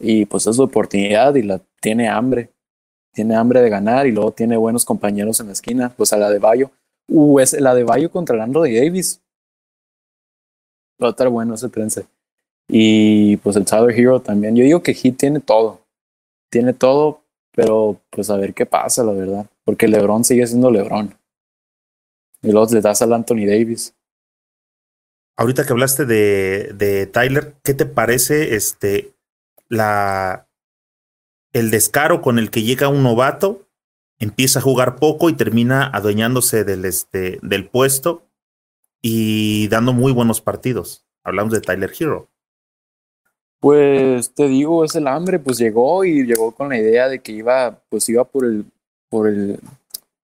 [0.00, 2.50] y pues es su oportunidad y la tiene hambre.
[3.14, 6.28] Tiene hambre de ganar y luego tiene buenos compañeros en la esquina, pues a la
[6.30, 6.72] de Bayo.
[7.06, 9.22] Uh, es la de Bayo contra el Davis.
[11.00, 12.06] Va a estar bueno ese trence.
[12.66, 14.56] Y pues el Tyler Hero también.
[14.56, 15.78] Yo digo que Heat tiene todo.
[16.50, 17.21] Tiene todo,
[17.54, 19.46] pero pues a ver qué pasa, la verdad.
[19.64, 21.16] Porque LeBron sigue siendo LeBron.
[22.42, 23.94] Y luego le das al Anthony Davis.
[25.36, 29.14] Ahorita que hablaste de, de Tyler, ¿qué te parece este
[29.68, 30.48] la
[31.52, 33.68] el descaro con el que llega un novato,
[34.18, 38.26] empieza a jugar poco y termina adueñándose del, este, del puesto
[39.02, 41.06] y dando muy buenos partidos?
[41.22, 42.31] Hablamos de Tyler Hero.
[43.62, 47.30] Pues te digo, es el hambre, pues llegó y llegó con la idea de que
[47.30, 48.64] iba, pues iba por el,
[49.08, 49.60] por el,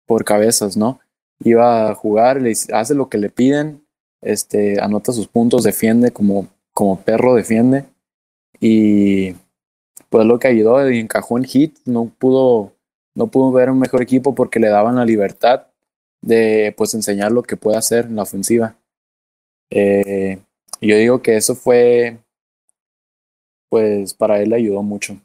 [0.04, 0.98] por cabezas, ¿no?
[1.44, 3.84] Iba a jugar, le hace lo que le piden,
[4.20, 7.84] este, anota sus puntos, defiende como, como perro defiende
[8.58, 9.36] y
[10.08, 12.72] pues lo que ayudó encajó en hit, no pudo,
[13.14, 15.68] no pudo ver un mejor equipo porque le daban la libertad
[16.20, 18.74] de pues enseñar lo que puede hacer en la ofensiva.
[19.70, 20.40] Eh,
[20.80, 22.18] yo digo que eso fue
[23.70, 25.16] pues para él le ayudó mucho.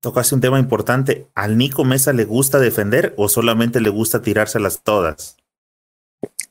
[0.00, 1.28] Tocaste un tema importante.
[1.34, 5.36] ¿Al Nico Mesa le gusta defender o solamente le gusta tirárselas todas?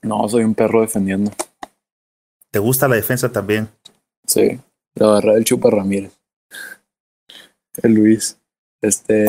[0.02, 1.32] No, soy un perro defendiendo.
[2.50, 3.68] ¿Te gusta la defensa también?
[4.26, 4.60] Sí,
[4.96, 6.14] la verdad el Chupa Ramírez.
[7.84, 8.38] El Luis.
[8.82, 9.26] Este.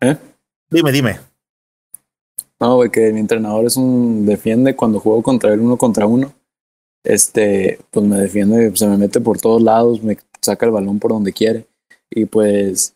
[0.00, 0.16] ¿eh?
[0.70, 1.20] Dime, dime.
[2.60, 6.32] No, güey, que mi entrenador es un defiende cuando juego contra él uno contra uno
[7.06, 11.12] este, pues me defiende, se me mete por todos lados, me saca el balón por
[11.12, 11.66] donde quiere.
[12.10, 12.94] Y pues,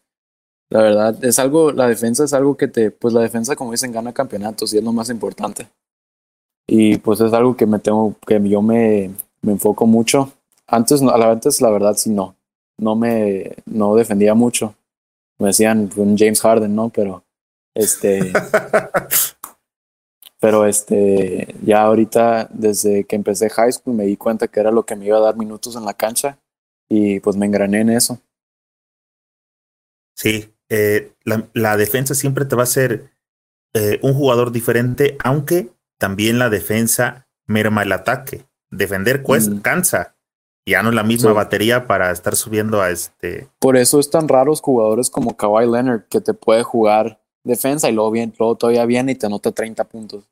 [0.69, 3.93] la verdad, es algo, la defensa es algo que te, pues la defensa, como dicen,
[3.93, 5.69] gana campeonatos y es lo más importante.
[6.67, 9.11] Y pues es algo que me tengo, que yo me,
[9.43, 10.33] me enfoco mucho.
[10.67, 12.37] Antes, la antes, la verdad, sí, no.
[12.79, 14.75] No me, no defendía mucho.
[15.39, 16.91] Me decían un James Harden, ¿no?
[16.91, 17.25] Pero,
[17.75, 18.33] este,
[20.41, 24.85] Pero este, ya ahorita, desde que empecé high school, me di cuenta que era lo
[24.85, 26.39] que me iba a dar minutos en la cancha
[26.89, 28.19] y pues me engrané en eso.
[30.17, 33.11] Sí, eh, la, la, defensa siempre te va a ser
[33.75, 38.47] eh, un jugador diferente, aunque también la defensa merma el ataque.
[38.71, 39.61] Defender cuesta, mm.
[39.61, 40.17] cansa.
[40.67, 43.49] Ya no es la misma batería para estar subiendo a este.
[43.59, 47.93] Por eso es tan raros jugadores como Kawhi Leonard que te puede jugar defensa y
[47.93, 50.25] luego, bien, luego todavía viene y te anota 30 puntos.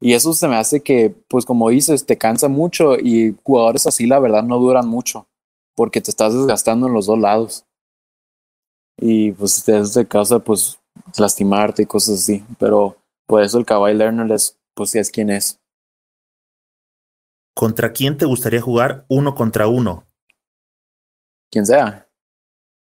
[0.00, 4.06] Y eso se me hace que, pues como dices, te cansa mucho y jugadores así
[4.06, 5.26] la verdad no duran mucho
[5.74, 7.64] porque te estás desgastando en los dos lados.
[8.98, 10.78] Y pues eso te causa pues
[11.16, 12.44] lastimarte y cosas así.
[12.58, 12.96] Pero
[13.26, 15.58] por eso el Kawhi Learner es, pues es quien es.
[17.54, 20.06] ¿Contra quién te gustaría jugar uno contra uno?
[21.50, 22.08] Quien sea.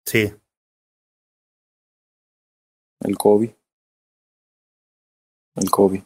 [0.06, 0.32] Sí.
[3.04, 3.56] El Kobe.
[5.56, 6.04] El Kobe.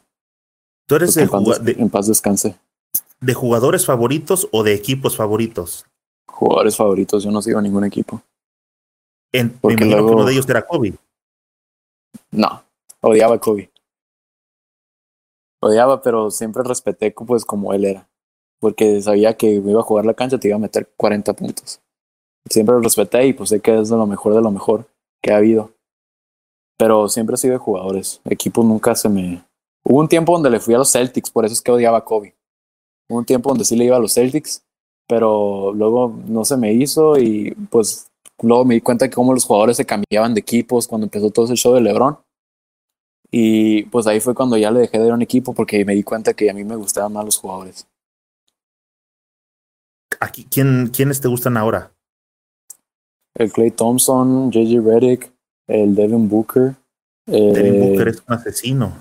[0.87, 1.27] ¿Tú eres de,
[1.77, 2.57] en paz descanse.
[3.19, 5.85] ¿De jugadores favoritos o de equipos favoritos?
[6.27, 8.21] Jugadores favoritos, yo no sigo ningún equipo.
[9.31, 10.93] En, Porque me luego, que uno de ellos era Kobe.
[12.31, 12.63] No,
[13.01, 13.71] odiaba a Kobe.
[15.61, 18.07] Odiaba, pero siempre respeté pues como él era.
[18.59, 21.81] Porque sabía que me iba a jugar la cancha, te iba a meter 40 puntos.
[22.49, 24.87] Siempre lo respeté y pues sé que es de lo mejor de lo mejor
[25.21, 25.76] que ha habido.
[26.77, 28.21] Pero siempre he sido de jugadores.
[28.25, 29.43] Equipos nunca se me.
[29.83, 32.03] Hubo un tiempo donde le fui a los Celtics, por eso es que odiaba a
[32.03, 32.35] Kobe.
[33.09, 34.63] Hubo un tiempo donde sí le iba a los Celtics,
[35.07, 39.45] pero luego no se me hizo y pues luego me di cuenta que cómo los
[39.45, 42.17] jugadores se cambiaban de equipos cuando empezó todo ese show de LeBron.
[43.31, 45.95] Y pues ahí fue cuando ya le dejé de ir a un equipo porque me
[45.95, 47.87] di cuenta que a mí me gustaban más los jugadores.
[50.19, 51.93] Aquí, ¿quién, ¿Quiénes te gustan ahora?
[53.35, 55.31] El Clay Thompson, JJ Redick,
[55.67, 56.75] el Devin Booker.
[57.25, 58.93] Devin eh, Booker es un asesino.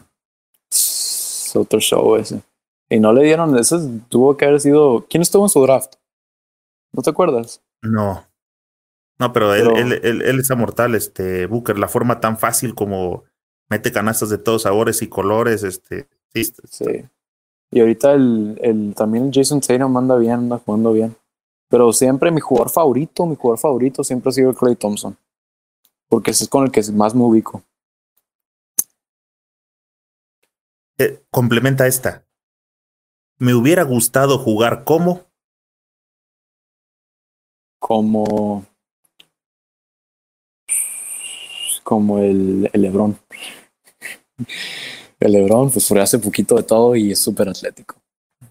[0.70, 2.42] Es otro show ese.
[2.88, 3.76] Y no le dieron, ese
[4.08, 5.06] tuvo que haber sido.
[5.08, 5.94] ¿Quién estuvo en su draft?
[6.92, 7.62] ¿No te acuerdas?
[7.82, 8.24] No.
[9.18, 11.78] No, pero, él, él, él, es mortal, este Booker.
[11.78, 13.24] La forma tan fácil como
[13.70, 16.06] mete canastas de todos sabores y colores, este.
[16.34, 16.44] Sí.
[16.68, 17.04] sí.
[17.70, 21.16] Y ahorita el, el, también Jason Tatum anda bien, anda jugando bien.
[21.68, 25.16] Pero siempre mi jugador favorito, mi jugador favorito siempre ha sido Clay Thompson
[26.08, 27.62] porque ese es con el que más me ubico.
[30.98, 32.24] Eh, complementa esta.
[33.38, 35.26] Me hubiera gustado jugar como.
[37.78, 38.64] Como.
[41.82, 43.18] Como el, el Lebron.
[45.20, 47.96] El Lebron, pues hace poquito de todo y es súper atlético.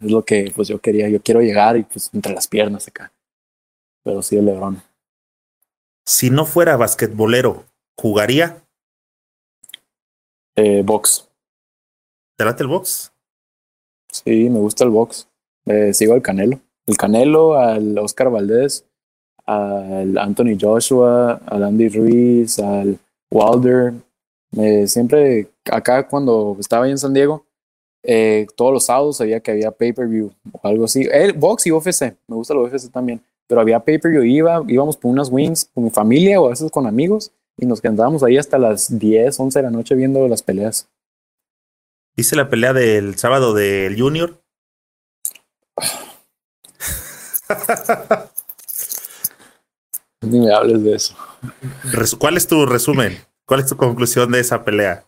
[0.01, 1.09] Es lo que pues yo quería.
[1.09, 3.11] Yo quiero llegar y pues entre las piernas acá.
[4.03, 4.81] Pero sí el Lebron.
[6.05, 7.65] Si no fuera basquetbolero,
[7.97, 8.63] ¿jugaría?
[10.55, 11.27] Eh, box.
[12.37, 13.11] ¿Te late el box?
[14.11, 15.27] Sí, me gusta el box.
[15.65, 16.59] Eh, sigo al Canelo.
[16.85, 18.85] El Canelo, al Oscar Valdés,
[19.45, 22.99] al Anthony Joshua, al Andy Ruiz, al
[23.31, 23.93] Wilder.
[24.57, 27.45] Eh, siempre acá cuando estaba en San Diego,
[28.03, 31.07] eh, todos los sábados sabía que había pay-per-view o algo así.
[31.11, 35.11] El box y UFC, me gusta el UFC también, pero había pay-per-view, iba, íbamos por
[35.11, 38.57] unas wings con mi familia o a veces con amigos y nos quedábamos ahí hasta
[38.57, 40.89] las 10, 11 de la noche viendo las peleas.
[42.17, 44.41] ¿Viste la pelea del sábado del Junior?
[50.21, 51.15] Ni me hables de eso.
[52.17, 53.17] ¿Cuál es tu resumen?
[53.45, 55.05] ¿Cuál es tu conclusión de esa pelea?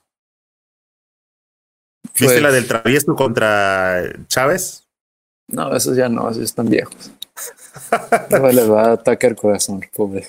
[2.03, 4.83] ¿Viste Pues- la del travieso contra Chávez?
[5.49, 7.11] No, esos ya no, esos están viejos.
[8.31, 10.27] No les va a atacar el corazón, pobre.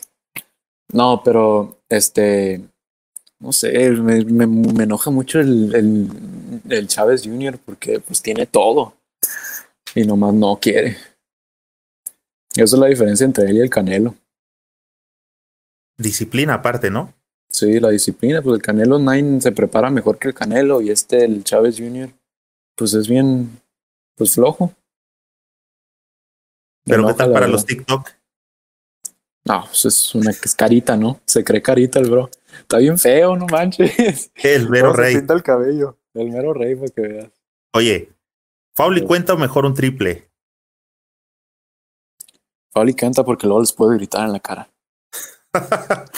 [0.92, 2.62] No, pero este,
[3.40, 7.58] no sé, me, me, me enoja mucho el, el, el Chávez Jr.
[7.64, 8.94] porque pues tiene todo
[9.94, 10.96] y nomás no quiere.
[12.52, 14.14] Esa es la diferencia entre él y el Canelo.
[15.96, 17.14] Disciplina aparte, ¿no?
[17.50, 21.24] Sí, la disciplina, pues el Canelo Nine se prepara mejor que el Canelo y este,
[21.24, 22.10] el Chávez Jr.,
[22.76, 23.60] pues es bien,
[24.16, 24.72] pues flojo.
[26.88, 27.52] Pero ¿qué enoja, tal la para verdad.
[27.52, 28.10] los TikTok?
[29.44, 31.20] No, pues es una es carita, ¿no?
[31.26, 32.28] Se cree carita el bro.
[32.60, 34.30] Está bien feo, no manches.
[34.34, 35.16] El Vero Cómo se Rey.
[35.16, 35.98] pinta el cabello.
[36.14, 37.30] El mero rey, para que veas.
[37.74, 38.12] Oye,
[38.74, 39.06] Fauli Sí.
[39.06, 40.28] cuenta o mejor un triple.
[42.72, 44.70] Pauli canta porque luego les puedo gritar en la cara.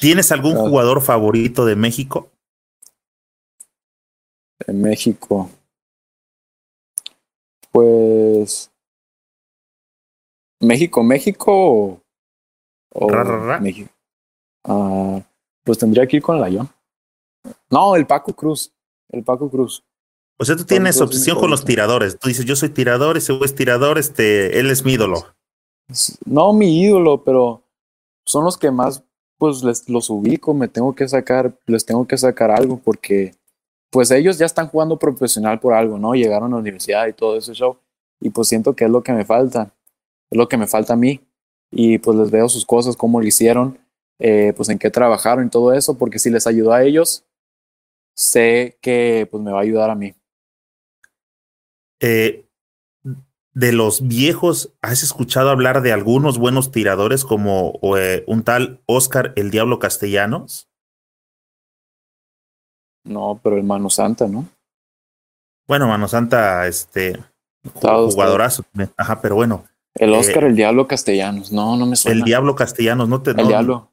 [0.00, 2.30] ¿Tienes algún jugador favorito de México?
[4.66, 5.50] En México.
[7.70, 8.70] Pues.
[10.60, 12.02] México, México o.
[12.90, 13.60] o Ra, ra, ra.
[13.60, 13.90] México.
[14.64, 15.20] Ah,
[15.64, 16.68] pues tendría que ir con Layón.
[17.70, 18.72] No, el Paco Cruz.
[19.08, 19.84] El Paco Cruz.
[20.38, 22.18] O sea, tú tienes obsesión con los tiradores.
[22.18, 25.24] Tú dices, yo soy tirador, ese güey es tirador, este, él es mi ídolo.
[26.26, 27.62] No mi ídolo, pero
[28.24, 29.02] son los que más
[29.38, 33.34] pues les los ubico, me tengo que sacar, les tengo que sacar algo porque
[33.90, 36.14] pues ellos ya están jugando profesional por algo, ¿no?
[36.14, 37.76] Llegaron a la universidad y todo ese show
[38.20, 39.74] y pues siento que es lo que me falta,
[40.30, 41.20] es lo que me falta a mí
[41.70, 43.78] y pues les veo sus cosas, cómo lo hicieron,
[44.18, 47.24] eh, pues en qué trabajaron y todo eso, porque si les ayudó a ellos,
[48.14, 50.14] sé que pues me va a ayudar a mí.
[52.00, 52.46] Eh,
[53.56, 59.32] de los viejos, ¿has escuchado hablar de algunos buenos tiradores como eh, un tal Oscar
[59.36, 60.68] el Diablo Castellanos?
[63.04, 64.46] No, pero el Mano Santa, ¿no?
[65.66, 67.18] Bueno, Mano Santa, este,
[67.72, 68.64] jugadorazo.
[68.96, 69.64] Ajá, pero bueno,
[69.98, 72.18] El Eh, Oscar, el Diablo Castellanos, no, no me suena.
[72.18, 73.92] el Diablo Castellanos, ¿no te El no, Diablo.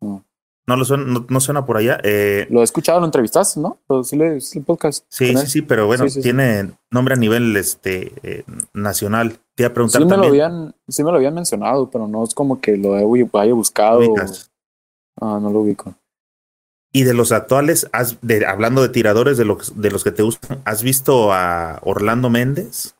[0.00, 1.98] no lo suena, no, no suena por allá?
[2.04, 3.78] Eh, Lo he escuchado, lo entrevistaste, ¿no?
[4.04, 5.04] Sí, le, sí el podcast.
[5.08, 6.22] sí, sí, sí, pero bueno, Sí, sí, sí.
[6.22, 9.38] tiene nombre a nivel este eh, nacional.
[9.54, 12.24] Te iba a preguntar Sí me, lo habían, sí me lo habían mencionado, pero no
[12.24, 14.00] es como que lo haya buscado.
[15.20, 15.94] Ah, no lo ubico.
[16.94, 20.22] Y de los actuales, has, de, hablando de tiradores de los, de los que te
[20.22, 22.94] gustan, ¿has visto a Orlando Méndez?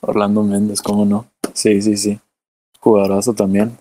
[0.00, 1.26] Orlando Méndez, ¿cómo no?
[1.58, 2.20] Sí, sí, sí.
[2.78, 3.76] Jugadorazo también.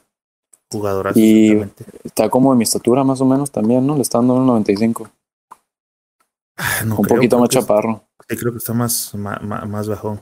[0.72, 1.64] Jugadorazo, Y-.
[2.04, 3.96] Está como de mi estatura más o menos también, ¿no?
[3.96, 5.10] Le está dando un 95.
[6.58, 8.04] Ah, no un creo, poquito creo más es- chaparro.
[8.28, 10.22] sí, creo que está más, más, más bajón.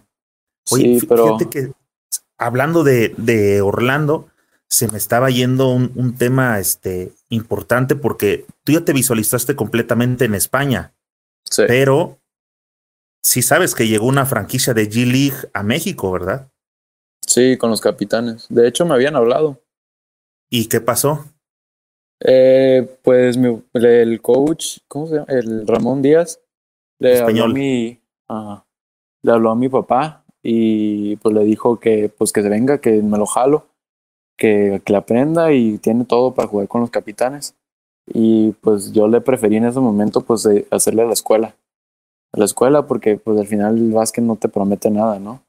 [0.72, 1.72] Oye, sí, pero fíjate que
[2.38, 4.28] hablando de, de Orlando,
[4.68, 10.26] se me estaba yendo un, un tema este, importante porque tú ya te visualizaste completamente
[10.26, 10.94] en España,
[11.50, 11.64] sí.
[11.68, 12.20] pero
[13.24, 16.52] sí sabes que llegó una franquicia de G League a México, ¿verdad?
[17.26, 18.46] Sí, con los capitanes.
[18.50, 19.62] De hecho, me habían hablado.
[20.50, 21.26] ¿Y qué pasó?
[22.22, 25.26] Eh, pues mi- el coach, ¿cómo se llama?
[25.30, 26.40] El Ramón Díaz,
[27.00, 28.00] le habló, a mi,
[28.30, 28.66] ah,
[29.22, 33.02] le habló a mi papá y pues le dijo que pues que se venga, que
[33.02, 33.68] me lo jalo,
[34.38, 37.56] que, que le aprenda y tiene todo para jugar con los capitanes.
[38.08, 41.56] Y pues yo le preferí en ese momento pues de hacerle a la escuela.
[42.34, 45.42] A la escuela porque pues al final el básquet no te promete nada, ¿no?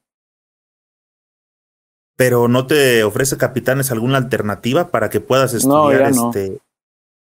[2.17, 6.27] Pero no te ofrece capitanes alguna alternativa para que puedas estudiar ya no.
[6.27, 6.59] este.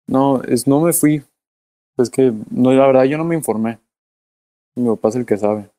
[0.07, 1.23] No, es, no me fui.
[1.97, 3.79] Es que, no, la verdad, yo no me informé.
[4.75, 5.69] Mi papá es el que sabe.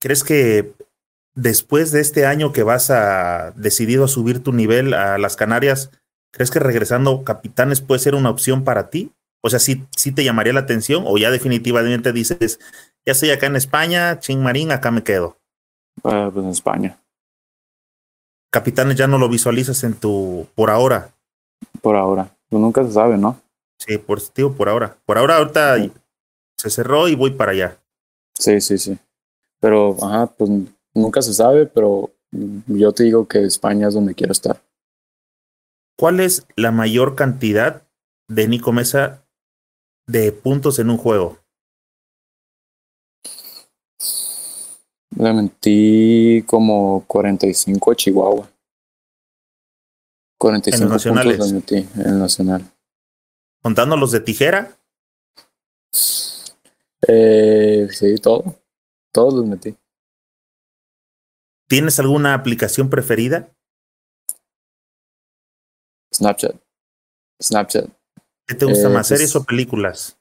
[0.00, 0.72] ¿Crees que
[1.34, 5.90] después de este año que vas a decidido a subir tu nivel a las Canarias,
[6.32, 9.12] crees que regresando capitanes puede ser una opción para ti?
[9.42, 12.60] O sea, sí, sí te llamaría la atención o ya definitivamente dices,
[13.04, 15.36] ya estoy acá en España, ching marín, acá me quedo.
[16.02, 16.98] Uh, pues en España.
[18.50, 21.14] Capitanes ya no lo visualizas en tu, por ahora.
[21.80, 22.36] Por ahora.
[22.48, 23.40] Pues nunca se sabe, ¿no?
[23.78, 24.96] Sí, por, tío, por ahora.
[25.06, 25.92] Por ahora, ahorita sí.
[26.56, 27.78] se cerró y voy para allá.
[28.34, 28.98] Sí, sí, sí.
[29.60, 30.50] Pero, ajá, pues
[30.94, 32.10] nunca se sabe, pero
[32.66, 34.60] yo te digo que España es donde quiero estar.
[35.96, 37.82] ¿Cuál es la mayor cantidad
[38.28, 39.22] de Nico Mesa
[40.06, 41.39] de puntos en un juego?
[45.16, 48.50] Le mentí como 45 a Chihuahua.
[50.38, 52.64] 45 ¿En los puntos le metí en el nacional.
[53.62, 54.78] ¿Contando los de tijera?
[57.06, 58.56] Eh, sí, todo.
[59.12, 59.76] Todos los metí.
[61.68, 63.48] ¿Tienes alguna aplicación preferida?
[66.14, 66.56] Snapchat.
[67.42, 67.86] Snapchat.
[68.46, 70.16] ¿Qué te gusta Eh, más, series pues- o películas?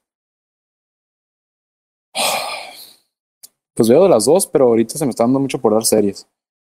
[3.80, 6.28] Pues veo de las dos, pero ahorita se me está dando mucho por dar series.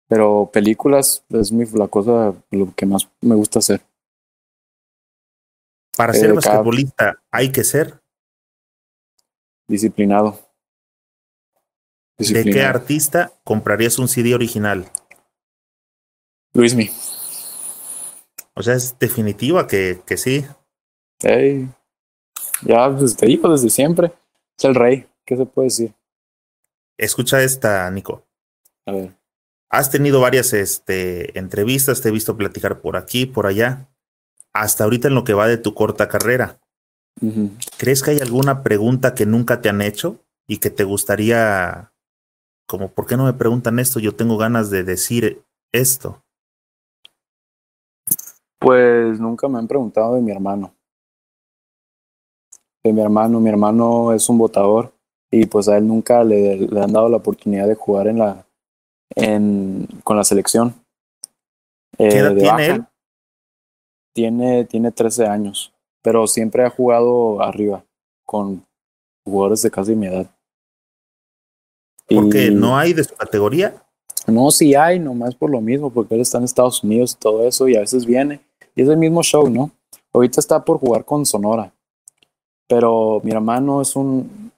[0.09, 3.81] Pero películas es mi, la cosa, lo que más me gusta hacer.
[5.97, 7.99] Para eh, ser cada- basquetbolista, ¿hay que ser?
[9.69, 10.39] Disciplinado.
[12.19, 14.93] ¿De qué artista comprarías un CD original?
[16.53, 16.91] Luismi.
[18.53, 20.45] O sea, es definitiva que, que sí.
[21.23, 21.71] Ey.
[22.61, 24.13] Ya, pues te digo desde siempre.
[24.59, 25.07] Es el rey.
[25.25, 25.95] ¿Qué se puede decir?
[26.99, 28.27] Escucha esta, Nico.
[28.85, 29.17] A ver.
[29.71, 33.89] Has tenido varias este, entrevistas, te he visto platicar por aquí, por allá.
[34.53, 36.59] Hasta ahorita en lo que va de tu corta carrera.
[37.79, 41.93] ¿Crees que hay alguna pregunta que nunca te han hecho y que te gustaría,
[42.67, 44.01] como, ¿por qué no me preguntan esto?
[44.01, 45.43] Yo tengo ganas de decir
[45.73, 46.23] esto.
[48.59, 50.75] Pues nunca me han preguntado de mi hermano.
[52.83, 53.41] De mi hermano.
[53.41, 54.98] Mi hermano es un votador
[55.31, 58.47] y pues a él nunca le, le han dado la oportunidad de jugar en la
[59.15, 60.75] en, con la selección.
[61.99, 62.75] Eh, ¿Qué edad de tiene baja.
[62.77, 62.85] él?
[64.15, 65.73] Tiene, tiene 13 años,
[66.03, 67.85] pero siempre ha jugado arriba
[68.27, 68.65] con
[69.25, 70.27] jugadores de casi mi edad.
[72.09, 73.83] Porque Y- no hay de su categoría.
[74.27, 77.47] no, sí hay, nomás por lo mismo, porque él está en Estados Unidos y todo
[77.47, 78.41] eso, y a veces viene.
[78.75, 79.71] Y es el mismo show, ¿no?
[80.13, 81.73] Ahorita está por jugar con Sonora.
[82.67, 84.53] Pero mi hermano es un.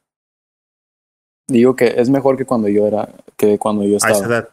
[1.50, 4.26] Digo que es mejor que cuando yo era, que cuando yo A esa estaba.
[4.34, 4.48] edad.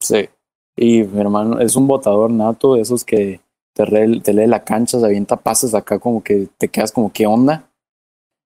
[0.00, 0.28] Sí.
[0.76, 3.40] Y mi hermano es un botador nato, de esos que
[3.74, 7.12] te, re- te lee la cancha, se avienta pases acá, como que te quedas como,
[7.12, 7.68] ¿qué onda?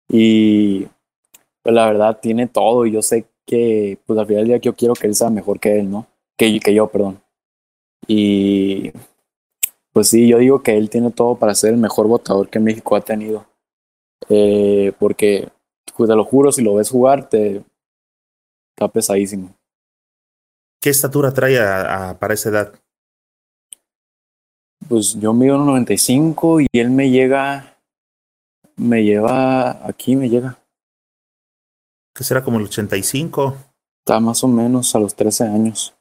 [0.09, 0.87] Y
[1.63, 4.75] pues la verdad tiene todo, y yo sé que, pues al final del día yo
[4.75, 6.07] quiero que él sea mejor que él, ¿no?
[6.39, 7.21] Que, que yo, perdón.
[8.07, 8.93] Y
[9.93, 12.97] pues sí, yo digo que él tiene todo para ser el mejor votador que México
[12.97, 13.45] ha tenido.
[14.29, 15.49] Eh, porque,
[15.97, 17.63] pues te lo juro, si lo ves jugar, te
[18.85, 19.55] está pesadísimo.
[20.81, 22.75] ¿Qué estatura trae a- a- para esa edad?
[24.89, 27.79] Pues yo mido 1.95 y él me llega,
[28.77, 30.59] me lleva, aquí me llega,
[32.15, 33.57] ¿Qué será como el 85?
[34.05, 35.95] está más o menos a los 13 años.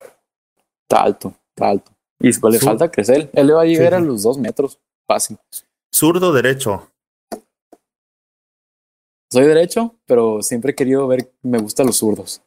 [0.00, 1.90] Está alto, está alto.
[2.20, 3.96] Y pues le falta crecer, él le va a llegar Sí.
[3.96, 4.78] a los dos metros,
[5.08, 5.36] fácil.
[5.92, 6.88] Zurdo, derecho.
[9.30, 12.42] Soy derecho, pero siempre he querido ver, me gustan los zurdos.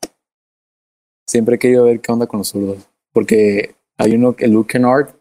[1.27, 2.87] Siempre he querido ver qué onda con los zurdos.
[3.11, 5.15] Porque hay uno, que Luke Kennard,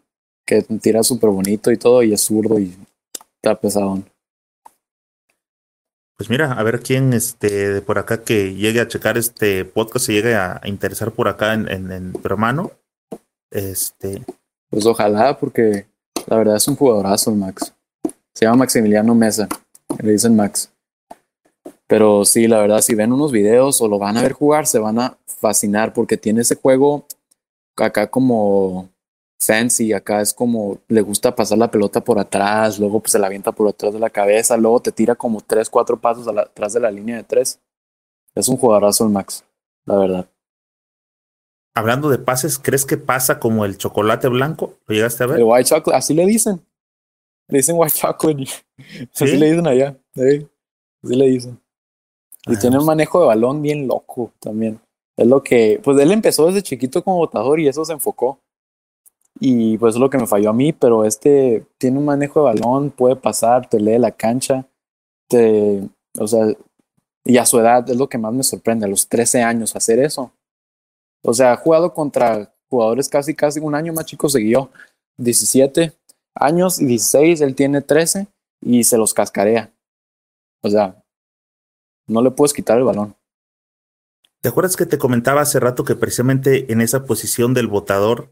[0.45, 2.73] que tira súper bonito y todo, y es zurdo y
[3.35, 4.01] está pesado.
[6.15, 10.05] Pues mira, a ver quién este, de por acá que llegue a checar este podcast,
[10.05, 12.71] se llegue a, a interesar por acá en, en, en tu hermano.
[13.51, 14.23] Este,
[14.69, 15.85] Pues ojalá, porque
[16.27, 17.73] la verdad es un jugadorazo el Max.
[18.33, 19.47] Se llama Maximiliano Mesa,
[20.01, 20.71] le dicen Max.
[21.87, 24.79] Pero sí, la verdad, si ven unos videos o lo van a ver jugar, se
[24.79, 27.05] van a fascinar porque tiene ese juego
[27.77, 28.89] acá como
[29.39, 33.27] fancy, acá es como le gusta pasar la pelota por atrás, luego pues se la
[33.27, 36.79] avienta por atrás de la cabeza, luego te tira como tres, cuatro pasos atrás de
[36.79, 37.59] la línea de tres.
[38.35, 39.43] Es un jugadorazo el Max,
[39.85, 40.29] la verdad.
[41.75, 44.73] hablando de pases, ¿crees que pasa como el chocolate blanco?
[44.87, 45.37] ¿Lo llegaste a ver?
[45.37, 46.59] El white chocolate, así le dicen.
[47.47, 48.51] Le dicen white chocolate.
[49.13, 49.37] Así ¿Sí?
[49.37, 49.95] le dicen allá.
[50.15, 50.47] sí.
[51.03, 51.59] Así le dicen.
[52.45, 54.79] Y Ah, tiene un manejo de balón bien loco también.
[55.17, 58.39] Es lo que, pues él empezó desde chiquito como botador y eso se enfocó.
[59.39, 62.45] Y pues es lo que me falló a mí, pero este tiene un manejo de
[62.45, 64.65] balón, puede pasar, te lee la cancha,
[65.27, 65.83] te,
[66.17, 66.47] o sea,
[67.23, 69.99] y a su edad es lo que más me sorprende, a los 13 años hacer
[69.99, 70.31] eso.
[71.23, 74.69] O sea, ha jugado contra jugadores casi, casi un año más chicos yo,
[75.17, 75.93] 17
[76.35, 78.27] años y 16, él tiene 13
[78.61, 79.71] y se los cascarea.
[80.63, 81.03] O sea,
[82.07, 83.15] no le puedes quitar el balón.
[84.41, 88.31] ¿Te acuerdas que te comentaba hace rato que precisamente en esa posición del votador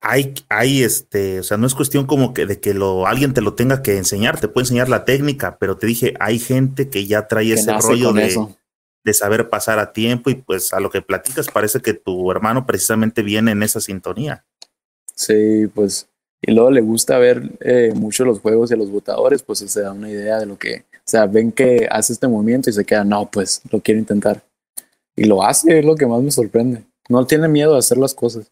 [0.00, 3.40] hay, hay este, o sea, no es cuestión como que de que lo, alguien te
[3.40, 7.06] lo tenga que enseñar, te puede enseñar la técnica, pero te dije, hay gente que
[7.06, 8.36] ya trae ese rollo de,
[9.04, 12.64] de, saber pasar a tiempo y pues a lo que platicas parece que tu hermano
[12.64, 14.44] precisamente viene en esa sintonía.
[15.14, 16.08] Sí, pues,
[16.40, 19.90] y luego le gusta ver eh, mucho los juegos de los votadores, pues se da
[19.90, 23.30] una idea de lo que, sea, ven que hace este movimiento y se queda, no,
[23.30, 24.42] pues lo quiero intentar.
[25.16, 26.84] Y lo hace, es lo que más me sorprende.
[27.08, 28.50] No tiene miedo de hacer las cosas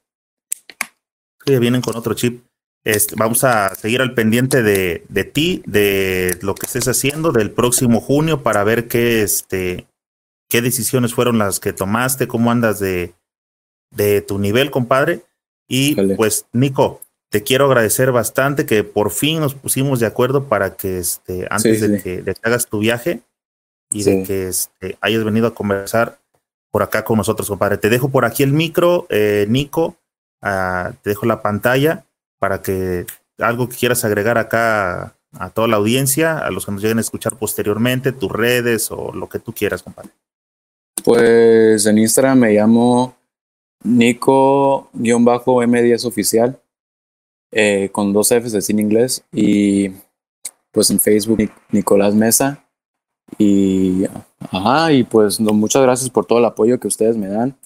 [1.54, 2.44] vienen con otro chip.
[2.84, 7.50] Este, vamos a seguir al pendiente de, de, ti, de lo que estés haciendo del
[7.50, 9.86] próximo junio para ver qué, este,
[10.48, 13.14] qué decisiones fueron las que tomaste, cómo andas de,
[13.90, 15.22] de tu nivel, compadre.
[15.68, 17.00] Y pues, Nico,
[17.36, 21.82] te quiero agradecer bastante que por fin nos pusimos de acuerdo para que este, antes
[21.82, 23.20] de, Que, de, hagas tu viaje
[23.90, 26.18] y de que este, hayas venido a conversar
[26.70, 27.76] por acá con nosotros, compadre.
[27.76, 29.98] Te dejo por aquí el micro, eh, Nico
[30.40, 32.06] te dejo la pantalla
[32.38, 33.04] para que
[33.36, 37.02] algo que quieras agregar acá a, toda la audiencia, a los que nos lleguen a
[37.02, 40.08] escuchar posteriormente, tus redes o lo que tú quieras, compadre.
[41.04, 43.14] Pues en Instagram me llamo
[43.84, 46.58] Nico-M10 oficial,
[47.58, 49.88] eh, con dos Fs de cine inglés, y
[50.72, 52.62] pues en Facebook Nicolás Mesa.
[53.38, 54.04] Y,
[54.50, 57.56] ajá, y pues muchas gracias por todo el apoyo que ustedes me dan.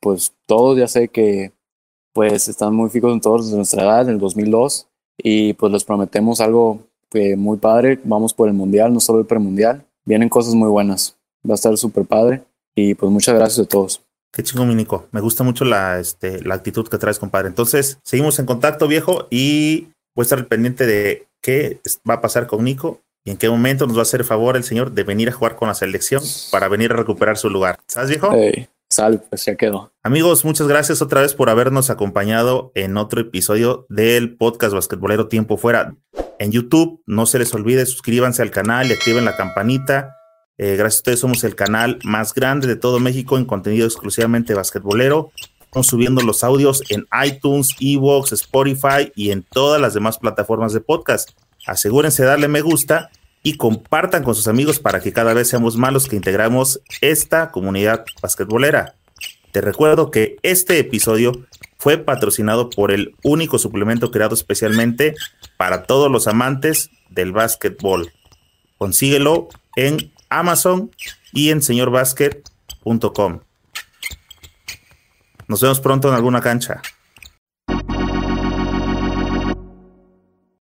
[0.00, 1.52] pues todos ya sé que
[2.12, 4.86] pues están muy fijos en todos de nuestra edad, en el 2002,
[5.16, 7.98] y pues les prometemos algo que muy padre.
[8.04, 9.86] Vamos por el mundial, no solo el premundial.
[10.04, 11.16] Vienen cosas muy buenas.
[11.48, 12.44] Va a estar súper padre.
[12.74, 14.02] Y pues muchas gracias a todos.
[14.32, 15.08] Qué chingo, mi Nico.
[15.12, 17.48] Me gusta mucho la, este, la actitud que traes, compadre.
[17.48, 22.46] Entonces, seguimos en contacto, viejo, y voy a estar pendiente de qué va a pasar
[22.46, 25.28] con Nico y en qué momento nos va a hacer favor el señor de venir
[25.28, 27.78] a jugar con la selección para venir a recuperar su lugar.
[27.86, 28.32] ¿Sabes, viejo?
[28.92, 29.92] Sal, pues ya quedó.
[30.02, 35.56] Amigos, muchas gracias otra vez por habernos acompañado en otro episodio del podcast Basquetbolero Tiempo
[35.56, 35.94] Fuera.
[36.40, 40.16] En YouTube, no se les olvide, suscríbanse al canal y activen la campanita.
[40.62, 44.52] Eh, gracias a ustedes somos el canal más grande de todo México en contenido exclusivamente
[44.52, 45.32] basquetbolero.
[45.58, 50.82] Estamos subiendo los audios en iTunes, Evox, Spotify y en todas las demás plataformas de
[50.82, 51.30] podcast.
[51.66, 53.08] Asegúrense de darle me gusta
[53.42, 57.50] y compartan con sus amigos para que cada vez seamos más los que integramos esta
[57.52, 58.96] comunidad basquetbolera.
[59.52, 61.46] Te recuerdo que este episodio
[61.78, 65.14] fue patrocinado por el único suplemento creado especialmente
[65.56, 68.12] para todos los amantes del básquetbol.
[68.76, 70.90] Consíguelo en Amazon
[71.32, 73.40] y en señorbasket.com.
[75.48, 76.80] Nos vemos pronto en alguna cancha.